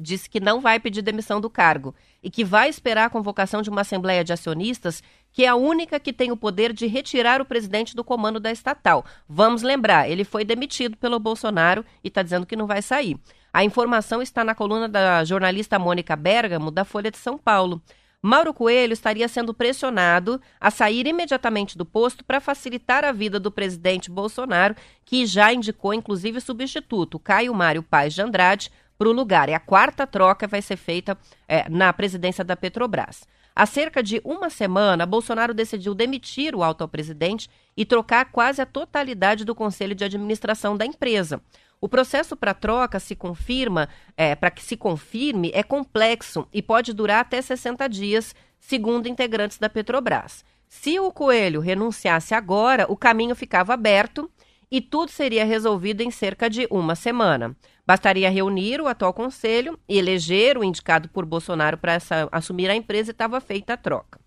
disse 0.00 0.28
que 0.28 0.40
não 0.40 0.60
vai 0.60 0.80
pedir 0.80 1.02
demissão 1.02 1.40
do 1.40 1.50
cargo 1.50 1.94
e 2.22 2.30
que 2.30 2.44
vai 2.44 2.68
esperar 2.68 3.06
a 3.06 3.10
convocação 3.10 3.62
de 3.62 3.70
uma 3.70 3.82
assembleia 3.82 4.24
de 4.24 4.32
acionistas, 4.32 5.02
que 5.30 5.44
é 5.44 5.48
a 5.48 5.54
única 5.54 6.00
que 6.00 6.12
tem 6.12 6.32
o 6.32 6.36
poder 6.36 6.72
de 6.72 6.86
retirar 6.86 7.40
o 7.40 7.44
presidente 7.44 7.94
do 7.94 8.02
comando 8.02 8.40
da 8.40 8.50
estatal. 8.50 9.04
Vamos 9.28 9.62
lembrar, 9.62 10.08
ele 10.08 10.24
foi 10.24 10.44
demitido 10.44 10.96
pelo 10.96 11.18
Bolsonaro 11.18 11.84
e 12.02 12.08
está 12.08 12.22
dizendo 12.22 12.46
que 12.46 12.56
não 12.56 12.66
vai 12.66 12.82
sair. 12.82 13.18
A 13.52 13.64
informação 13.64 14.22
está 14.22 14.44
na 14.44 14.54
coluna 14.54 14.88
da 14.88 15.24
jornalista 15.24 15.78
Mônica 15.78 16.16
Bergamo, 16.16 16.70
da 16.70 16.84
Folha 16.84 17.10
de 17.10 17.18
São 17.18 17.36
Paulo. 17.36 17.82
Mauro 18.22 18.52
Coelho 18.52 18.92
estaria 18.92 19.26
sendo 19.28 19.54
pressionado 19.54 20.40
a 20.60 20.70
sair 20.70 21.06
imediatamente 21.06 21.78
do 21.78 21.86
posto 21.86 22.22
para 22.22 22.40
facilitar 22.40 23.02
a 23.02 23.12
vida 23.12 23.40
do 23.40 23.50
presidente 23.50 24.10
Bolsonaro, 24.10 24.76
que 25.06 25.24
já 25.24 25.52
indicou 25.52 25.94
inclusive 25.94 26.38
substituto, 26.40 27.18
Caio 27.18 27.54
Mário 27.54 27.82
Paz 27.82 28.12
de 28.12 28.20
Andrade, 28.20 28.70
para 28.98 29.08
o 29.08 29.12
lugar. 29.12 29.48
E 29.48 29.54
a 29.54 29.60
quarta 29.60 30.06
troca 30.06 30.46
vai 30.46 30.60
ser 30.60 30.76
feita 30.76 31.16
é, 31.48 31.66
na 31.70 31.90
presidência 31.94 32.44
da 32.44 32.54
Petrobras. 32.54 33.26
Há 33.56 33.64
cerca 33.64 34.02
de 34.02 34.20
uma 34.22 34.50
semana, 34.50 35.06
Bolsonaro 35.06 35.54
decidiu 35.54 35.94
demitir 35.94 36.54
o 36.54 36.62
alto 36.62 36.86
presidente 36.86 37.48
e 37.76 37.84
trocar 37.86 38.26
quase 38.26 38.60
a 38.60 38.66
totalidade 38.66 39.44
do 39.44 39.54
conselho 39.54 39.94
de 39.94 40.04
administração 40.04 40.76
da 40.76 40.84
empresa. 40.84 41.42
O 41.80 41.88
processo 41.88 42.36
para 42.36 42.52
troca 42.52 43.00
se 43.00 43.16
confirma, 43.16 43.88
é, 44.14 44.34
para 44.34 44.50
que 44.50 44.62
se 44.62 44.76
confirme, 44.76 45.50
é 45.54 45.62
complexo 45.62 46.46
e 46.52 46.60
pode 46.60 46.92
durar 46.92 47.20
até 47.20 47.40
60 47.40 47.88
dias, 47.88 48.34
segundo 48.58 49.08
integrantes 49.08 49.56
da 49.56 49.68
Petrobras. 49.68 50.44
Se 50.68 51.00
o 51.00 51.10
Coelho 51.10 51.60
renunciasse 51.60 52.34
agora, 52.34 52.84
o 52.88 52.96
caminho 52.96 53.34
ficava 53.34 53.72
aberto 53.72 54.30
e 54.70 54.80
tudo 54.80 55.10
seria 55.10 55.44
resolvido 55.44 56.02
em 56.02 56.10
cerca 56.10 56.50
de 56.50 56.68
uma 56.70 56.94
semana. 56.94 57.56
Bastaria 57.86 58.30
reunir 58.30 58.80
o 58.80 58.86
atual 58.86 59.14
conselho 59.14 59.78
eleger 59.88 60.58
o 60.58 60.62
indicado 60.62 61.08
por 61.08 61.24
Bolsonaro 61.24 61.78
para 61.78 61.98
assumir 62.30 62.70
a 62.70 62.76
empresa 62.76 63.10
e 63.10 63.12
estava 63.12 63.40
feita 63.40 63.72
a 63.72 63.76
troca. 63.76 64.20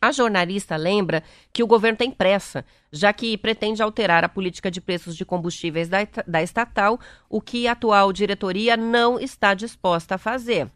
A 0.00 0.12
jornalista 0.12 0.76
lembra 0.76 1.24
que 1.52 1.62
o 1.62 1.66
governo 1.66 1.98
tem 1.98 2.08
pressa, 2.08 2.64
já 2.92 3.12
que 3.12 3.36
pretende 3.36 3.82
alterar 3.82 4.24
a 4.24 4.28
política 4.28 4.70
de 4.70 4.80
preços 4.80 5.16
de 5.16 5.24
combustíveis 5.24 5.88
da, 5.88 5.98
da 6.24 6.40
estatal, 6.40 7.00
o 7.28 7.40
que 7.40 7.66
a 7.66 7.72
atual 7.72 8.12
diretoria 8.12 8.76
não 8.76 9.18
está 9.18 9.54
disposta 9.54 10.14
a 10.14 10.18
fazer. 10.18 10.70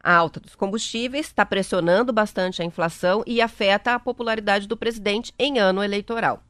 A 0.00 0.14
alta 0.14 0.38
dos 0.38 0.54
combustíveis 0.54 1.26
está 1.26 1.44
pressionando 1.44 2.12
bastante 2.12 2.62
a 2.62 2.64
inflação 2.64 3.24
e 3.26 3.42
afeta 3.42 3.94
a 3.94 3.98
popularidade 3.98 4.68
do 4.68 4.76
presidente 4.76 5.34
em 5.36 5.58
ano 5.58 5.82
eleitoral. 5.82 6.40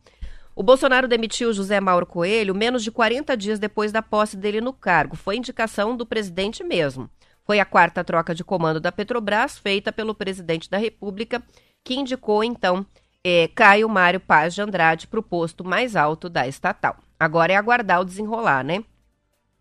O 0.55 0.63
Bolsonaro 0.63 1.09
demitiu 1.09 1.53
José 1.55 1.81
Mauro 1.81 2.05
Coelho 2.05 2.55
menos 2.55 2.85
de 2.85 2.91
40 2.91 3.35
dias 3.39 3.59
depois 3.59 3.91
da 3.91 4.03
posse 4.03 4.37
dele 4.37 4.61
no 4.61 4.75
cargo. 4.75 5.17
Foi 5.17 5.37
indicação 5.37 5.97
do 5.97 6.05
presidente 6.05 6.63
mesmo. 6.63 7.09
Foi 7.43 7.59
a 7.59 7.65
quarta 7.65 8.05
troca 8.05 8.35
de 8.35 8.45
comando 8.45 8.79
da 8.79 8.93
Petrobras 8.93 9.57
feita 9.57 9.91
pelo 9.91 10.15
presidente 10.15 10.69
da 10.69 10.77
República 10.77 11.43
que 11.85 11.95
indicou 11.95 12.45
então 12.45 12.85
é, 13.25 13.49
Caio 13.49 13.89
Mário 13.89 14.21
Paz 14.21 14.55
de 14.55 14.63
Andrade 14.63 15.07
para 15.07 15.21
o 15.21 15.23
posto 15.23 15.65
mais 15.65 15.97
alto 15.97 16.29
da 16.29 16.47
estatal. 16.47 16.97
Agora 17.19 17.53
é 17.53 17.57
aguardar 17.57 18.01
o 18.01 18.05
desenrolar, 18.05 18.65
né? 18.65 18.85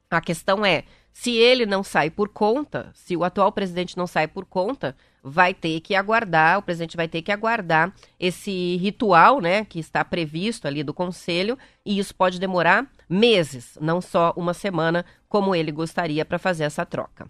A 0.09 0.22
questão 0.22 0.65
é, 0.65 0.84
se 1.11 1.32
ele 1.32 1.65
não 1.65 1.84
sai 1.84 2.11
por 2.11 2.30
conta, 2.30 2.91
se 2.93 3.18
o 3.18 3.24
atual 3.24 3.51
presidente 3.51 3.97
não 3.97 4.05
sai 4.05 4.28
por 4.28 4.45
conta, 4.45 4.95
vai 5.24 5.53
ter 5.53 5.82
que 5.82 5.95
aguardar, 5.95 6.59
o 6.59 6.61
presidente 6.61 6.95
vai 6.95 7.07
ter 7.07 7.24
que 7.24 7.32
aguardar 7.32 7.91
esse 8.20 8.78
ritual, 8.78 9.41
né, 9.41 9.65
que 9.65 9.80
está 9.80 10.05
previsto 10.05 10.68
ali 10.68 10.84
do 10.84 10.93
conselho, 10.93 11.57
e 11.84 11.97
isso 11.97 12.13
pode 12.15 12.39
demorar 12.39 12.88
meses, 13.09 13.78
não 13.82 13.99
só 13.99 14.32
uma 14.38 14.53
semana, 14.53 15.03
como 15.28 15.55
ele 15.55 15.72
gostaria 15.72 16.24
para 16.24 16.38
fazer 16.38 16.65
essa 16.65 16.86
troca. 16.86 17.30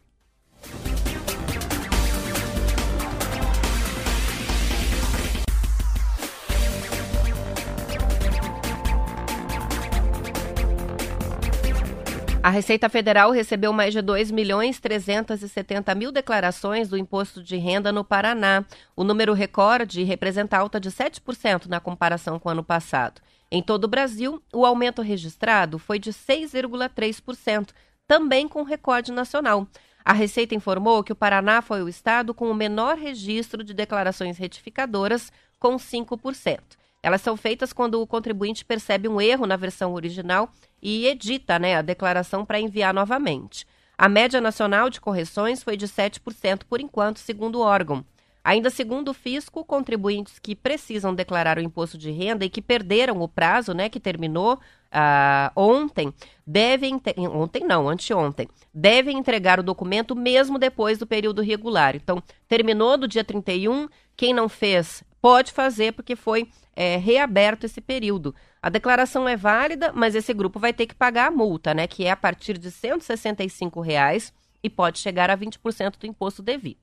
A 12.48 12.50
Receita 12.50 12.88
Federal 12.88 13.32
recebeu 13.32 13.74
mais 13.74 13.92
de 13.92 14.02
2 14.02 14.32
milhões 14.32 14.80
370 14.80 15.94
mil 15.94 16.14
declarações 16.14 16.88
do 16.88 16.98
imposto 16.98 17.44
de 17.44 17.58
renda 17.58 17.92
no 17.92 18.06
Paraná. 18.06 18.64
O 18.96 19.04
número 19.04 19.34
recorde 19.34 20.02
representa 20.04 20.58
alta 20.58 20.80
de 20.80 20.90
7% 20.90 21.66
na 21.66 21.82
comparação 21.82 22.40
com 22.40 22.48
o 22.48 22.52
ano 22.54 22.64
passado. 22.64 23.22
Em 23.52 23.62
todo 23.62 23.84
o 23.84 23.88
Brasil, 23.90 24.42
o 24.54 24.66
aumento 24.66 25.02
registrado 25.02 25.78
foi 25.78 26.00
de 26.00 26.14
6,3%, 26.14 27.72
também 28.08 28.48
com 28.48 28.64
recorde 28.64 29.12
nacional. 29.12 29.68
A 30.06 30.14
Receita 30.14 30.56
informou 30.56 31.04
que 31.04 31.12
o 31.12 31.18
Paraná 31.18 31.62
foi 31.62 31.84
o 31.84 31.90
estado 31.90 32.34
com 32.34 32.50
o 32.50 32.56
menor 32.56 32.96
registro 32.98 33.62
de 33.62 33.74
declarações 33.74 34.38
retificadoras, 34.38 35.34
com 35.60 35.76
5%. 35.76 36.60
Elas 37.04 37.22
são 37.22 37.36
feitas 37.36 37.74
quando 37.74 38.02
o 38.02 38.08
contribuinte 38.08 38.64
percebe 38.64 39.10
um 39.10 39.20
erro 39.20 39.46
na 39.46 39.58
versão 39.58 39.94
original 39.94 40.50
e 40.82 41.08
edita 41.08 41.58
né, 41.60 41.76
a 41.76 41.82
declaração 41.82 42.46
para 42.46 42.60
enviar 42.60 42.94
novamente. 42.94 43.66
A 43.98 44.08
média 44.08 44.40
nacional 44.40 44.90
de 44.90 45.02
correções 45.02 45.64
foi 45.64 45.76
de 45.76 45.88
7% 45.88 46.62
por 46.70 46.80
enquanto, 46.80 47.20
segundo 47.20 47.60
o 47.60 47.62
órgão. 47.62 48.06
Ainda 48.44 48.70
segundo 48.70 49.10
o 49.10 49.14
fisco, 49.14 49.66
contribuintes 49.66 50.40
que 50.40 50.56
precisam 50.56 51.14
declarar 51.14 51.58
o 51.58 51.62
imposto 51.62 51.98
de 51.98 52.12
renda 52.12 52.46
e 52.46 52.50
que 52.50 52.62
perderam 52.62 53.20
o 53.22 53.28
prazo, 53.28 53.74
né, 53.74 53.90
que 53.90 54.00
terminou 54.00 54.54
uh, 54.54 55.52
ontem, 55.54 56.14
devem 56.46 57.02
ontem 57.30 57.66
não, 57.66 57.90
anteontem, 57.90 58.48
devem 58.74 59.18
entregar 59.18 59.60
o 59.60 59.64
documento 59.64 60.16
mesmo 60.16 60.58
depois 60.58 60.98
do 60.98 61.06
período 61.06 61.42
regular. 61.42 61.96
Então, 61.96 62.24
terminou 62.48 62.98
do 62.98 63.06
dia 63.08 63.24
31, 63.24 63.90
quem 64.16 64.34
não 64.34 64.48
fez 64.48 65.04
pode 65.22 65.52
fazer 65.52 65.92
porque 65.92 66.16
foi 66.16 66.48
é, 66.78 66.96
reaberto 66.96 67.66
esse 67.66 67.82
período. 67.82 68.36
A 68.62 68.70
declaração 68.70 69.28
é 69.28 69.36
válida, 69.36 69.92
mas 69.96 70.14
esse 70.14 70.32
grupo 70.32 70.60
vai 70.60 70.72
ter 70.72 70.86
que 70.86 70.94
pagar 70.94 71.28
a 71.28 71.32
multa, 71.32 71.74
né? 71.74 71.88
Que 71.88 72.06
é 72.06 72.12
a 72.12 72.16
partir 72.16 72.56
de 72.56 72.70
165 72.70 73.82
reais 73.82 74.32
e 74.64 74.70
pode 74.70 75.00
chegar 75.00 75.32
a 75.32 75.36
20% 75.36 75.98
do 75.98 76.06
imposto 76.06 76.44
devido. 76.44 76.78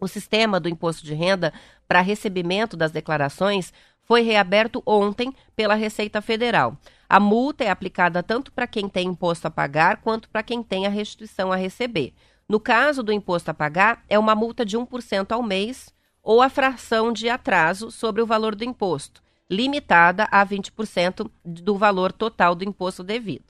O 0.00 0.06
sistema 0.06 0.60
do 0.60 0.68
imposto 0.68 1.04
de 1.04 1.14
renda 1.14 1.52
para 1.88 2.00
recebimento 2.00 2.76
das 2.76 2.92
declarações 2.92 3.72
foi 4.04 4.22
reaberto 4.22 4.80
ontem 4.86 5.34
pela 5.56 5.74
Receita 5.74 6.22
Federal. 6.22 6.76
A 7.08 7.18
multa 7.18 7.64
é 7.64 7.70
aplicada 7.70 8.22
tanto 8.22 8.52
para 8.52 8.68
quem 8.68 8.88
tem 8.88 9.08
imposto 9.08 9.48
a 9.48 9.50
pagar 9.50 9.96
quanto 9.96 10.28
para 10.28 10.44
quem 10.44 10.62
tem 10.62 10.86
a 10.86 10.90
restituição 10.90 11.50
a 11.50 11.56
receber. 11.56 12.14
No 12.48 12.60
caso 12.60 13.02
do 13.02 13.12
imposto 13.12 13.50
a 13.50 13.54
pagar, 13.54 14.04
é 14.08 14.18
uma 14.18 14.34
multa 14.34 14.64
de 14.64 14.78
1% 14.78 15.32
ao 15.32 15.42
mês 15.42 15.92
ou 16.22 16.40
a 16.40 16.48
fração 16.48 17.12
de 17.12 17.28
atraso 17.28 17.90
sobre 17.90 18.22
o 18.22 18.26
valor 18.26 18.54
do 18.54 18.64
imposto, 18.64 19.22
limitada 19.50 20.28
a 20.30 20.46
20% 20.46 21.30
do 21.44 21.76
valor 21.76 22.12
total 22.12 22.54
do 22.54 22.64
imposto 22.64 23.02
devido. 23.02 23.44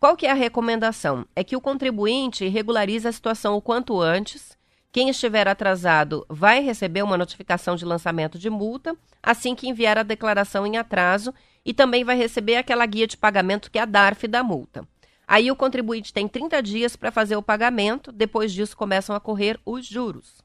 Qual 0.00 0.16
que 0.16 0.26
é 0.26 0.30
a 0.30 0.34
recomendação? 0.34 1.24
É 1.36 1.44
que 1.44 1.54
o 1.54 1.60
contribuinte 1.60 2.48
regularize 2.48 3.06
a 3.06 3.12
situação 3.12 3.54
o 3.54 3.62
quanto 3.62 4.00
antes. 4.00 4.58
Quem 4.90 5.08
estiver 5.08 5.46
atrasado 5.46 6.26
vai 6.28 6.60
receber 6.60 7.02
uma 7.02 7.16
notificação 7.16 7.76
de 7.76 7.84
lançamento 7.84 8.38
de 8.38 8.50
multa 8.50 8.96
assim 9.22 9.54
que 9.54 9.68
enviar 9.68 9.96
a 9.96 10.02
declaração 10.02 10.66
em 10.66 10.76
atraso 10.76 11.32
e 11.64 11.72
também 11.72 12.02
vai 12.02 12.16
receber 12.16 12.56
aquela 12.56 12.84
guia 12.84 13.06
de 13.06 13.16
pagamento 13.16 13.70
que 13.70 13.78
é 13.78 13.82
a 13.82 13.86
DARF 13.86 14.26
da 14.26 14.42
multa. 14.42 14.86
Aí 15.26 15.50
o 15.50 15.56
contribuinte 15.56 16.12
tem 16.12 16.26
30 16.26 16.60
dias 16.62 16.96
para 16.96 17.12
fazer 17.12 17.36
o 17.36 17.42
pagamento, 17.42 18.10
depois 18.10 18.52
disso 18.52 18.76
começam 18.76 19.14
a 19.14 19.20
correr 19.20 19.58
os 19.64 19.86
juros. 19.86 20.42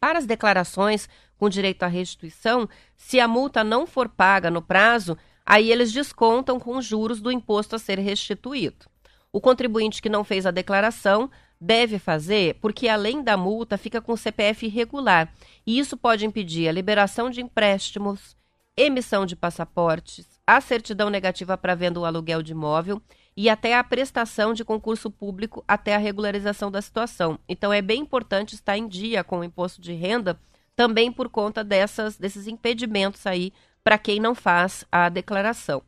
Para 0.00 0.18
as 0.18 0.26
declarações 0.26 1.08
com 1.36 1.48
direito 1.48 1.82
à 1.82 1.86
restituição, 1.86 2.68
se 2.96 3.18
a 3.18 3.28
multa 3.28 3.64
não 3.64 3.86
for 3.86 4.08
paga 4.08 4.50
no 4.50 4.62
prazo, 4.62 5.16
aí 5.44 5.70
eles 5.72 5.92
descontam 5.92 6.58
com 6.60 6.76
os 6.76 6.84
juros 6.84 7.20
do 7.20 7.32
imposto 7.32 7.74
a 7.74 7.78
ser 7.78 7.98
restituído. 7.98 8.86
O 9.32 9.40
contribuinte 9.40 10.00
que 10.00 10.08
não 10.08 10.24
fez 10.24 10.46
a 10.46 10.50
declaração 10.50 11.30
deve 11.60 11.98
fazer 11.98 12.54
porque, 12.60 12.88
além 12.88 13.22
da 13.22 13.36
multa, 13.36 13.76
fica 13.76 14.00
com 14.00 14.12
o 14.12 14.16
CPF 14.16 14.66
irregular. 14.66 15.32
E 15.66 15.78
isso 15.78 15.96
pode 15.96 16.24
impedir 16.24 16.68
a 16.68 16.72
liberação 16.72 17.28
de 17.28 17.40
empréstimos, 17.40 18.36
emissão 18.76 19.26
de 19.26 19.34
passaportes, 19.34 20.26
a 20.46 20.60
certidão 20.60 21.10
negativa 21.10 21.58
para 21.58 21.74
venda 21.74 21.98
ou 21.98 22.06
aluguel 22.06 22.42
de 22.42 22.52
imóvel 22.52 23.02
e 23.40 23.48
até 23.48 23.76
a 23.76 23.84
prestação 23.84 24.52
de 24.52 24.64
concurso 24.64 25.08
público 25.08 25.62
até 25.68 25.94
a 25.94 25.98
regularização 25.98 26.72
da 26.72 26.82
situação. 26.82 27.38
Então 27.48 27.72
é 27.72 27.80
bem 27.80 28.00
importante 28.00 28.56
estar 28.56 28.76
em 28.76 28.88
dia 28.88 29.22
com 29.22 29.38
o 29.38 29.44
imposto 29.44 29.80
de 29.80 29.92
renda, 29.92 30.36
também 30.74 31.12
por 31.12 31.28
conta 31.28 31.62
dessas, 31.62 32.18
desses 32.18 32.48
impedimentos 32.48 33.24
aí 33.28 33.52
para 33.84 33.96
quem 33.96 34.18
não 34.18 34.34
faz 34.34 34.84
a 34.90 35.08
declaração. 35.08 35.84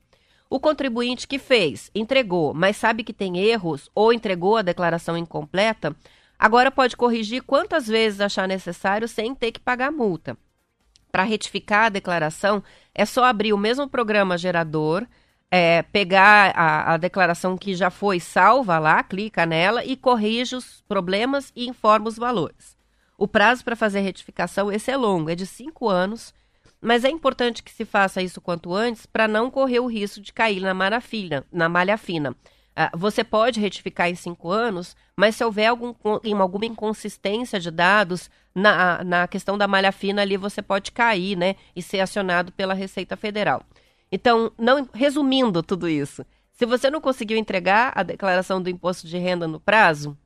O 0.49 0.61
contribuinte 0.61 1.27
que 1.27 1.41
fez, 1.41 1.91
entregou, 1.93 2.55
mas 2.55 2.77
sabe 2.77 3.03
que 3.03 3.13
tem 3.13 3.41
erros 3.41 3.91
ou 3.97 4.13
entregou 4.13 4.57
a 4.57 4.63
declaração 4.63 5.19
incompleta, 5.19 5.97
agora 6.39 6.71
pode 6.71 6.97
corrigir 6.97 7.43
quantas 7.43 7.89
vezes 7.89 8.21
achar 8.21 8.47
necessário 8.47 9.09
sem 9.09 9.35
ter 9.35 9.51
que 9.51 9.59
pagar 9.59 9.91
multa. 9.91 10.39
Para 11.11 11.25
retificar 11.25 11.87
a 11.87 11.89
declaração, 11.89 12.63
é 12.95 13.05
só 13.05 13.25
abrir 13.25 13.53
o 13.53 13.59
mesmo 13.59 13.89
programa 13.89 14.39
gerador, 14.39 15.05
é, 15.51 15.83
pegar 15.83 16.53
a, 16.55 16.95
a, 16.95 16.97
declaração 16.97 17.57
que 17.57 17.75
já 17.75 17.91
foi 17.91 18.21
salva 18.21 18.79
lá, 18.79 19.03
clica 19.03 19.45
nela 19.45 19.85
e 19.85 19.97
corrige 19.97 20.55
os 20.55 20.83
problemas 20.89 21.53
e 21.57 21.67
informa 21.69 22.09
os 22.09 22.17
valores. 22.17 22.77
O 23.19 23.27
prazo 23.27 23.65
para 23.65 23.77
fazer 23.77 24.01
retificação, 24.01 24.71
esse 24.71 24.91
é 24.91 24.97
longo, 24.97 25.31
é 25.31 25.35
de 25.35 25.47
cinco 25.47 25.89
anos 25.89 26.33
mas 26.81 27.05
é 27.05 27.11
importante 27.11 27.63
que 27.63 27.71
se 27.71 27.85
faça 27.85 28.23
isso 28.23 28.41
quanto 28.41 28.75
antes 28.75 29.05
para 29.05 29.29
não 29.29 29.51
correr 29.51 29.81
o 29.81 29.87
risco 29.87 30.21
de 30.21 30.33
cair 30.33 30.61
na 30.61 30.73
malha 30.73 31.01
fina. 31.01 31.45
Na 31.53 31.69
malha 31.69 31.99
fina. 31.99 32.31
Uh, 32.31 32.97
você 32.97 33.23
pode 33.23 33.61
retificar 33.61 34.09
em 34.09 34.15
cinco 34.15 34.51
anos, 34.51 34.97
mas 35.15 35.37
se 35.37 35.45
houver 35.45 35.67
algum, 35.67 35.95
alguma 36.41 36.65
inconsistência 36.65 37.61
de 37.61 37.71
dados 37.71 38.31
na, 38.55 39.05
na 39.05 39.29
questão 39.29 39.59
da 39.59 39.69
malha 39.69 39.93
fina 39.93 40.23
ali, 40.23 40.37
você 40.37 40.63
pode 40.63 40.91
cair 40.91 41.37
né, 41.37 41.57
e 41.77 41.83
ser 41.83 42.01
acionado 42.01 42.51
pela 42.53 42.73
Receita 42.73 43.17
Federal. 43.17 43.63
Então, 44.13 44.53
não, 44.59 44.89
resumindo 44.93 45.63
tudo 45.63 45.89
isso, 45.89 46.25
se 46.53 46.67
você 46.67 46.91
não 46.91 47.01
conseguiu 47.01 47.39
entregar 47.39 47.93
a 47.95 48.03
declaração 48.03 48.61
do 48.61 48.69
imposto 48.69 49.07
de 49.07 49.17
renda 49.17 49.47
no 49.47 49.61
prazo, 49.61 50.17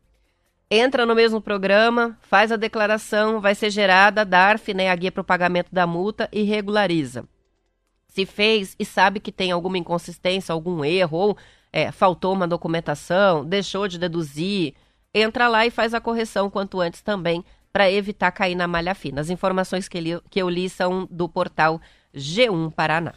entra 0.71 1.07
no 1.07 1.15
mesmo 1.15 1.41
programa, 1.41 2.19
faz 2.23 2.51
a 2.51 2.57
declaração, 2.57 3.41
vai 3.41 3.55
ser 3.55 3.71
gerada 3.71 4.23
a 4.23 4.25
DARF, 4.25 4.75
né, 4.75 4.91
a 4.91 4.97
guia 4.97 5.13
para 5.13 5.21
o 5.21 5.25
pagamento 5.25 5.69
da 5.73 5.87
multa 5.87 6.29
e 6.33 6.43
regulariza. 6.43 7.25
Se 8.09 8.25
fez 8.25 8.75
e 8.79 8.85
sabe 8.85 9.21
que 9.21 9.33
tem 9.33 9.51
alguma 9.53 9.79
inconsistência, 9.79 10.53
algum 10.53 10.85
erro, 10.85 11.19
ou 11.19 11.37
é, 11.73 11.91
faltou 11.93 12.33
uma 12.33 12.49
documentação, 12.49 13.45
deixou 13.45 13.87
de 13.87 13.99
deduzir, 13.99 14.75
entra 15.13 15.49
lá 15.49 15.67
e 15.67 15.71
faz 15.71 15.95
a 15.95 16.01
correção 16.01 16.49
quanto 16.49 16.81
antes 16.81 17.03
também, 17.03 17.45
para 17.73 17.91
evitar 17.91 18.31
cair 18.31 18.55
na 18.55 18.69
malha 18.69 18.95
fina. 18.95 19.21
As 19.21 19.31
informações 19.31 19.89
que, 19.89 20.01
li, 20.01 20.21
que 20.31 20.41
eu 20.41 20.49
li 20.49 20.69
são 20.69 21.09
do 21.11 21.29
portal 21.29 21.81
G1 22.15 22.73
Paraná. 22.73 23.13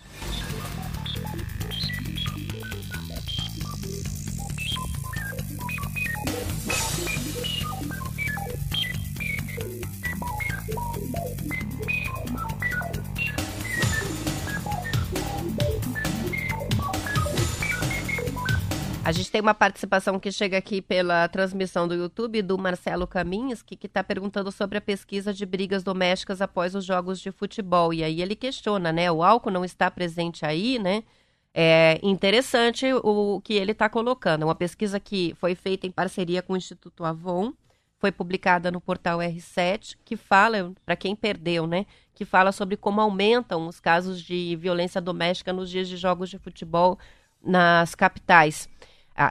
A 19.07 19.13
gente 19.13 19.31
tem 19.31 19.39
uma 19.39 19.53
participação 19.53 20.19
que 20.19 20.29
chega 20.33 20.57
aqui 20.57 20.81
pela 20.81 21.29
transmissão 21.29 21.87
do 21.87 21.95
YouTube 21.95 22.41
do 22.41 22.57
Marcelo 22.57 23.07
Caminhos, 23.07 23.61
que 23.61 23.79
está 23.81 24.03
perguntando 24.03 24.51
sobre 24.51 24.79
a 24.79 24.81
pesquisa 24.81 25.33
de 25.33 25.45
brigas 25.45 25.81
domésticas 25.81 26.41
após 26.41 26.75
os 26.75 26.83
jogos 26.83 27.21
de 27.21 27.31
futebol. 27.31 27.93
E 27.93 28.03
aí 28.03 28.21
ele 28.21 28.35
questiona, 28.35 28.91
né? 28.91 29.09
O 29.09 29.23
álcool 29.23 29.49
não 29.49 29.63
está 29.63 29.89
presente 29.89 30.45
aí, 30.45 30.77
né? 30.77 31.05
É 31.53 32.01
interessante 32.03 32.85
o 33.01 33.39
que 33.39 33.53
ele 33.53 33.71
está 33.71 33.87
colocando. 33.87 34.41
É 34.41 34.45
uma 34.45 34.53
pesquisa 34.53 34.99
que 34.99 35.33
foi 35.39 35.55
feita 35.55 35.87
em 35.87 35.91
parceria 35.91 36.41
com 36.41 36.51
o 36.51 36.57
Instituto 36.57 37.05
Avon, 37.05 37.53
foi 37.99 38.11
publicada 38.11 38.69
no 38.69 38.81
portal 38.81 39.19
R7, 39.19 39.95
que 40.03 40.17
fala, 40.17 40.73
para 40.85 40.97
quem 40.97 41.15
perdeu, 41.15 41.65
né? 41.65 41.85
Que 42.13 42.25
fala 42.25 42.51
sobre 42.51 42.75
como 42.75 42.99
aumentam 42.99 43.67
os 43.67 43.79
casos 43.79 44.21
de 44.21 44.57
violência 44.57 44.99
doméstica 44.99 45.53
nos 45.53 45.69
dias 45.69 45.87
de 45.87 45.95
jogos 45.95 46.29
de 46.29 46.37
futebol 46.37 46.99
nas 47.41 47.95
capitais 47.95 48.67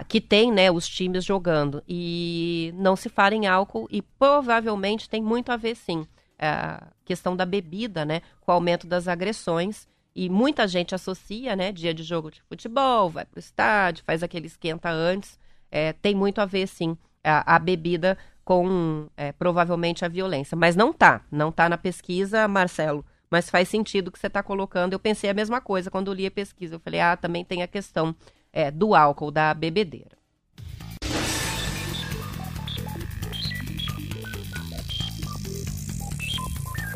que 0.09 0.21
tem 0.21 0.51
né, 0.51 0.71
os 0.71 0.89
times 0.89 1.25
jogando. 1.25 1.83
E 1.89 2.73
não 2.77 2.97
se 2.97 3.09
fala 3.09 3.35
em 3.35 3.47
álcool 3.47 3.87
e 3.91 4.03
provavelmente 4.03 5.09
tem 5.09 5.23
muito 5.23 5.53
a 5.53 5.57
ver, 5.57 5.77
sim, 5.77 6.07
a 6.39 6.89
questão 7.05 7.37
da 7.37 7.47
bebida, 7.47 8.05
né, 8.05 8.21
com 8.41 8.51
o 8.51 8.55
aumento 8.55 8.87
das 8.87 9.07
agressões. 9.07 9.89
E 10.15 10.29
muita 10.31 10.67
gente 10.67 10.95
associa, 10.95 11.55
né, 11.55 11.71
dia 11.71 11.93
de 11.93 12.03
jogo 12.03 12.31
de 12.31 12.43
futebol, 12.43 13.11
vai 13.11 13.25
para 13.25 13.37
o 13.37 13.41
estádio, 13.41 14.05
faz 14.05 14.23
aquele 14.23 14.47
esquenta 14.47 14.91
antes. 14.91 15.39
É, 15.71 15.93
tem 15.93 16.15
muito 16.15 16.41
a 16.41 16.47
ver, 16.47 16.67
sim, 16.67 16.97
a, 17.23 17.57
a 17.57 17.59
bebida 17.59 18.17
com 18.45 19.09
é, 19.17 19.33
provavelmente 19.33 20.05
a 20.05 20.09
violência. 20.09 20.57
Mas 20.57 20.75
não 20.75 20.93
tá, 20.93 21.23
não 21.31 21.53
tá 21.53 21.69
na 21.69 21.77
pesquisa, 21.77 22.49
Marcelo. 22.49 23.05
Mas 23.31 23.51
faz 23.51 23.69
sentido 23.69 24.09
o 24.09 24.13
que 24.13 24.19
você 24.19 24.29
está 24.29 24.43
colocando. 24.43 24.93
Eu 24.93 25.01
pensei 25.01 25.29
a 25.29 25.35
mesma 25.35 25.61
coisa 25.61 25.91
quando 25.91 26.13
li 26.13 26.27
a 26.27 26.31
pesquisa. 26.31 26.77
Eu 26.77 26.81
falei, 26.81 27.01
ah, 27.01 27.17
também 27.17 27.45
tem 27.45 27.63
a 27.63 27.67
questão 27.67 28.15
é, 28.57 28.71
do 28.71 28.95
álcool, 28.95 29.31
da 29.31 29.53
bebedeira. 29.53 30.17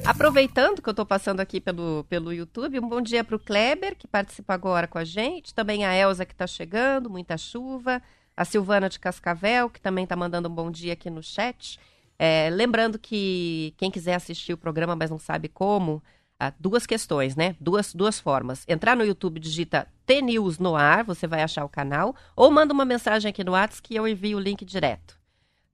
Aproveitando 0.07 0.81
que 0.81 0.89
eu 0.89 0.93
estou 0.93 1.05
passando 1.05 1.41
aqui 1.41 1.61
pelo, 1.61 2.07
pelo 2.09 2.33
YouTube, 2.33 2.81
um 2.81 2.89
bom 2.89 3.03
dia 3.03 3.23
para 3.23 3.37
o 3.37 3.39
Kleber, 3.39 3.95
que 3.95 4.09
participa 4.09 4.55
agora 4.55 4.89
com 4.89 4.97
a 4.97 5.05
gente. 5.05 5.55
Também 5.55 5.85
a 5.85 5.95
Elza, 5.95 6.25
que 6.25 6.33
está 6.33 6.47
chegando, 6.47 7.11
muita 7.11 7.37
chuva. 7.37 8.03
A 8.35 8.47
Silvana 8.47 8.89
de 8.89 8.99
Cascavel, 8.99 9.69
que 9.69 9.83
também 9.83 10.05
está 10.05 10.17
mandando 10.17 10.49
um 10.49 10.55
bom 10.55 10.71
dia 10.71 10.95
aqui 10.95 11.11
no 11.11 11.23
chat. 11.23 11.79
É, 12.19 12.49
lembrando 12.51 12.99
que 12.99 13.75
quem 13.77 13.91
quiser 13.91 14.15
assistir 14.15 14.55
o 14.55 14.59
programa, 14.59 14.97
mas 14.97 15.11
não 15.11 15.19
sabe 15.19 15.47
como, 15.47 16.03
ah, 16.41 16.55
duas 16.59 16.87
questões, 16.87 17.37
né? 17.37 17.55
Duas, 17.61 17.95
duas 17.95 18.19
formas. 18.19 18.65
Entrar 18.67 18.97
no 18.97 19.05
YouTube, 19.05 19.39
digita 19.39 19.87
T-News 20.07 20.59
no 20.59 20.75
ar, 20.75 21.05
você 21.05 21.27
vai 21.27 21.43
achar 21.43 21.67
o 21.67 21.69
canal, 21.69 22.17
ou 22.35 22.51
manda 22.51 22.73
uma 22.73 22.87
mensagem 22.87 23.29
aqui 23.29 23.45
no 23.45 23.53
WhatsApp 23.53 23.83
que 23.83 23.95
eu 23.95 24.09
envio 24.09 24.39
o 24.39 24.41
link 24.41 24.65
direto. 24.65 25.21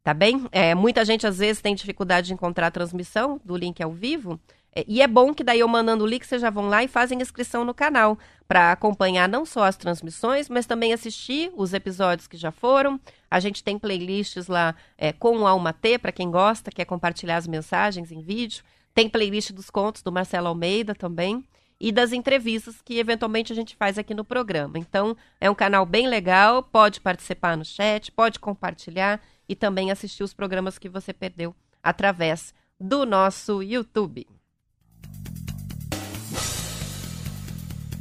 Tá 0.03 0.13
bem? 0.13 0.45
É, 0.51 0.75
muita 0.75 1.05
gente 1.05 1.25
às 1.25 1.39
vezes 1.39 1.63
tem 1.63 1.75
dificuldade 1.75 2.27
de 2.27 2.33
encontrar 2.33 2.67
a 2.67 2.71
transmissão 2.73 3.41
do 3.45 3.57
link 3.57 3.81
ao 3.81 3.93
vivo. 3.93 4.41
É, 4.75 4.85
e 4.89 5.01
é 5.01 5.07
bom 5.07 5.33
que 5.33 5.45
daí 5.45 5.61
eu 5.61 5.69
mandando 5.69 6.03
o 6.03 6.07
link, 6.07 6.27
vocês 6.27 6.43
já 6.43 6.51
vão 6.51 6.69
lá 6.69 6.83
e 6.83 6.89
fazem 6.89 7.23
inscrição 7.23 7.65
no 7.65 7.73
canal 7.73 8.19
para 8.49 8.73
acompanhar 8.73 9.29
não 9.29 9.47
só 9.47 9.65
as 9.65 9.77
transmissões, 9.77 10.49
mas 10.49 10.67
também 10.67 10.93
assistir 10.93 11.53
os 11.57 11.73
episódios 11.73 12.27
que 12.27 12.37
já 12.37 12.51
foram. 12.51 13.01
A 13.31 13.39
gente 13.39 13.63
tem 13.63 13.79
playlists 13.79 14.49
lá 14.49 14.75
é, 14.99 15.13
com 15.13 15.39
o 15.39 15.47
Alma 15.47 15.73
T, 15.73 15.97
para 15.99 16.13
quem 16.13 16.31
gosta, 16.31 16.71
quer 16.71 16.85
compartilhar 16.85 17.37
as 17.37 17.47
mensagens 17.47 18.11
em 18.11 18.21
vídeo. 18.21 18.65
Tem 18.97 19.11
playlist 19.11 19.53
dos 19.53 19.69
contos 19.69 20.01
do 20.01 20.11
Marcelo 20.11 20.49
Almeida 20.49 20.95
também. 20.95 21.45
e 21.79 21.93
das 21.93 22.15
entrevistas 22.15 22.81
que 22.81 22.99
eventualmente 22.99 23.53
a 23.53 23.55
gente 23.55 23.77
faz 23.77 23.99
aqui 23.99 24.15
no 24.15 24.25
programa. 24.25 24.79
Então, 24.79 25.15
é 25.39 25.51
um 25.51 25.55
canal 25.55 25.85
bem 25.85 26.09
legal, 26.09 26.63
pode 26.63 27.03
participar 27.03 27.55
no 27.55 27.67
chat, 27.67 28.11
pode 28.11 28.41
compartilhar 28.41 29.21
e 29.47 29.55
também 29.55 29.91
assistir 29.91 30.23
os 30.23 30.33
programas 30.33 30.79
que 30.79 30.89
você 30.89 31.13
perdeu 31.13 31.55
através 31.83 32.55
do 32.81 33.05
nosso 33.05 33.63
YouTube. 33.63 34.27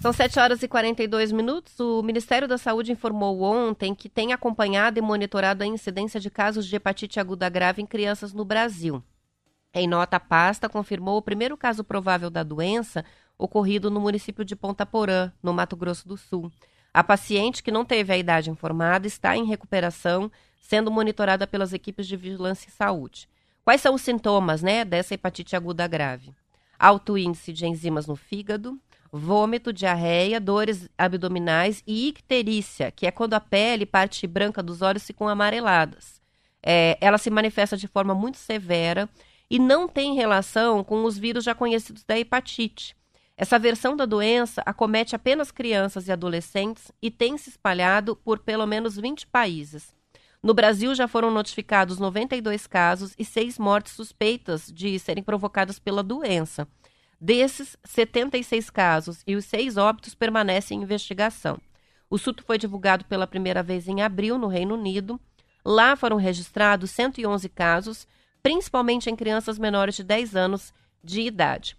São 0.01 0.13
7 0.13 0.39
horas 0.39 0.63
e 0.63 0.69
42 0.69 1.33
minutos. 1.33 1.77
O 1.77 2.01
Ministério 2.01 2.47
da 2.47 2.57
Saúde 2.57 2.93
informou 2.93 3.41
ontem 3.41 3.93
que 3.93 4.07
tem 4.07 4.31
acompanhado 4.31 4.97
e 4.97 5.01
monitorado 5.01 5.65
a 5.65 5.67
incidência 5.67 6.21
de 6.21 6.29
casos 6.29 6.65
de 6.65 6.77
hepatite 6.77 7.19
aguda 7.19 7.49
grave 7.49 7.81
em 7.81 7.85
crianças 7.85 8.31
no 8.31 8.45
Brasil. 8.45 9.03
Em 9.77 9.89
nota, 9.89 10.15
a 10.15 10.21
pasta 10.21 10.69
confirmou 10.69 11.17
o 11.17 11.21
primeiro 11.21 11.57
caso 11.57 11.83
provável 11.83 12.29
da 12.29 12.43
doença 12.43 13.03
ocorrido 13.37 13.91
no 13.91 13.99
município 13.99 14.45
de 14.45 14.55
Ponta 14.55 14.85
Porã, 14.85 15.33
no 15.43 15.53
Mato 15.53 15.75
Grosso 15.75 16.07
do 16.07 16.15
Sul. 16.15 16.49
A 16.93 17.03
paciente, 17.03 17.61
que 17.61 17.71
não 17.71 17.83
teve 17.83 18.13
a 18.13 18.17
idade 18.17 18.49
informada, 18.49 19.05
está 19.05 19.35
em 19.35 19.43
recuperação, 19.43 20.31
sendo 20.61 20.89
monitorada 20.89 21.45
pelas 21.45 21.73
equipes 21.73 22.07
de 22.07 22.15
vigilância 22.15 22.69
e 22.69 22.71
saúde. 22.71 23.27
Quais 23.65 23.81
são 23.81 23.95
os 23.95 24.01
sintomas 24.01 24.63
né, 24.63 24.85
dessa 24.85 25.13
hepatite 25.13 25.57
aguda 25.57 25.85
grave? 25.87 26.33
Alto 26.79 27.17
índice 27.17 27.51
de 27.51 27.67
enzimas 27.67 28.07
no 28.07 28.15
fígado, 28.15 28.79
vômito, 29.11 29.73
diarreia, 29.73 30.39
dores 30.39 30.87
abdominais 30.97 31.83
e 31.85 32.07
icterícia, 32.07 32.91
que 32.91 33.05
é 33.05 33.11
quando 33.11 33.33
a 33.33 33.41
pele, 33.41 33.85
parte 33.85 34.25
branca 34.25 34.63
dos 34.63 34.81
olhos, 34.81 35.05
ficam 35.05 35.27
amareladas. 35.27 36.21
É, 36.63 36.97
ela 37.01 37.17
se 37.17 37.29
manifesta 37.29 37.75
de 37.75 37.89
forma 37.89 38.15
muito 38.15 38.37
severa 38.37 39.09
e 39.49 39.59
não 39.59 39.87
tem 39.87 40.15
relação 40.15 40.83
com 40.83 41.03
os 41.03 41.17
vírus 41.17 41.43
já 41.43 41.53
conhecidos 41.53 42.03
da 42.03 42.17
hepatite. 42.17 42.95
Essa 43.37 43.59
versão 43.59 43.95
da 43.95 44.05
doença 44.05 44.61
acomete 44.65 45.15
apenas 45.15 45.51
crianças 45.51 46.07
e 46.07 46.11
adolescentes 46.11 46.91
e 47.01 47.11
tem 47.11 47.37
se 47.37 47.49
espalhado 47.49 48.15
por 48.15 48.39
pelo 48.39 48.65
menos 48.65 48.95
20 48.95 49.27
países. 49.27 49.93
No 50.41 50.53
Brasil 50.53 50.93
já 50.95 51.07
foram 51.07 51.31
notificados 51.31 51.97
92 51.97 52.67
casos 52.67 53.13
e 53.17 53.25
seis 53.25 53.57
mortes 53.57 53.93
suspeitas 53.93 54.71
de 54.71 54.97
serem 54.99 55.23
provocadas 55.23 55.79
pela 55.79 56.03
doença. 56.03 56.67
Desses, 57.19 57.75
76 57.83 58.69
casos 58.69 59.23
e 59.25 59.35
os 59.35 59.45
seis 59.45 59.75
óbitos 59.75 60.13
permanecem 60.13 60.79
em 60.79 60.83
investigação. 60.83 61.59
O 62.09 62.17
surto 62.17 62.43
foi 62.43 62.57
divulgado 62.57 63.05
pela 63.05 63.25
primeira 63.25 63.63
vez 63.63 63.87
em 63.87 64.01
abril 64.01 64.37
no 64.37 64.47
Reino 64.47 64.75
Unido. 64.75 65.19
Lá 65.65 65.95
foram 65.95 66.17
registrados 66.17 66.91
111 66.91 67.49
casos, 67.49 68.07
principalmente 68.45 69.09
em 69.09 69.15
crianças 69.15 69.57
menores 69.57 69.95
de 69.95 70.03
10 70.03 70.35
anos 70.35 70.71
de 71.03 71.21
idade. 71.21 71.75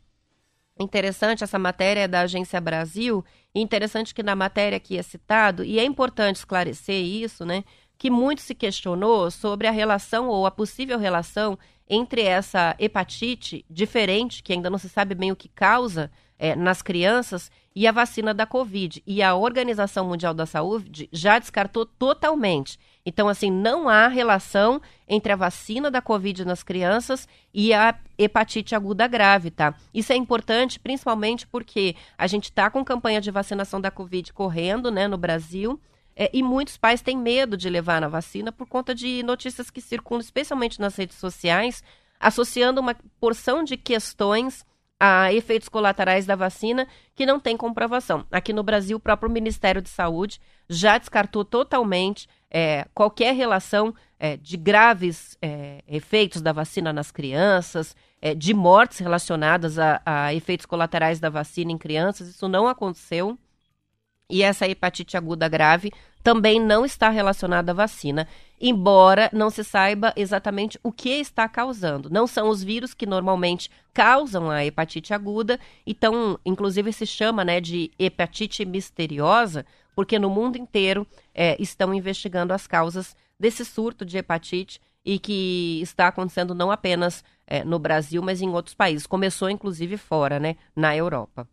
Interessante, 0.77 1.45
essa 1.45 1.61
matéria 1.61 2.01
é 2.01 2.09
da 2.09 2.23
Agência 2.23 2.61
Brasil, 2.61 3.25
interessante 3.55 4.13
que 4.13 4.21
na 4.21 4.35
matéria 4.35 4.75
aqui 4.75 4.99
é 4.99 5.03
citado, 5.03 5.63
e 5.63 5.79
é 5.79 5.85
importante 5.85 6.39
esclarecer 6.39 7.01
isso, 7.01 7.45
né? 7.45 7.63
Que 7.97 8.11
muito 8.11 8.43
se 8.43 8.53
questionou 8.53 9.31
sobre 9.31 9.69
a 9.69 9.71
relação 9.71 10.27
ou 10.27 10.45
a 10.45 10.51
possível 10.51 10.99
relação 10.99 11.57
entre 11.89 12.23
essa 12.23 12.75
hepatite 12.81 13.65
diferente, 13.71 14.43
que 14.43 14.53
ainda 14.53 14.69
não 14.69 14.77
se 14.77 14.89
sabe 14.89 15.15
bem 15.15 15.31
o 15.31 15.37
que 15.37 15.49
causa 15.49 16.11
é, 16.39 16.55
nas 16.55 16.83
crianças, 16.83 17.51
e 17.75 17.87
a 17.87 17.93
vacina 17.93 18.33
da 18.33 18.47
Covid. 18.47 19.03
E 19.07 19.23
a 19.23 19.35
Organização 19.35 20.09
Mundial 20.09 20.33
da 20.33 20.47
Saúde 20.47 21.09
já 21.13 21.39
descartou 21.39 21.85
totalmente. 21.85 22.79
Então, 23.05 23.29
assim, 23.29 23.51
não 23.51 23.89
há 23.89 24.09
relação 24.09 24.81
entre 25.07 25.33
a 25.33 25.37
vacina 25.37 25.91
da 25.91 26.01
Covid 26.01 26.45
nas 26.45 26.63
crianças 26.63 27.29
e 27.53 27.75
a 27.75 27.95
hepatite 28.19 28.75
aguda 28.75 29.07
grave, 29.07 29.51
tá? 29.51 29.75
Isso 29.93 30.13
é 30.13 30.17
importante, 30.17 30.81
principalmente 30.81 31.47
porque 31.47 31.95
a 32.17 32.27
gente 32.27 32.45
está 32.45 32.71
com 32.71 32.85
campanha 32.85 33.21
de 33.21 33.31
vacinação 33.31 33.81
da 33.81 33.91
Covid 33.91 34.33
correndo, 34.33 34.91
né, 34.91 35.07
no 35.07 35.19
Brasil. 35.19 35.79
É, 36.17 36.31
e 36.33 36.43
muitos 36.43 36.79
pais 36.79 37.03
têm 37.03 37.17
medo 37.17 37.59
de 37.59 37.69
levar 37.69 38.01
na 38.01 38.09
vacina 38.09 38.51
por 38.51 38.67
conta 38.67 38.95
de 38.95 39.23
notícias 39.23 39.71
que 39.71 39.83
circulam, 39.83 40.23
especialmente 40.23 40.81
nas 40.81 40.97
redes 40.97 41.19
sociais, 41.19 41.85
associando 42.19 42.81
uma 42.81 42.97
porção 43.21 43.63
de 43.63 43.77
questões 43.77 44.65
a 44.99 45.33
efeitos 45.33 45.69
colaterais 45.69 46.25
da 46.27 46.35
vacina 46.35 46.87
que 47.15 47.27
não 47.27 47.39
tem 47.39 47.57
comprovação. 47.57 48.25
Aqui 48.31 48.53
no 48.53 48.63
Brasil, 48.63 48.97
o 48.97 49.01
próprio 49.01 49.31
Ministério 49.31 49.83
de 49.83 49.89
Saúde 49.89 50.41
já 50.69 50.99
descartou 50.99 51.45
totalmente 51.45 52.29
é, 52.51 52.87
qualquer 52.95 53.35
relação 53.35 53.95
é, 54.19 54.37
de 54.37 54.57
graves 54.57 55.37
é, 55.43 55.83
efeitos 55.87 56.41
da 56.41 56.53
vacina 56.53 56.93
nas 56.93 57.11
crianças, 57.11 57.95
é, 58.21 58.35
de 58.35 58.55
mortes 58.55 58.99
relacionadas 58.99 59.79
a, 59.79 60.01
a 60.05 60.35
efeitos 60.35 60.67
colaterais 60.67 61.21
da 61.21 61.29
vacina 61.29 61.71
em 61.71 61.79
crianças. 61.79 62.29
Isso 62.29 62.49
não 62.49 62.67
aconteceu. 62.67 63.39
E 64.29 64.43
essa 64.43 64.69
hepatite 64.69 65.17
aguda 65.17 65.49
grave 65.49 65.93
também 66.23 66.59
não 66.59 66.85
está 66.85 67.09
relacionada 67.09 67.71
à 67.71 67.75
vacina, 67.75 68.27
embora 68.61 69.31
não 69.33 69.49
se 69.49 69.63
saiba 69.63 70.13
exatamente 70.17 70.77
o 70.83 70.91
que 70.91 71.11
está 71.11 71.49
causando. 71.49 72.11
Não 72.11 72.27
são 72.27 72.49
os 72.49 72.65
vírus 72.65 72.93
que 72.93 73.07
normalmente 73.07 73.71
causam 73.95 74.51
a 74.51 74.65
hepatite 74.65 75.15
aguda, 75.15 75.61
então, 75.87 76.37
inclusive, 76.45 76.93
se 76.93 77.07
chama 77.07 77.45
né, 77.45 77.61
de 77.61 77.93
hepatite 77.97 78.65
misteriosa, 78.65 79.65
porque 79.95 80.19
no 80.19 80.29
mundo 80.29 80.59
inteiro 80.59 81.07
é, 81.33 81.57
estão 81.63 81.95
investigando 81.95 82.53
as 82.53 82.67
causas 82.67 83.15
desse 83.39 83.65
surto 83.65 84.05
de 84.05 84.19
hepatite 84.19 84.81
e 85.05 85.21
que 85.21 85.81
está 85.81 86.09
acontecendo 86.09 86.57
não 86.57 86.73
apenas 86.73 87.23
é, 87.47 87.63
no 87.63 87.79
Brasil, 87.79 88.21
mas 88.21 88.43
em 88.43 88.49
outros 88.49 88.75
países. 88.75 89.07
Começou, 89.07 89.49
inclusive, 89.49 89.97
fora, 89.97 90.41
né, 90.41 90.57
na 90.75 90.97
Europa. 90.97 91.49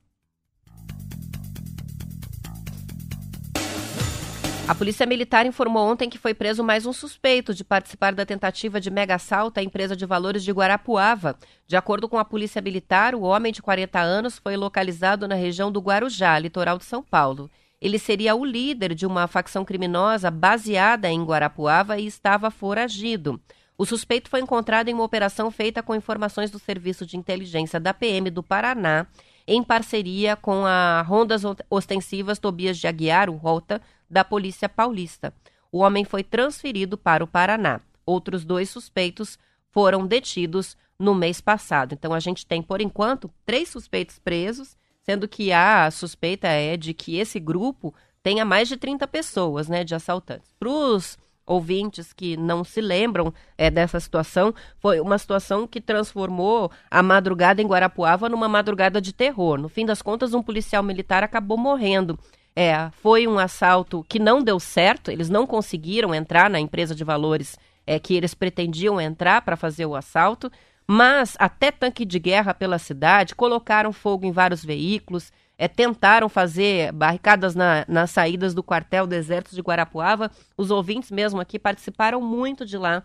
A 4.65 4.73
Polícia 4.73 5.05
Militar 5.05 5.45
informou 5.45 5.91
ontem 5.91 6.09
que 6.09 6.17
foi 6.17 6.33
preso 6.33 6.63
mais 6.63 6.85
um 6.85 6.93
suspeito 6.93 7.53
de 7.53 7.65
participar 7.65 8.15
da 8.15 8.25
tentativa 8.25 8.79
de 8.79 8.89
mega 8.89 9.15
assalto 9.15 9.59
à 9.59 9.63
empresa 9.63 9.93
de 9.93 10.05
valores 10.05 10.41
de 10.41 10.53
Guarapuava. 10.53 11.37
De 11.67 11.75
acordo 11.75 12.07
com 12.07 12.17
a 12.17 12.23
Polícia 12.23 12.61
Militar, 12.61 13.13
o 13.13 13.23
homem 13.23 13.51
de 13.51 13.61
40 13.61 13.99
anos 13.99 14.39
foi 14.39 14.55
localizado 14.55 15.27
na 15.27 15.35
região 15.35 15.69
do 15.69 15.81
Guarujá, 15.81 16.39
litoral 16.39 16.77
de 16.77 16.85
São 16.85 17.03
Paulo. 17.03 17.51
Ele 17.81 17.99
seria 17.99 18.33
o 18.35 18.45
líder 18.45 18.95
de 18.95 19.05
uma 19.05 19.27
facção 19.27 19.65
criminosa 19.65 20.31
baseada 20.31 21.09
em 21.09 21.21
Guarapuava 21.25 21.99
e 21.99 22.07
estava 22.07 22.49
foragido. 22.49 23.41
O 23.77 23.85
suspeito 23.85 24.29
foi 24.29 24.39
encontrado 24.39 24.87
em 24.87 24.93
uma 24.93 25.03
operação 25.03 25.51
feita 25.51 25.83
com 25.83 25.93
informações 25.93 26.49
do 26.49 26.57
Serviço 26.57 27.05
de 27.05 27.17
Inteligência 27.17 27.81
da 27.81 27.93
PM 27.93 28.29
do 28.29 28.41
Paraná, 28.41 29.07
em 29.45 29.61
parceria 29.61 30.37
com 30.37 30.65
a 30.65 31.01
Rondas 31.01 31.41
Ostensivas 31.69 32.39
Tobias 32.39 32.77
de 32.77 32.87
Aguiar, 32.87 33.29
o 33.29 33.35
Rota, 33.35 33.81
da 34.13 34.23
Polícia 34.23 34.69
Paulista. 34.69 35.33
O 35.71 35.79
homem 35.79 36.05
foi 36.05 36.23
transferido 36.23 36.97
para 36.97 37.23
o 37.23 37.27
Paraná. 37.27 37.81
Outros 38.05 38.45
dois 38.45 38.69
suspeitos 38.69 39.39
foram 39.71 40.05
detidos 40.05 40.77
no 40.99 41.15
mês 41.15 41.41
passado. 41.41 41.93
Então 41.93 42.13
a 42.13 42.19
gente 42.19 42.45
tem, 42.45 42.61
por 42.61 42.79
enquanto, 42.79 43.29
três 43.43 43.69
suspeitos 43.69 44.19
presos, 44.19 44.77
sendo 45.01 45.27
que 45.27 45.51
a 45.51 45.89
suspeita 45.89 46.47
é 46.47 46.77
de 46.77 46.93
que 46.93 47.17
esse 47.17 47.39
grupo 47.39 47.93
tenha 48.21 48.45
mais 48.45 48.67
de 48.67 48.77
30 48.77 49.07
pessoas, 49.07 49.67
né, 49.67 49.83
de 49.83 49.95
assaltantes. 49.95 50.53
Para 50.59 50.69
os 50.69 51.17
ouvintes 51.45 52.13
que 52.13 52.37
não 52.37 52.63
se 52.63 52.79
lembram 52.79 53.33
é, 53.57 53.69
dessa 53.69 53.99
situação, 53.99 54.53
foi 54.77 54.99
uma 54.99 55.17
situação 55.17 55.67
que 55.67 55.81
transformou 55.81 56.71
a 56.89 57.01
madrugada 57.01 57.61
em 57.61 57.67
Guarapuava 57.67 58.29
numa 58.29 58.47
madrugada 58.47 59.01
de 59.01 59.11
terror. 59.11 59.57
No 59.57 59.67
fim 59.67 59.85
das 59.85 60.01
contas, 60.01 60.33
um 60.33 60.43
policial 60.43 60.83
militar 60.83 61.23
acabou 61.23 61.57
morrendo 61.57 62.17
é, 62.55 62.89
foi 63.01 63.27
um 63.27 63.39
assalto 63.39 64.05
que 64.07 64.19
não 64.19 64.41
deu 64.41 64.59
certo, 64.59 65.09
eles 65.09 65.29
não 65.29 65.47
conseguiram 65.47 66.13
entrar 66.13 66.49
na 66.49 66.59
empresa 66.59 66.93
de 66.93 67.03
valores 67.03 67.57
é, 67.85 67.99
que 67.99 68.13
eles 68.13 68.33
pretendiam 68.33 69.01
entrar 69.01 69.41
para 69.41 69.57
fazer 69.57 69.85
o 69.85 69.95
assalto, 69.95 70.51
mas 70.87 71.35
até 71.39 71.71
tanque 71.71 72.05
de 72.05 72.19
guerra 72.19 72.53
pela 72.53 72.77
cidade, 72.77 73.35
colocaram 73.35 73.91
fogo 73.91 74.25
em 74.25 74.31
vários 74.31 74.63
veículos, 74.63 75.31
é, 75.57 75.67
tentaram 75.67 76.27
fazer 76.27 76.91
barricadas 76.91 77.55
na, 77.55 77.85
nas 77.87 78.11
saídas 78.11 78.53
do 78.53 78.63
quartel 78.63 79.07
Exército 79.11 79.55
de 79.55 79.61
Guarapuava. 79.61 80.31
Os 80.57 80.71
ouvintes 80.71 81.11
mesmo 81.11 81.39
aqui 81.39 81.57
participaram 81.57 82.21
muito 82.21 82.65
de 82.65 82.77
lá, 82.77 83.03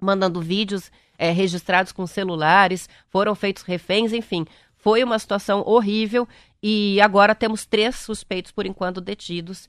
mandando 0.00 0.40
vídeos 0.40 0.90
é, 1.18 1.30
registrados 1.30 1.92
com 1.92 2.06
celulares, 2.06 2.88
foram 3.08 3.34
feitos 3.34 3.62
reféns, 3.62 4.12
enfim. 4.12 4.46
Foi 4.84 5.02
uma 5.02 5.18
situação 5.18 5.62
horrível 5.64 6.28
e 6.62 7.00
agora 7.00 7.34
temos 7.34 7.64
três 7.64 7.96
suspeitos, 7.96 8.52
por 8.52 8.66
enquanto, 8.66 9.00
detidos, 9.00 9.66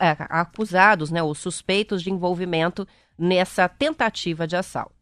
é, 0.00 0.16
acusados, 0.18 1.10
né, 1.10 1.22
ou 1.22 1.34
suspeitos 1.34 2.02
de 2.02 2.10
envolvimento 2.10 2.88
nessa 3.18 3.68
tentativa 3.68 4.46
de 4.46 4.56
assalto. 4.56 4.94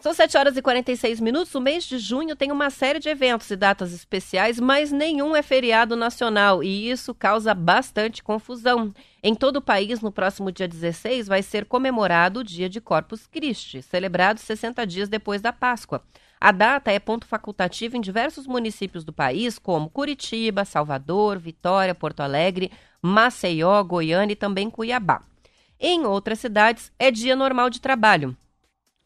São 0.00 0.14
7 0.14 0.38
horas 0.38 0.56
e 0.56 0.62
46 0.62 1.18
minutos. 1.18 1.52
O 1.56 1.60
mês 1.60 1.82
de 1.82 1.98
junho 1.98 2.36
tem 2.36 2.52
uma 2.52 2.70
série 2.70 3.00
de 3.00 3.08
eventos 3.08 3.50
e 3.50 3.56
datas 3.56 3.92
especiais, 3.92 4.60
mas 4.60 4.92
nenhum 4.92 5.34
é 5.34 5.42
feriado 5.42 5.96
nacional 5.96 6.62
e 6.62 6.88
isso 6.88 7.12
causa 7.12 7.52
bastante 7.52 8.22
confusão. 8.22 8.94
Em 9.24 9.34
todo 9.34 9.56
o 9.56 9.62
país, 9.62 10.00
no 10.00 10.12
próximo 10.12 10.52
dia 10.52 10.68
16, 10.68 11.26
vai 11.26 11.42
ser 11.42 11.64
comemorado 11.64 12.40
o 12.40 12.44
Dia 12.44 12.68
de 12.68 12.80
Corpus 12.80 13.26
Christi, 13.26 13.82
celebrado 13.82 14.38
60 14.38 14.86
dias 14.86 15.08
depois 15.08 15.42
da 15.42 15.52
Páscoa. 15.52 16.00
A 16.40 16.52
data 16.52 16.90
é 16.90 16.98
ponto 16.98 17.26
facultativo 17.26 17.98
em 17.98 18.00
diversos 18.00 18.46
municípios 18.46 19.04
do 19.04 19.12
país, 19.12 19.58
como 19.58 19.90
Curitiba, 19.90 20.64
Salvador, 20.64 21.38
Vitória, 21.38 21.94
Porto 21.94 22.20
Alegre, 22.20 22.72
Maceió, 23.02 23.82
Goiânia 23.84 24.32
e 24.32 24.36
também 24.36 24.70
Cuiabá. 24.70 25.22
Em 25.78 26.06
outras 26.06 26.40
cidades, 26.40 26.90
é 26.98 27.10
dia 27.10 27.36
normal 27.36 27.68
de 27.68 27.80
trabalho. 27.80 28.34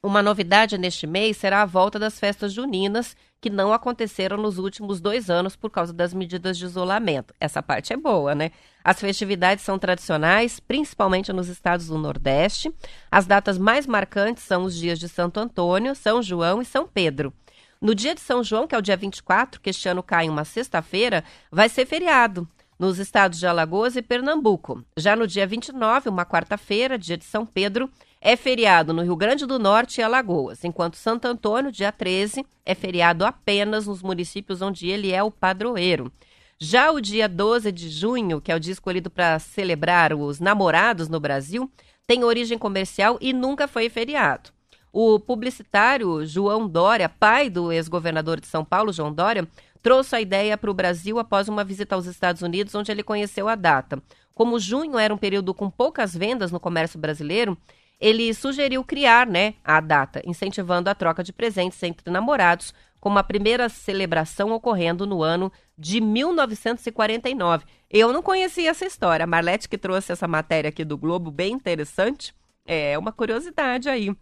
Uma 0.01 0.23
novidade 0.23 0.79
neste 0.79 1.07
mês 1.07 1.37
será 1.37 1.63
a 1.63 1.67
volta 1.67 1.99
das 1.99 2.21
festas 2.21 2.53
juninas, 2.53 3.17
que 3.45 3.51
não 3.51 3.75
aconteceram 3.75 4.39
nos 4.39 4.57
últimos 4.57 5.03
dois 5.03 5.29
anos 5.29 5.55
por 5.55 5.71
causa 5.71 5.93
das 5.93 6.15
medidas 6.15 6.57
de 6.57 6.65
isolamento. 6.65 7.35
Essa 7.39 7.63
parte 7.63 7.93
é 7.93 7.97
boa, 7.97 8.35
né? 8.35 8.53
As 8.83 8.99
festividades 8.99 9.63
são 9.63 9.79
tradicionais, 9.79 10.59
principalmente 10.59 11.31
nos 11.31 11.49
estados 11.49 11.89
do 11.89 11.99
Nordeste. 11.99 12.75
As 13.11 13.27
datas 13.27 13.59
mais 13.59 13.87
marcantes 13.87 14.45
são 14.45 14.65
os 14.65 14.75
dias 14.75 14.99
de 14.99 15.11
Santo 15.11 15.39
Antônio, 15.39 15.95
São 15.95 16.23
João 16.23 16.63
e 16.63 16.65
São 16.65 16.89
Pedro. 16.89 17.35
No 17.83 17.95
dia 17.95 18.15
de 18.15 18.23
São 18.23 18.43
João, 18.43 18.67
que 18.67 18.75
é 18.75 18.79
o 18.79 18.83
dia 18.83 18.97
24, 18.97 19.61
que 19.61 19.69
este 19.69 19.91
ano 19.91 20.03
cai 20.03 20.25
em 20.25 20.31
uma 20.31 20.47
sexta-feira, 20.47 21.23
vai 21.53 21.69
ser 21.69 21.85
feriado 21.85 22.49
nos 22.79 22.99
estados 22.99 23.39
de 23.39 23.47
Alagoas 23.47 23.95
e 23.95 24.01
Pernambuco. 24.01 24.83
Já 24.97 25.15
no 25.15 25.27
dia 25.27 25.47
29, 25.47 26.09
uma 26.09 26.25
quarta-feira, 26.25 26.99
dia 26.99 27.19
de 27.19 27.27
São 27.27 27.45
Pedro, 27.45 27.91
é 28.25 28.37
feriado 28.37 28.95
no 28.95 29.03
Rio 29.03 29.15
Grande 29.15 29.45
do 29.45 29.59
Norte 29.59 30.01
e 30.01 30.03
Alagoas, 30.03 30.65
enquanto 30.65 30.97
Santo 30.97 31.27
Antônio, 31.27 31.71
dia 31.71 31.93
13, 31.93 32.43
é 32.65 32.75
feriado 32.75 33.23
apenas 33.23 33.87
nos 33.87 34.03
municípios 34.03 34.63
onde 34.63 34.89
ele 34.89 35.13
é 35.13 35.23
o 35.23 35.31
padroeiro. 35.31 36.11
Já 36.59 36.91
o 36.91 37.03
dia 37.03 37.29
12 37.29 37.71
de 37.71 37.91
junho, 37.91 38.41
que 38.41 38.51
é 38.51 38.57
o 38.57 38.59
dia 38.59 38.73
escolhido 38.73 39.11
para 39.11 39.39
celebrar 39.39 40.15
os 40.15 40.41
namorados 40.41 41.07
no 41.07 41.21
Brasil, 41.21 41.71
tem 42.07 42.25
origem 42.25 42.57
comercial 42.57 43.19
e 43.21 43.31
nunca 43.35 43.69
foi 43.69 43.91
feriado. 43.91 44.49
O 44.91 45.21
publicitário 45.21 46.25
João 46.25 46.67
Dória, 46.67 47.11
pai 47.11 47.51
do 47.51 47.71
ex-governador 47.71 48.41
de 48.41 48.47
São 48.47 48.65
Paulo, 48.65 48.91
João 48.91 49.13
Dória, 49.13 49.47
trouxe 49.83 50.17
a 50.17 50.21
ideia 50.23 50.57
para 50.57 50.71
o 50.71 50.75
Brasil 50.75 51.19
após 51.19 51.47
uma 51.47 51.63
visita 51.63 51.95
aos 51.95 52.07
Estados 52.07 52.41
Unidos, 52.41 52.75
onde 52.75 52.91
ele 52.91 53.03
conheceu 53.03 53.51
a 53.51 53.55
data. 53.55 54.03
Como 54.35 54.59
junho 54.59 54.99
era 54.99 55.13
um 55.13 55.19
período 55.19 55.53
com 55.53 55.69
poucas 55.69 56.17
vendas 56.17 56.51
no 56.51 56.59
comércio 56.59 56.99
brasileiro, 56.99 57.59
ele 58.01 58.33
sugeriu 58.35 58.85
criar 58.85 59.27
né, 59.27 59.55
a 59.65 59.81
data, 59.81 60.23
incentivando 60.25 60.91
a 60.91 60.95
troca 60.95 61.23
de 61.23 61.33
presentes 61.33 61.83
entre 61.83 62.11
namorados, 62.11 62.75
como 63.01 63.19
a 63.19 63.23
primeira 63.23 63.69
celebração 63.69 64.53
ocorrendo 64.53 65.07
no 65.07 65.23
ano 65.23 65.53
de 65.77 66.01
1949. 66.01 67.67
Eu 67.91 68.13
não 68.13 68.23
conhecia 68.23 68.71
essa 68.71 68.87
história. 68.87 69.25
A 69.25 69.27
Marlete 69.27 69.69
que 69.69 69.77
trouxe 69.77 70.13
essa 70.13 70.27
matéria 70.27 70.69
aqui 70.69 70.85
do 70.85 70.97
Globo, 70.97 71.31
bem 71.31 71.53
interessante. 71.53 72.35
É 72.65 72.99
uma 72.99 73.13
curiosidade 73.13 73.89
aí 73.89 74.15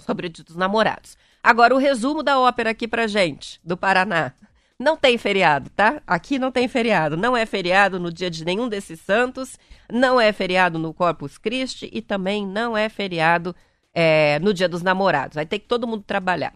sobre 0.00 0.28
dos 0.28 0.56
namorados. 0.56 1.16
Agora, 1.42 1.74
o 1.74 1.78
resumo 1.78 2.22
da 2.22 2.38
ópera 2.38 2.70
aqui 2.70 2.88
pra 2.88 3.06
gente, 3.06 3.60
do 3.62 3.76
Paraná. 3.76 4.32
Não 4.78 4.96
tem 4.96 5.16
feriado, 5.16 5.70
tá? 5.70 6.02
Aqui 6.06 6.38
não 6.38 6.50
tem 6.50 6.66
feriado. 6.66 7.16
Não 7.16 7.36
é 7.36 7.46
feriado 7.46 8.00
no 8.00 8.12
dia 8.12 8.30
de 8.30 8.44
nenhum 8.44 8.68
desses 8.68 9.00
santos, 9.00 9.56
não 9.90 10.20
é 10.20 10.32
feriado 10.32 10.78
no 10.78 10.92
Corpus 10.92 11.38
Christi 11.38 11.88
e 11.92 12.02
também 12.02 12.46
não 12.46 12.76
é 12.76 12.88
feriado 12.88 13.54
é, 13.94 14.38
no 14.40 14.52
dia 14.52 14.68
dos 14.68 14.82
namorados. 14.82 15.36
Vai 15.36 15.46
ter 15.46 15.60
que 15.60 15.66
todo 15.66 15.86
mundo 15.86 16.02
trabalhar. 16.04 16.52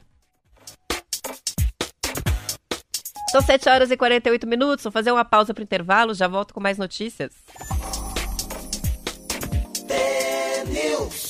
São 3.31 3.43
7 3.43 3.69
horas 3.69 3.91
e 3.91 3.97
48 3.97 4.47
minutos. 4.47 4.83
Vou 4.83 4.93
fazer 4.93 5.13
uma 5.13 5.25
pausa 5.25 5.55
para 5.55 5.63
intervalo. 5.63 6.15
Já 6.15 6.27
volto 6.27 6.53
com 6.53 6.61
mais 6.61 6.79
notícias. 6.79 7.33
News. 10.67 11.28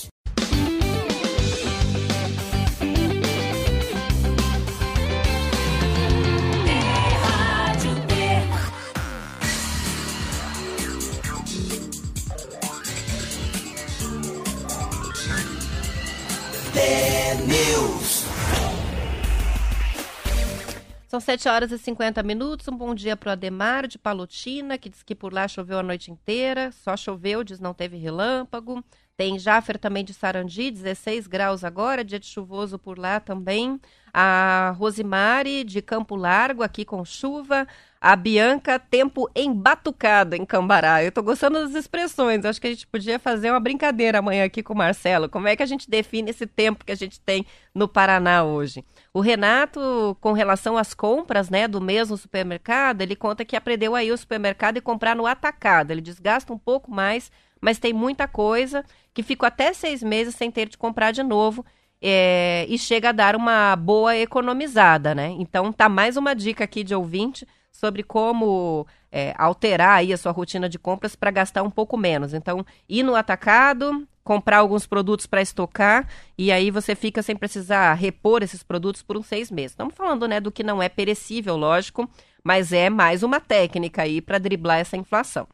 São 21.08 21.20
7 21.20 21.48
horas 21.48 21.72
e 21.72 21.78
50 21.78 22.22
minutos. 22.22 22.68
Um 22.68 22.76
bom 22.76 22.94
dia 22.94 23.16
para 23.16 23.30
o 23.30 23.32
Ademar 23.32 23.88
de 23.88 23.98
Palotina, 23.98 24.76
que 24.76 24.90
diz 24.90 25.02
que 25.02 25.14
por 25.14 25.32
lá 25.32 25.48
choveu 25.48 25.78
a 25.78 25.82
noite 25.82 26.10
inteira. 26.10 26.70
Só 26.70 26.96
choveu, 26.98 27.42
diz 27.42 27.58
não 27.58 27.72
teve 27.72 27.96
relâmpago. 27.96 28.84
Tem 29.16 29.36
Jaffer 29.38 29.78
também 29.78 30.04
de 30.04 30.14
Sarandi, 30.14 30.70
16 30.70 31.26
graus 31.26 31.64
agora, 31.64 32.04
dia 32.04 32.20
de 32.20 32.26
chuvoso 32.26 32.78
por 32.78 32.98
lá 32.98 33.18
também. 33.18 33.80
A 34.14 34.74
Rosimari 34.78 35.64
de 35.64 35.82
Campo 35.82 36.14
Largo, 36.14 36.62
aqui 36.62 36.84
com 36.84 37.04
chuva. 37.04 37.66
A 38.00 38.14
Bianca, 38.14 38.78
tempo 38.78 39.28
embatucado 39.34 40.36
em 40.36 40.46
Cambará. 40.46 41.02
Eu 41.02 41.10
tô 41.10 41.20
gostando 41.20 41.58
das 41.64 41.74
expressões. 41.74 42.44
Acho 42.44 42.60
que 42.60 42.68
a 42.68 42.70
gente 42.70 42.86
podia 42.86 43.18
fazer 43.18 43.50
uma 43.50 43.58
brincadeira 43.58 44.20
amanhã 44.20 44.44
aqui 44.44 44.62
com 44.62 44.72
o 44.72 44.76
Marcelo. 44.76 45.28
Como 45.28 45.48
é 45.48 45.56
que 45.56 45.64
a 45.64 45.66
gente 45.66 45.90
define 45.90 46.30
esse 46.30 46.46
tempo 46.46 46.84
que 46.84 46.92
a 46.92 46.94
gente 46.94 47.20
tem 47.20 47.44
no 47.74 47.88
Paraná 47.88 48.44
hoje? 48.44 48.84
O 49.12 49.20
Renato, 49.20 50.16
com 50.20 50.32
relação 50.32 50.76
às 50.76 50.94
compras, 50.94 51.50
né, 51.50 51.66
do 51.66 51.80
mesmo 51.80 52.16
supermercado, 52.16 53.02
ele 53.02 53.16
conta 53.16 53.44
que 53.44 53.56
aprendeu 53.56 53.96
aí 53.96 54.12
o 54.12 54.16
supermercado 54.16 54.76
e 54.76 54.80
comprar 54.80 55.16
no 55.16 55.26
atacado. 55.26 55.90
Ele 55.90 56.00
desgasta 56.00 56.52
um 56.52 56.58
pouco 56.58 56.92
mais, 56.92 57.32
mas 57.60 57.80
tem 57.80 57.92
muita 57.92 58.28
coisa 58.28 58.84
que 59.12 59.24
fica 59.24 59.48
até 59.48 59.72
seis 59.72 60.04
meses 60.04 60.36
sem 60.36 60.52
ter 60.52 60.68
de 60.68 60.78
comprar 60.78 61.10
de 61.10 61.24
novo. 61.24 61.66
É, 62.00 62.64
e 62.68 62.78
chega 62.78 63.08
a 63.08 63.12
dar 63.12 63.34
uma 63.34 63.74
boa 63.74 64.16
economizada, 64.16 65.16
né? 65.16 65.34
Então 65.36 65.72
tá 65.72 65.88
mais 65.88 66.16
uma 66.16 66.32
dica 66.32 66.62
aqui 66.62 66.84
de 66.84 66.94
ouvinte 66.94 67.44
sobre 67.78 68.02
como 68.02 68.84
é, 69.12 69.32
alterar 69.38 69.98
aí 69.98 70.12
a 70.12 70.16
sua 70.16 70.32
rotina 70.32 70.68
de 70.68 70.80
compras 70.80 71.14
para 71.14 71.30
gastar 71.30 71.62
um 71.62 71.70
pouco 71.70 71.96
menos. 71.96 72.34
Então, 72.34 72.66
ir 72.88 73.04
no 73.04 73.14
atacado, 73.14 74.04
comprar 74.24 74.58
alguns 74.58 74.84
produtos 74.84 75.26
para 75.26 75.40
estocar 75.40 76.08
e 76.36 76.50
aí 76.50 76.72
você 76.72 76.96
fica 76.96 77.22
sem 77.22 77.36
precisar 77.36 77.94
repor 77.94 78.42
esses 78.42 78.64
produtos 78.64 79.00
por 79.00 79.16
uns 79.16 79.26
seis 79.26 79.48
meses. 79.48 79.70
Estamos 79.70 79.94
falando 79.94 80.26
né, 80.26 80.40
do 80.40 80.50
que 80.50 80.64
não 80.64 80.82
é 80.82 80.88
perecível, 80.88 81.56
lógico, 81.56 82.10
mas 82.42 82.72
é 82.72 82.90
mais 82.90 83.22
uma 83.22 83.38
técnica 83.38 84.02
aí 84.02 84.20
para 84.20 84.38
driblar 84.38 84.80
essa 84.80 84.96
inflação. 84.96 85.46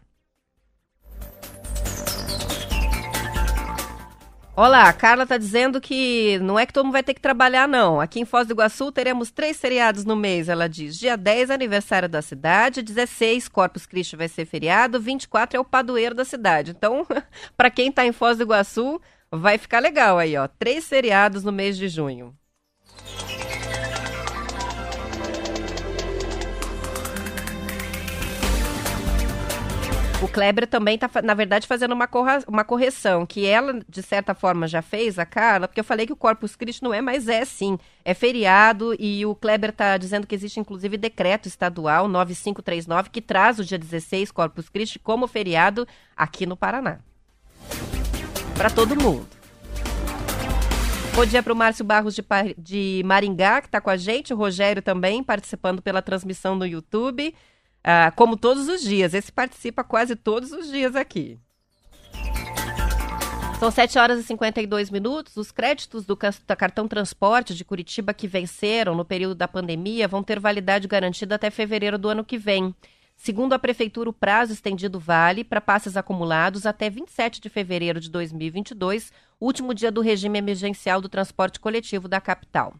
Olá, 4.56 4.88
a 4.88 4.92
Carla 4.92 5.24
está 5.24 5.36
dizendo 5.36 5.80
que 5.80 6.38
não 6.38 6.56
é 6.56 6.64
que 6.64 6.72
todo 6.72 6.84
mundo 6.84 6.92
vai 6.92 7.02
ter 7.02 7.12
que 7.12 7.20
trabalhar, 7.20 7.66
não. 7.66 8.00
Aqui 8.00 8.20
em 8.20 8.24
Foz 8.24 8.46
do 8.46 8.52
Iguaçu 8.52 8.92
teremos 8.92 9.32
três 9.32 9.56
feriados 9.58 10.04
no 10.04 10.14
mês, 10.14 10.48
ela 10.48 10.68
diz. 10.68 10.96
Dia 10.96 11.16
10, 11.16 11.50
aniversário 11.50 12.08
da 12.08 12.22
cidade. 12.22 12.80
16, 12.80 13.48
Corpus 13.48 13.84
Christi 13.84 14.14
vai 14.14 14.28
ser 14.28 14.46
feriado. 14.46 15.00
24 15.00 15.56
é 15.56 15.60
o 15.60 15.64
padroeiro 15.64 16.14
da 16.14 16.24
cidade. 16.24 16.70
Então, 16.70 17.04
para 17.56 17.68
quem 17.68 17.88
está 17.88 18.06
em 18.06 18.12
Foz 18.12 18.38
do 18.38 18.44
Iguaçu, 18.44 19.00
vai 19.28 19.58
ficar 19.58 19.80
legal 19.80 20.18
aí, 20.18 20.36
ó. 20.36 20.46
Três 20.46 20.88
feriados 20.88 21.42
no 21.42 21.50
mês 21.50 21.76
de 21.76 21.88
junho. 21.88 22.32
O 30.24 30.28
Kleber 30.28 30.66
também 30.66 30.94
está, 30.94 31.10
na 31.22 31.34
verdade, 31.34 31.66
fazendo 31.66 31.92
uma, 31.92 32.08
corra, 32.08 32.42
uma 32.48 32.64
correção, 32.64 33.26
que 33.26 33.44
ela, 33.44 33.82
de 33.86 34.02
certa 34.02 34.32
forma, 34.32 34.66
já 34.66 34.80
fez, 34.80 35.18
a 35.18 35.26
Carla, 35.26 35.68
porque 35.68 35.80
eu 35.80 35.84
falei 35.84 36.06
que 36.06 36.14
o 36.14 36.16
Corpus 36.16 36.56
Christi 36.56 36.82
não 36.82 36.94
é, 36.94 37.02
mas 37.02 37.28
é 37.28 37.44
sim. 37.44 37.78
É 38.02 38.14
feriado 38.14 38.96
e 38.98 39.26
o 39.26 39.34
Kleber 39.34 39.68
está 39.68 39.98
dizendo 39.98 40.26
que 40.26 40.34
existe, 40.34 40.58
inclusive, 40.58 40.96
decreto 40.96 41.46
estadual 41.46 42.08
9539 42.08 43.10
que 43.10 43.20
traz 43.20 43.58
o 43.58 43.64
dia 43.66 43.76
16, 43.76 44.30
Corpus 44.30 44.70
Christi, 44.70 44.98
como 44.98 45.26
feriado 45.26 45.86
aqui 46.16 46.46
no 46.46 46.56
Paraná. 46.56 47.00
Para 48.56 48.70
todo 48.70 48.96
mundo. 48.96 49.28
Bom 51.14 51.26
dia 51.26 51.42
para 51.42 51.52
o 51.52 51.56
Márcio 51.56 51.84
Barros 51.84 52.14
de, 52.14 52.24
de 52.56 53.02
Maringá, 53.04 53.60
que 53.60 53.68
está 53.68 53.78
com 53.78 53.90
a 53.90 53.96
gente, 53.98 54.32
o 54.32 54.38
Rogério 54.38 54.80
também, 54.80 55.22
participando 55.22 55.82
pela 55.82 56.00
transmissão 56.00 56.56
no 56.56 56.64
YouTube. 56.64 57.34
Ah, 57.84 58.10
como 58.16 58.36
todos 58.36 58.66
os 58.66 58.80
dias. 58.80 59.12
Esse 59.12 59.30
participa 59.30 59.84
quase 59.84 60.16
todos 60.16 60.50
os 60.52 60.70
dias 60.70 60.96
aqui. 60.96 61.38
São 63.60 63.70
7 63.70 63.98
horas 63.98 64.18
e 64.18 64.22
52 64.22 64.90
minutos. 64.90 65.36
Os 65.36 65.52
créditos 65.52 66.04
do 66.04 66.16
cartão 66.16 66.88
transporte 66.88 67.54
de 67.54 67.64
Curitiba 67.64 68.14
que 68.14 68.26
venceram 68.26 68.94
no 68.94 69.04
período 69.04 69.34
da 69.34 69.46
pandemia 69.46 70.08
vão 70.08 70.22
ter 70.22 70.40
validade 70.40 70.88
garantida 70.88 71.34
até 71.34 71.50
fevereiro 71.50 71.98
do 71.98 72.08
ano 72.08 72.24
que 72.24 72.38
vem. 72.38 72.74
Segundo 73.16 73.52
a 73.52 73.58
Prefeitura, 73.58 74.10
o 74.10 74.12
prazo 74.12 74.52
estendido 74.52 74.98
vale 74.98 75.44
para 75.44 75.60
passes 75.60 75.96
acumulados 75.96 76.66
até 76.66 76.90
27 76.90 77.40
de 77.40 77.48
fevereiro 77.48 78.00
de 78.00 78.10
2022, 78.10 79.12
último 79.40 79.72
dia 79.72 79.92
do 79.92 80.00
regime 80.00 80.38
emergencial 80.38 81.00
do 81.00 81.08
transporte 81.08 81.60
coletivo 81.60 82.08
da 82.08 82.20
capital. 82.20 82.74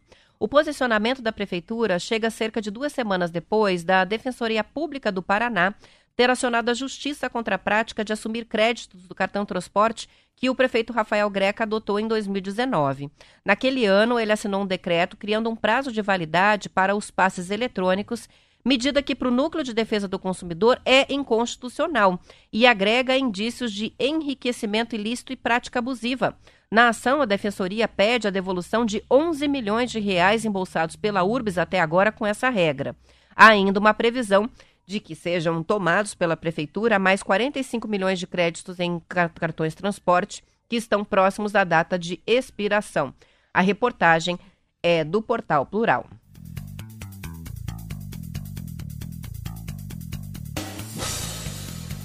O 0.45 0.47
posicionamento 0.47 1.23
da 1.23 1.33
Prefeitura 1.33 1.99
chega 1.99 2.29
cerca 2.29 2.61
de 2.61 2.71
duas 2.71 2.93
semanas 2.93 3.31
depois 3.31 3.83
da 3.83 4.05
Defensoria 4.05 4.63
Pública 4.63 5.11
do 5.11 5.23
Paraná 5.23 5.73
ter 6.15 6.29
acionado 6.29 6.71
a 6.71 6.75
justiça 6.75 7.31
contra 7.31 7.55
a 7.55 7.59
prática 7.59 8.05
de 8.05 8.13
assumir 8.13 8.45
créditos 8.45 9.09
do 9.09 9.15
cartão 9.15 9.47
transporte 9.47 10.07
que 10.37 10.51
o 10.51 10.55
prefeito 10.55 10.93
Rafael 10.93 11.31
Greca 11.31 11.65
adotou 11.65 11.99
em 11.99 12.07
2019. 12.07 13.11
Naquele 13.43 13.87
ano, 13.87 14.21
ele 14.21 14.33
assinou 14.33 14.65
um 14.65 14.67
decreto 14.67 15.17
criando 15.17 15.49
um 15.49 15.57
prazo 15.57 15.91
de 15.91 16.03
validade 16.03 16.69
para 16.69 16.95
os 16.95 17.11
passes 17.11 17.49
eletrônicos 17.49 18.29
medida 18.65 19.03
que 19.03 19.15
para 19.15 19.29
o 19.29 19.31
Núcleo 19.31 19.63
de 19.63 19.75
Defesa 19.75 20.09
do 20.09 20.19
Consumidor 20.19 20.81
é 20.85 21.13
inconstitucional 21.13 22.19
e 22.53 22.67
agrega 22.67 23.17
indícios 23.17 23.73
de 23.73 23.95
enriquecimento 24.01 24.95
ilícito 24.95 25.33
e 25.33 25.37
prática 25.37 25.81
abusiva. 25.81 26.37
Na 26.75 26.89
ação, 26.89 27.23
a 27.23 27.25
Defensoria 27.25 27.87
pede 27.87 28.27
a 28.27 28.33
devolução 28.33 28.85
de 28.85 29.01
11 29.09 29.47
milhões 29.47 29.93
de 29.93 30.01
reais 30.01 30.45
embolsados 30.45 30.97
pela 30.97 31.23
URBS 31.23 31.57
até 31.57 31.79
agora 31.79 32.11
com 32.11 32.27
essa 32.27 32.49
regra. 32.51 32.97
Há 33.37 33.47
ainda 33.47 33.79
uma 33.79 33.95
previsão 33.95 34.51
de 34.85 34.99
que 34.99 35.15
sejam 35.15 35.63
tomados 35.63 36.17
pela 36.17 36.37
Prefeitura 36.37 36.99
mais 36.99 37.23
45 37.23 37.87
milhões 37.87 38.19
de 38.19 38.27
créditos 38.27 38.81
em 38.81 39.01
cartões 39.39 39.73
transporte 39.73 40.43
que 40.69 40.75
estão 40.75 41.05
próximos 41.05 41.53
da 41.53 41.63
data 41.63 41.97
de 41.97 42.21
expiração. 42.27 43.15
A 43.53 43.61
reportagem 43.61 44.37
é 44.83 45.05
do 45.05 45.23
Portal 45.23 45.65
Plural. 45.65 46.05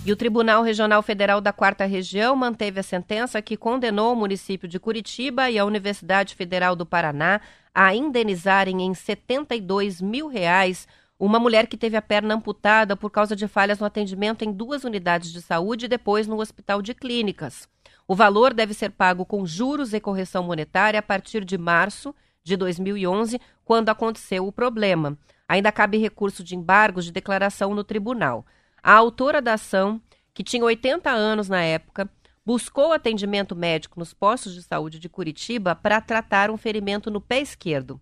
E 0.06 0.12
o 0.12 0.16
Tribunal 0.16 0.64
Regional 0.64 1.04
Federal 1.04 1.42
da 1.42 1.52
Quarta 1.52 1.86
Região 1.86 2.36
manteve 2.36 2.80
a 2.80 2.84
sentença 2.84 3.42
que 3.42 3.58
condenou 3.58 4.14
o 4.14 4.16
município 4.16 4.68
de 4.68 4.80
Curitiba 4.80 5.50
e 5.50 5.60
a 5.60 5.66
Universidade 5.66 6.36
Federal 6.36 6.76
do 6.76 6.86
Paraná 6.86 7.42
a 7.76 7.94
indenizarem 7.94 8.82
em 8.82 8.94
72 8.94 10.02
mil 10.02 10.28
reais 10.28 10.88
uma 11.20 11.38
mulher 11.38 11.68
que 11.68 11.76
teve 11.76 11.98
a 11.98 12.02
perna 12.02 12.36
amputada 12.36 12.96
por 12.96 13.12
causa 13.12 13.36
de 13.36 13.46
falhas 13.46 13.80
no 13.80 13.86
atendimento 13.86 14.44
em 14.46 14.54
duas 14.54 14.86
unidades 14.86 15.34
de 15.34 15.42
saúde 15.42 15.86
e 15.86 15.90
depois 15.90 16.26
no 16.26 16.40
Hospital 16.40 16.82
de 16.82 16.94
Clínicas. 16.94 17.68
O 18.08 18.16
valor 18.16 18.54
deve 18.54 18.74
ser 18.74 18.92
pago 18.92 19.26
com 19.26 19.46
juros 19.46 19.94
e 19.94 20.00
correção 20.00 20.44
monetária 20.44 21.00
a 21.00 21.04
partir 21.04 21.44
de 21.44 21.58
março 21.58 22.16
de 22.42 22.56
2011, 22.56 23.40
quando 23.66 23.90
aconteceu 23.90 24.48
o 24.48 24.52
problema. 24.52 25.18
Ainda 25.48 25.72
cabe 25.72 25.98
recurso 25.98 26.42
de 26.42 26.56
embargos 26.56 27.04
de 27.04 27.12
declaração 27.12 27.76
no 27.76 27.84
tribunal. 27.84 28.46
A 28.82 28.94
autora 28.94 29.42
da 29.42 29.54
ação, 29.54 30.02
que 30.34 30.44
tinha 30.44 30.64
80 30.64 31.10
anos 31.10 31.50
na 31.50 31.62
época, 31.62 32.10
buscou 32.46 32.92
atendimento 32.92 33.56
médico 33.56 34.00
nos 34.00 34.14
postos 34.14 34.54
de 34.54 34.64
saúde 34.64 35.00
de 35.00 35.10
Curitiba 35.10 35.76
para 35.76 36.02
tratar 36.02 36.50
um 36.50 36.58
ferimento 36.58 37.12
no 37.12 37.22
pé 37.22 37.42
esquerdo. 37.42 38.00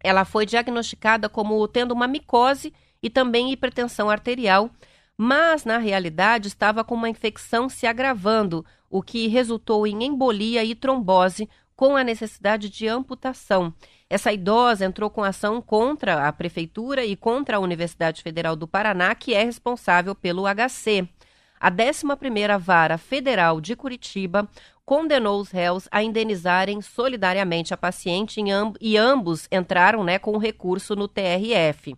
Ela 0.00 0.24
foi 0.24 0.46
diagnosticada 0.46 1.28
como 1.28 1.66
tendo 1.68 1.92
uma 1.92 2.06
micose 2.06 2.72
e 3.02 3.10
também 3.10 3.52
hipertensão 3.52 4.08
arterial, 4.08 4.70
mas 5.16 5.64
na 5.64 5.78
realidade 5.78 6.48
estava 6.48 6.84
com 6.84 6.94
uma 6.94 7.08
infecção 7.08 7.68
se 7.68 7.86
agravando, 7.86 8.64
o 8.88 9.02
que 9.02 9.26
resultou 9.28 9.86
em 9.86 10.04
embolia 10.04 10.64
e 10.64 10.74
trombose 10.74 11.48
com 11.76 11.96
a 11.96 12.02
necessidade 12.02 12.68
de 12.68 12.88
amputação. 12.88 13.72
Essa 14.10 14.32
idosa 14.32 14.86
entrou 14.86 15.10
com 15.10 15.22
ação 15.22 15.60
contra 15.60 16.26
a 16.26 16.32
prefeitura 16.32 17.04
e 17.04 17.14
contra 17.14 17.58
a 17.58 17.60
Universidade 17.60 18.22
Federal 18.22 18.56
do 18.56 18.66
Paraná, 18.66 19.14
que 19.14 19.34
é 19.34 19.44
responsável 19.44 20.14
pelo 20.14 20.44
HC. 20.44 21.06
A 21.60 21.70
11ª 21.70 22.58
Vara 22.58 22.96
Federal 22.96 23.60
de 23.60 23.76
Curitiba 23.76 24.48
condenou 24.84 25.38
os 25.38 25.50
réus 25.50 25.86
a 25.90 26.02
indenizarem 26.02 26.80
solidariamente 26.80 27.74
a 27.74 27.76
paciente 27.76 28.40
e 28.80 28.96
ambos 28.96 29.46
entraram 29.52 30.02
né, 30.02 30.18
com 30.18 30.38
recurso 30.38 30.96
no 30.96 31.06
TRF. 31.06 31.94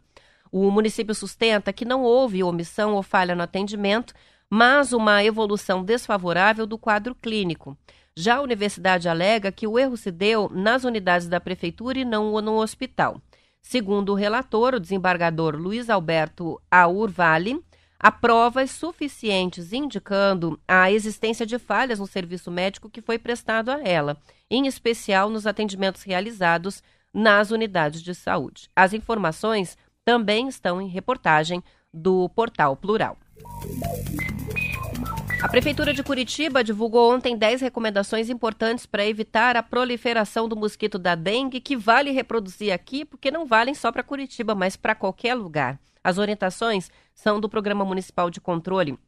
O 0.51 0.69
município 0.73 1.15
sustenta 1.15 1.73
que 1.73 1.85
não 1.85 2.03
houve 2.03 2.43
omissão 2.43 2.95
ou 2.95 3.03
falha 3.05 3.37
no 3.37 3.43
atendimento, 3.45 4.13
mas 4.49 4.93
uma 4.93 5.23
evolução 5.23 5.85
desfavorável 5.85 6.67
do 6.67 6.77
quadro 6.77 7.15
clínico. 7.15 7.79
Já 8.21 8.37
a 8.37 8.43
universidade 8.43 9.09
alega 9.09 9.51
que 9.51 9.67
o 9.67 9.79
erro 9.79 9.97
se 9.97 10.11
deu 10.11 10.51
nas 10.53 10.85
unidades 10.85 11.27
da 11.27 11.41
prefeitura 11.41 12.01
e 12.01 12.05
não 12.05 12.39
no 12.43 12.61
hospital. 12.61 13.19
Segundo 13.63 14.13
o 14.13 14.15
relator, 14.15 14.75
o 14.75 14.81
desembargador 14.81 15.57
Luiz 15.57 15.89
Alberto 15.89 16.61
Aurvale, 16.71 17.65
há 17.99 18.13
provas 18.13 18.73
suficientes 18.73 19.73
indicando 19.73 20.61
a 20.69 20.93
existência 20.93 21.47
de 21.47 21.59
falhas 21.59 21.99
no 21.99 22.07
serviço 22.07 22.51
médico 22.51 22.91
que 22.91 23.01
foi 23.01 23.19
prestado 23.19 23.71
a 23.71 23.81
ela, 23.81 24.19
em 24.51 24.67
especial 24.67 25.31
nos 25.31 25.47
atendimentos 25.47 26.03
realizados 26.03 26.83
nas 27.15 27.51
unidades 27.51 28.03
de 28.03 28.15
saúde. 28.15 28.69
As 28.77 28.93
informações 28.93 29.79
também 30.05 30.47
estão 30.47 30.79
em 30.79 30.89
reportagem 30.89 31.65
do 31.91 32.29
Portal 32.29 32.77
Plural. 32.77 33.17
A 35.43 35.49
Prefeitura 35.49 35.95
de 35.95 36.03
Curitiba 36.03 36.63
divulgou 36.63 37.15
ontem 37.15 37.35
10 37.35 37.63
recomendações 37.63 38.29
importantes 38.29 38.85
para 38.85 39.07
evitar 39.07 39.57
a 39.57 39.63
proliferação 39.63 40.47
do 40.47 40.55
mosquito 40.55 40.99
da 40.99 41.15
dengue, 41.15 41.61
que 41.61 41.75
vale 41.75 42.11
reproduzir 42.11 42.71
aqui, 42.73 43.07
porque 43.07 43.31
não 43.31 43.47
valem 43.47 43.75
só 43.75 43.91
para 43.91 44.03
Curitiba, 44.03 44.55
mas 44.55 44.77
para 44.77 44.95
qualquer 44.95 45.35
lugar. 45.35 45.81
As 46.05 46.19
orientações 46.19 46.91
são 47.15 47.41
do 47.41 47.49
Programa 47.49 47.87
Municipal 47.87 48.29
de 48.29 48.41
Controle 48.41 48.99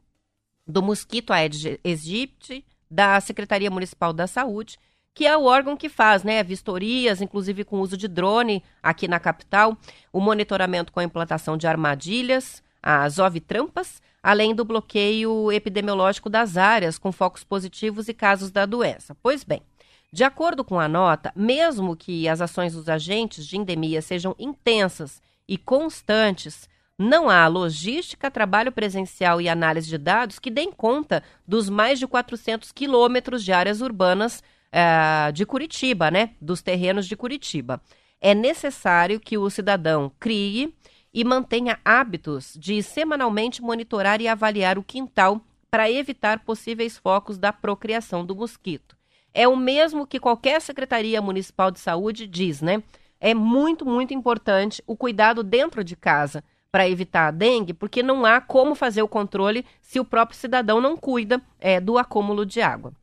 do 0.65 0.81
Mosquito 0.81 1.31
Aedes 1.31 1.77
aegypti, 1.85 2.65
da 2.89 3.19
Secretaria 3.21 3.69
Municipal 3.69 4.11
da 4.11 4.25
Saúde, 4.25 4.79
que 5.13 5.27
é 5.27 5.37
o 5.37 5.43
órgão 5.43 5.77
que 5.77 5.87
faz, 5.87 6.23
né, 6.23 6.41
vistorias, 6.41 7.21
inclusive 7.21 7.63
com 7.63 7.79
uso 7.79 7.95
de 7.95 8.07
drone 8.07 8.63
aqui 8.81 9.07
na 9.07 9.19
capital, 9.19 9.77
o 10.11 10.19
monitoramento 10.19 10.91
com 10.91 10.99
a 10.99 11.03
implantação 11.03 11.57
de 11.57 11.67
armadilhas, 11.67 12.63
as 12.81 13.19
ovitrampas, 13.19 14.01
além 14.23 14.55
do 14.55 14.63
bloqueio 14.63 15.51
epidemiológico 15.51 16.29
das 16.29 16.55
áreas 16.55 16.97
com 16.97 17.11
focos 17.11 17.43
positivos 17.43 18.07
e 18.07 18.13
casos 18.13 18.49
da 18.49 18.65
doença. 18.65 19.15
Pois 19.21 19.43
bem, 19.43 19.61
de 20.13 20.23
acordo 20.23 20.63
com 20.63 20.79
a 20.79 20.87
nota, 20.87 21.33
mesmo 21.35 21.95
que 21.95 22.29
as 22.29 22.39
ações 22.39 22.73
dos 22.73 22.87
agentes 22.87 23.45
de 23.45 23.57
endemia 23.57 24.01
sejam 24.01 24.33
intensas 24.39 25.21
e 25.45 25.57
constantes, 25.57 26.69
não 26.97 27.29
há 27.29 27.47
logística, 27.47 28.31
trabalho 28.31 28.71
presencial 28.71 29.41
e 29.41 29.49
análise 29.49 29.89
de 29.89 29.97
dados 29.97 30.39
que 30.39 30.51
deem 30.51 30.71
conta 30.71 31.21
dos 31.45 31.67
mais 31.67 31.99
de 31.99 32.07
400 32.07 32.71
quilômetros 32.71 33.43
de 33.43 33.51
áreas 33.51 33.81
urbanas 33.81 34.41
uh, 34.71 35.33
de 35.33 35.45
Curitiba, 35.45 36.09
né? 36.09 36.31
Dos 36.39 36.61
terrenos 36.61 37.07
de 37.07 37.17
Curitiba. 37.17 37.81
É 38.21 38.33
necessário 38.33 39.19
que 39.19 39.37
o 39.37 39.49
cidadão 39.49 40.11
crie 40.19 40.73
e 41.13 41.23
mantenha 41.23 41.79
hábitos 41.85 42.57
de 42.59 42.81
semanalmente 42.81 43.61
monitorar 43.61 44.19
e 44.19 44.27
avaliar 44.27 44.77
o 44.77 44.83
quintal 44.83 45.41
para 45.69 45.89
evitar 45.89 46.39
possíveis 46.39 46.97
focos 46.97 47.37
da 47.37 47.53
procriação 47.53 48.25
do 48.25 48.35
mosquito. 48.35 48.97
É 49.33 49.47
o 49.47 49.55
mesmo 49.55 50.05
que 50.05 50.19
qualquer 50.19 50.61
Secretaria 50.61 51.21
Municipal 51.21 51.71
de 51.71 51.79
Saúde 51.79 52.27
diz, 52.27 52.61
né? 52.61 52.83
É 53.19 53.33
muito, 53.33 53.85
muito 53.85 54.13
importante 54.13 54.83
o 54.85 54.95
cuidado 54.95 55.43
dentro 55.43 55.83
de 55.83 55.95
casa 55.95 56.43
para 56.71 56.89
evitar 56.89 57.27
a 57.27 57.31
dengue, 57.31 57.73
porque 57.73 58.01
não 58.01 58.25
há 58.25 58.41
como 58.41 58.75
fazer 58.75 59.01
o 59.01 59.07
controle 59.07 59.65
se 59.81 59.99
o 59.99 60.05
próprio 60.05 60.37
cidadão 60.37 60.81
não 60.81 60.97
cuida 60.97 61.41
é, 61.59 61.79
do 61.79 61.97
acúmulo 61.97 62.45
de 62.45 62.61
água. 62.61 62.93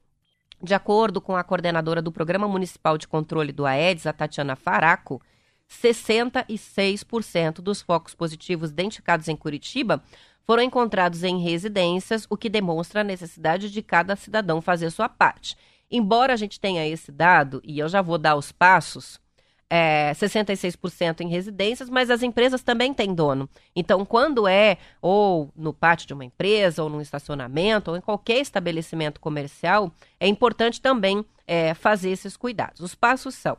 De 0.62 0.74
acordo 0.74 1.20
com 1.20 1.36
a 1.36 1.42
coordenadora 1.42 2.02
do 2.02 2.12
Programa 2.12 2.46
Municipal 2.46 2.98
de 2.98 3.08
Controle 3.08 3.52
do 3.52 3.64
Aedes, 3.64 4.06
a 4.06 4.12
Tatiana 4.12 4.56
Faraco, 4.56 5.22
66% 5.70 7.60
dos 7.60 7.80
focos 7.80 8.14
positivos 8.14 8.70
identificados 8.70 9.28
em 9.28 9.36
Curitiba 9.36 10.02
foram 10.44 10.62
encontrados 10.64 11.22
em 11.22 11.38
residências, 11.38 12.26
o 12.28 12.36
que 12.36 12.48
demonstra 12.48 13.02
a 13.02 13.04
necessidade 13.04 13.70
de 13.70 13.82
cada 13.82 14.16
cidadão 14.16 14.60
fazer 14.60 14.90
sua 14.90 15.08
parte. 15.08 15.56
Embora 15.88 16.32
a 16.32 16.36
gente 16.36 16.58
tenha 16.58 16.86
esse 16.86 17.12
dado, 17.12 17.60
e 17.64 17.78
eu 17.78 17.88
já 17.88 18.02
vou 18.02 18.18
dar 18.18 18.34
os 18.34 18.50
passos, 18.50 19.20
é, 19.68 20.12
66% 20.14 21.20
em 21.20 21.28
residências, 21.28 21.88
mas 21.88 22.10
as 22.10 22.24
empresas 22.24 22.62
também 22.62 22.92
têm 22.92 23.14
dono. 23.14 23.48
Então, 23.74 24.04
quando 24.04 24.48
é 24.48 24.76
ou 25.00 25.52
no 25.54 25.72
pátio 25.72 26.08
de 26.08 26.14
uma 26.14 26.24
empresa, 26.24 26.82
ou 26.82 26.90
num 26.90 27.00
estacionamento, 27.00 27.92
ou 27.92 27.96
em 27.96 28.00
qualquer 28.00 28.40
estabelecimento 28.40 29.20
comercial, 29.20 29.92
é 30.18 30.26
importante 30.26 30.80
também 30.80 31.24
é, 31.46 31.74
fazer 31.74 32.10
esses 32.10 32.36
cuidados. 32.36 32.80
Os 32.80 32.96
passos 32.96 33.36
são 33.36 33.56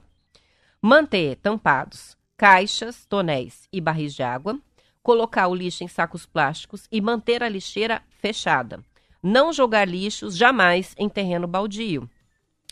Manter 0.83 1.35
tampados 1.35 2.17
caixas, 2.35 3.05
tonéis 3.05 3.67
e 3.71 3.79
barris 3.79 4.15
de 4.15 4.23
água. 4.23 4.59
Colocar 5.03 5.47
o 5.47 5.53
lixo 5.53 5.83
em 5.83 5.87
sacos 5.87 6.25
plásticos 6.25 6.87
e 6.91 6.99
manter 6.99 7.43
a 7.43 7.49
lixeira 7.49 8.01
fechada. 8.09 8.83
Não 9.21 9.53
jogar 9.53 9.87
lixos 9.87 10.35
jamais 10.35 10.95
em 10.97 11.07
terreno 11.07 11.47
baldio. 11.47 12.09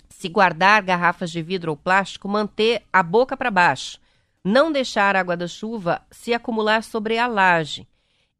Se 0.09 0.27
guardar 0.27 0.81
garrafas 0.81 1.29
de 1.29 1.43
vidro 1.43 1.69
ou 1.69 1.77
plástico, 1.77 2.27
manter 2.27 2.81
a 2.91 3.03
boca 3.03 3.37
para 3.37 3.51
baixo. 3.51 3.99
Não 4.43 4.71
deixar 4.71 5.15
a 5.15 5.19
água 5.19 5.37
da 5.37 5.47
chuva 5.47 6.01
se 6.09 6.33
acumular 6.33 6.81
sobre 6.81 7.19
a 7.19 7.27
laje. 7.27 7.87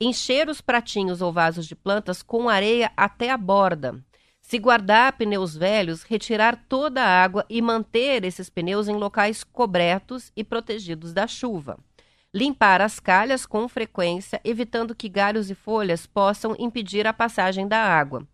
Encher 0.02 0.50
os 0.50 0.62
pratinhos 0.62 1.22
ou 1.22 1.32
vasos 1.32 1.68
de 1.68 1.76
plantas 1.76 2.24
com 2.24 2.50
areia 2.50 2.92
até 2.98 3.30
a 3.30 3.38
borda. 3.38 4.04
Se 4.50 4.58
guardar 4.58 5.14
pneus 5.14 5.56
velhos, 5.56 6.02
retirar 6.02 6.66
toda 6.68 7.04
a 7.04 7.24
água 7.24 7.46
e 7.48 7.62
manter 7.62 8.26
esses 8.26 8.50
pneus 8.50 8.88
em 8.88 8.96
locais 8.96 9.44
cobertos 9.44 10.32
e 10.36 10.44
protegidos 10.44 11.14
da 11.14 11.28
chuva. 11.28 11.78
Limpar 12.34 12.82
as 12.82 13.00
calhas 13.00 13.46
com 13.46 13.70
frequência, 13.70 14.42
evitando 14.44 14.96
que 14.96 15.08
galhos 15.08 15.52
e 15.52 15.54
folhas 15.54 16.08
possam 16.08 16.56
impedir 16.58 17.06
a 17.06 17.14
passagem 17.14 17.68
da 17.68 17.78
água. 17.78 18.28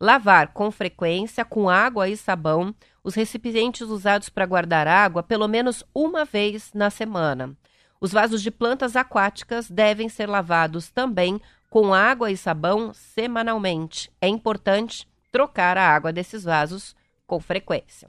Lavar 0.00 0.54
com 0.54 0.70
frequência 0.70 1.44
com 1.44 1.68
água 1.68 2.08
e 2.08 2.16
sabão 2.16 2.74
os 3.04 3.14
recipientes 3.14 3.88
usados 3.88 4.30
para 4.30 4.46
guardar 4.46 4.88
água 4.88 5.22
pelo 5.22 5.46
menos 5.46 5.84
uma 5.94 6.24
vez 6.24 6.72
na 6.72 6.88
semana. 6.88 7.54
Os 8.00 8.10
vasos 8.10 8.40
de 8.40 8.50
plantas 8.50 8.96
aquáticas 8.96 9.70
devem 9.70 10.08
ser 10.08 10.30
lavados 10.30 10.90
também 10.90 11.38
com 11.68 11.92
água 11.92 12.30
e 12.30 12.38
sabão 12.38 12.94
semanalmente. 12.94 14.10
É 14.18 14.28
importante 14.28 15.06
trocar 15.38 15.78
a 15.78 15.88
água 15.88 16.12
desses 16.12 16.42
vasos 16.42 16.96
com 17.24 17.38
frequência. 17.38 18.08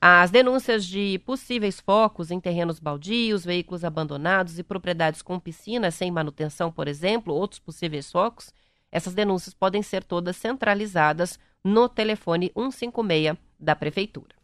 As 0.00 0.32
denúncias 0.32 0.84
de 0.84 1.20
possíveis 1.20 1.78
focos 1.78 2.32
em 2.32 2.40
terrenos 2.40 2.80
baldios, 2.80 3.44
veículos 3.44 3.84
abandonados 3.84 4.58
e 4.58 4.64
propriedades 4.64 5.22
com 5.22 5.38
piscinas 5.38 5.94
sem 5.94 6.10
manutenção, 6.10 6.72
por 6.72 6.88
exemplo, 6.88 7.32
outros 7.32 7.60
possíveis 7.60 8.10
focos, 8.10 8.52
essas 8.90 9.14
denúncias 9.14 9.54
podem 9.54 9.84
ser 9.84 10.02
todas 10.02 10.36
centralizadas 10.36 11.38
no 11.62 11.88
telefone 11.88 12.50
156 12.56 13.38
da 13.56 13.76
Prefeitura. 13.76 14.34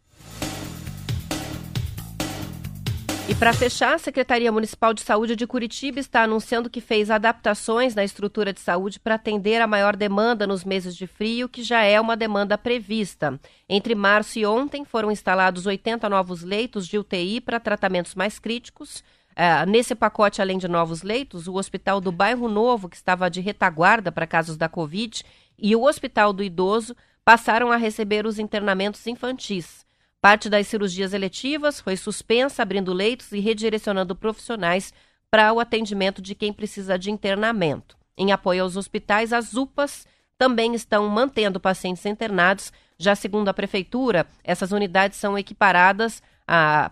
E 3.29 3.35
para 3.35 3.53
fechar, 3.53 3.93
a 3.93 3.99
Secretaria 3.99 4.51
Municipal 4.51 4.93
de 4.93 5.01
Saúde 5.01 5.35
de 5.35 5.47
Curitiba 5.47 5.99
está 5.99 6.23
anunciando 6.23 6.69
que 6.69 6.81
fez 6.81 7.09
adaptações 7.09 7.95
na 7.95 8.03
estrutura 8.03 8.51
de 8.51 8.59
saúde 8.59 8.99
para 8.99 9.15
atender 9.15 9.61
a 9.61 9.67
maior 9.67 9.95
demanda 9.95 10.45
nos 10.45 10.65
meses 10.65 10.95
de 10.95 11.07
frio, 11.07 11.47
que 11.47 11.63
já 11.63 11.83
é 11.83 12.01
uma 12.01 12.17
demanda 12.17 12.57
prevista. 12.57 13.39
Entre 13.69 13.95
março 13.95 14.37
e 14.37 14.45
ontem 14.45 14.83
foram 14.83 15.11
instalados 15.11 15.65
80 15.65 16.09
novos 16.09 16.41
leitos 16.41 16.87
de 16.87 16.97
UTI 16.97 17.39
para 17.39 17.59
tratamentos 17.59 18.15
mais 18.15 18.37
críticos. 18.37 19.03
Uh, 19.31 19.69
nesse 19.69 19.95
pacote, 19.95 20.41
além 20.41 20.57
de 20.57 20.67
novos 20.67 21.03
leitos, 21.03 21.47
o 21.47 21.55
Hospital 21.55 22.01
do 22.01 22.11
Bairro 22.11 22.49
Novo, 22.49 22.89
que 22.89 22.97
estava 22.97 23.29
de 23.29 23.39
retaguarda 23.39 24.11
para 24.11 24.27
casos 24.27 24.57
da 24.57 24.67
Covid, 24.67 25.23
e 25.57 25.75
o 25.75 25.83
Hospital 25.83 26.33
do 26.33 26.43
Idoso 26.43 26.95
passaram 27.23 27.71
a 27.71 27.77
receber 27.77 28.25
os 28.25 28.39
internamentos 28.39 29.05
infantis. 29.07 29.85
Parte 30.21 30.51
das 30.51 30.67
cirurgias 30.67 31.13
eletivas 31.13 31.81
foi 31.81 31.97
suspensa, 31.97 32.61
abrindo 32.61 32.93
leitos 32.93 33.31
e 33.31 33.39
redirecionando 33.39 34.15
profissionais 34.15 34.93
para 35.31 35.51
o 35.51 35.59
atendimento 35.59 36.21
de 36.21 36.35
quem 36.35 36.53
precisa 36.53 36.99
de 36.99 37.09
internamento. 37.09 37.97
Em 38.15 38.31
apoio 38.31 38.61
aos 38.61 38.77
hospitais, 38.77 39.33
as 39.33 39.55
UPAs 39.55 40.05
também 40.37 40.75
estão 40.75 41.07
mantendo 41.09 41.59
pacientes 41.59 42.05
internados. 42.05 42.71
Já 42.99 43.15
segundo 43.15 43.47
a 43.49 43.53
Prefeitura, 43.53 44.27
essas 44.43 44.71
unidades 44.71 45.17
são 45.17 45.35
equiparadas 45.37 46.21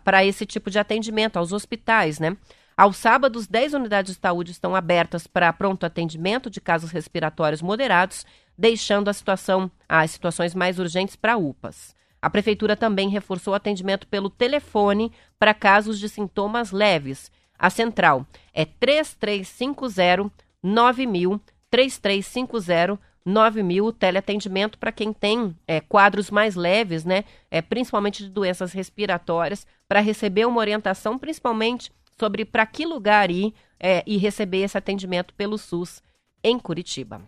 para 0.03 0.25
esse 0.25 0.45
tipo 0.45 0.71
de 0.71 0.79
atendimento 0.79 1.37
aos 1.37 1.51
hospitais, 1.51 2.19
né? 2.19 2.35
Aos 2.75 2.97
sábados, 2.97 3.45
10 3.45 3.73
unidades 3.73 4.15
de 4.15 4.21
saúde 4.21 4.51
estão 4.51 4.73
abertas 4.75 5.27
para 5.27 5.53
pronto 5.53 5.85
atendimento 5.85 6.49
de 6.49 6.61
casos 6.61 6.91
respiratórios 6.91 7.61
moderados, 7.61 8.25
deixando 8.57 9.09
a 9.09 9.13
situação, 9.13 9.69
as 9.87 10.11
situações 10.11 10.55
mais 10.55 10.79
urgentes 10.79 11.15
para 11.15 11.37
UPAs. 11.37 11.93
A 12.21 12.29
prefeitura 12.29 12.75
também 12.75 13.09
reforçou 13.09 13.53
o 13.53 13.55
atendimento 13.55 14.07
pelo 14.07 14.29
telefone 14.29 15.11
para 15.37 15.53
casos 15.53 15.99
de 15.99 16.09
sintomas 16.09 16.71
leves. 16.71 17.31
A 17.57 17.69
central 17.69 18.25
é 18.53 18.65
3350 18.65 20.31
9000 20.61 21.41
3350 21.69 22.99
9000 23.25 23.85
o 23.85 23.93
teleatendimento 23.93 24.77
para 24.77 24.91
quem 24.91 25.13
tem 25.13 25.55
é, 25.67 25.79
quadros 25.79 26.31
mais 26.31 26.55
leves, 26.55 27.05
né, 27.05 27.23
é, 27.51 27.61
principalmente 27.61 28.23
de 28.23 28.29
doenças 28.29 28.73
respiratórias, 28.73 29.67
para 29.87 29.99
receber 29.99 30.45
uma 30.45 30.59
orientação, 30.59 31.17
principalmente 31.17 31.91
sobre 32.17 32.43
para 32.43 32.65
que 32.65 32.85
lugar 32.85 33.29
ir 33.29 33.53
é, 33.79 34.03
e 34.05 34.17
receber 34.17 34.63
esse 34.63 34.77
atendimento 34.77 35.33
pelo 35.33 35.57
SUS 35.57 36.01
em 36.43 36.57
Curitiba. 36.57 37.21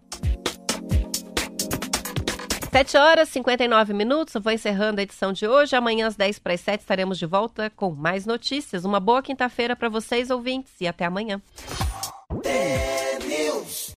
7 2.72 2.98
horas 2.98 3.28
e 3.28 3.32
59 3.34 3.94
minutos, 3.94 4.34
eu 4.34 4.40
vou 4.40 4.54
encerrando 4.54 5.02
a 5.02 5.04
edição 5.04 5.34
de 5.34 5.46
hoje. 5.46 5.76
Amanhã 5.76 6.08
às 6.08 6.16
10 6.16 6.40
para 6.40 6.54
as 6.54 6.62
7 6.62 6.80
estaremos 6.80 7.20
de 7.20 7.26
volta 7.26 7.70
com 7.70 7.92
mais 7.92 8.26
notícias. 8.26 8.86
Uma 8.86 8.98
boa 8.98 9.22
quinta-feira 9.22 9.76
para 9.76 9.90
vocês, 9.90 10.30
ouvintes, 10.30 10.72
e 10.80 10.88
até 10.88 11.04
amanhã. 11.04 11.42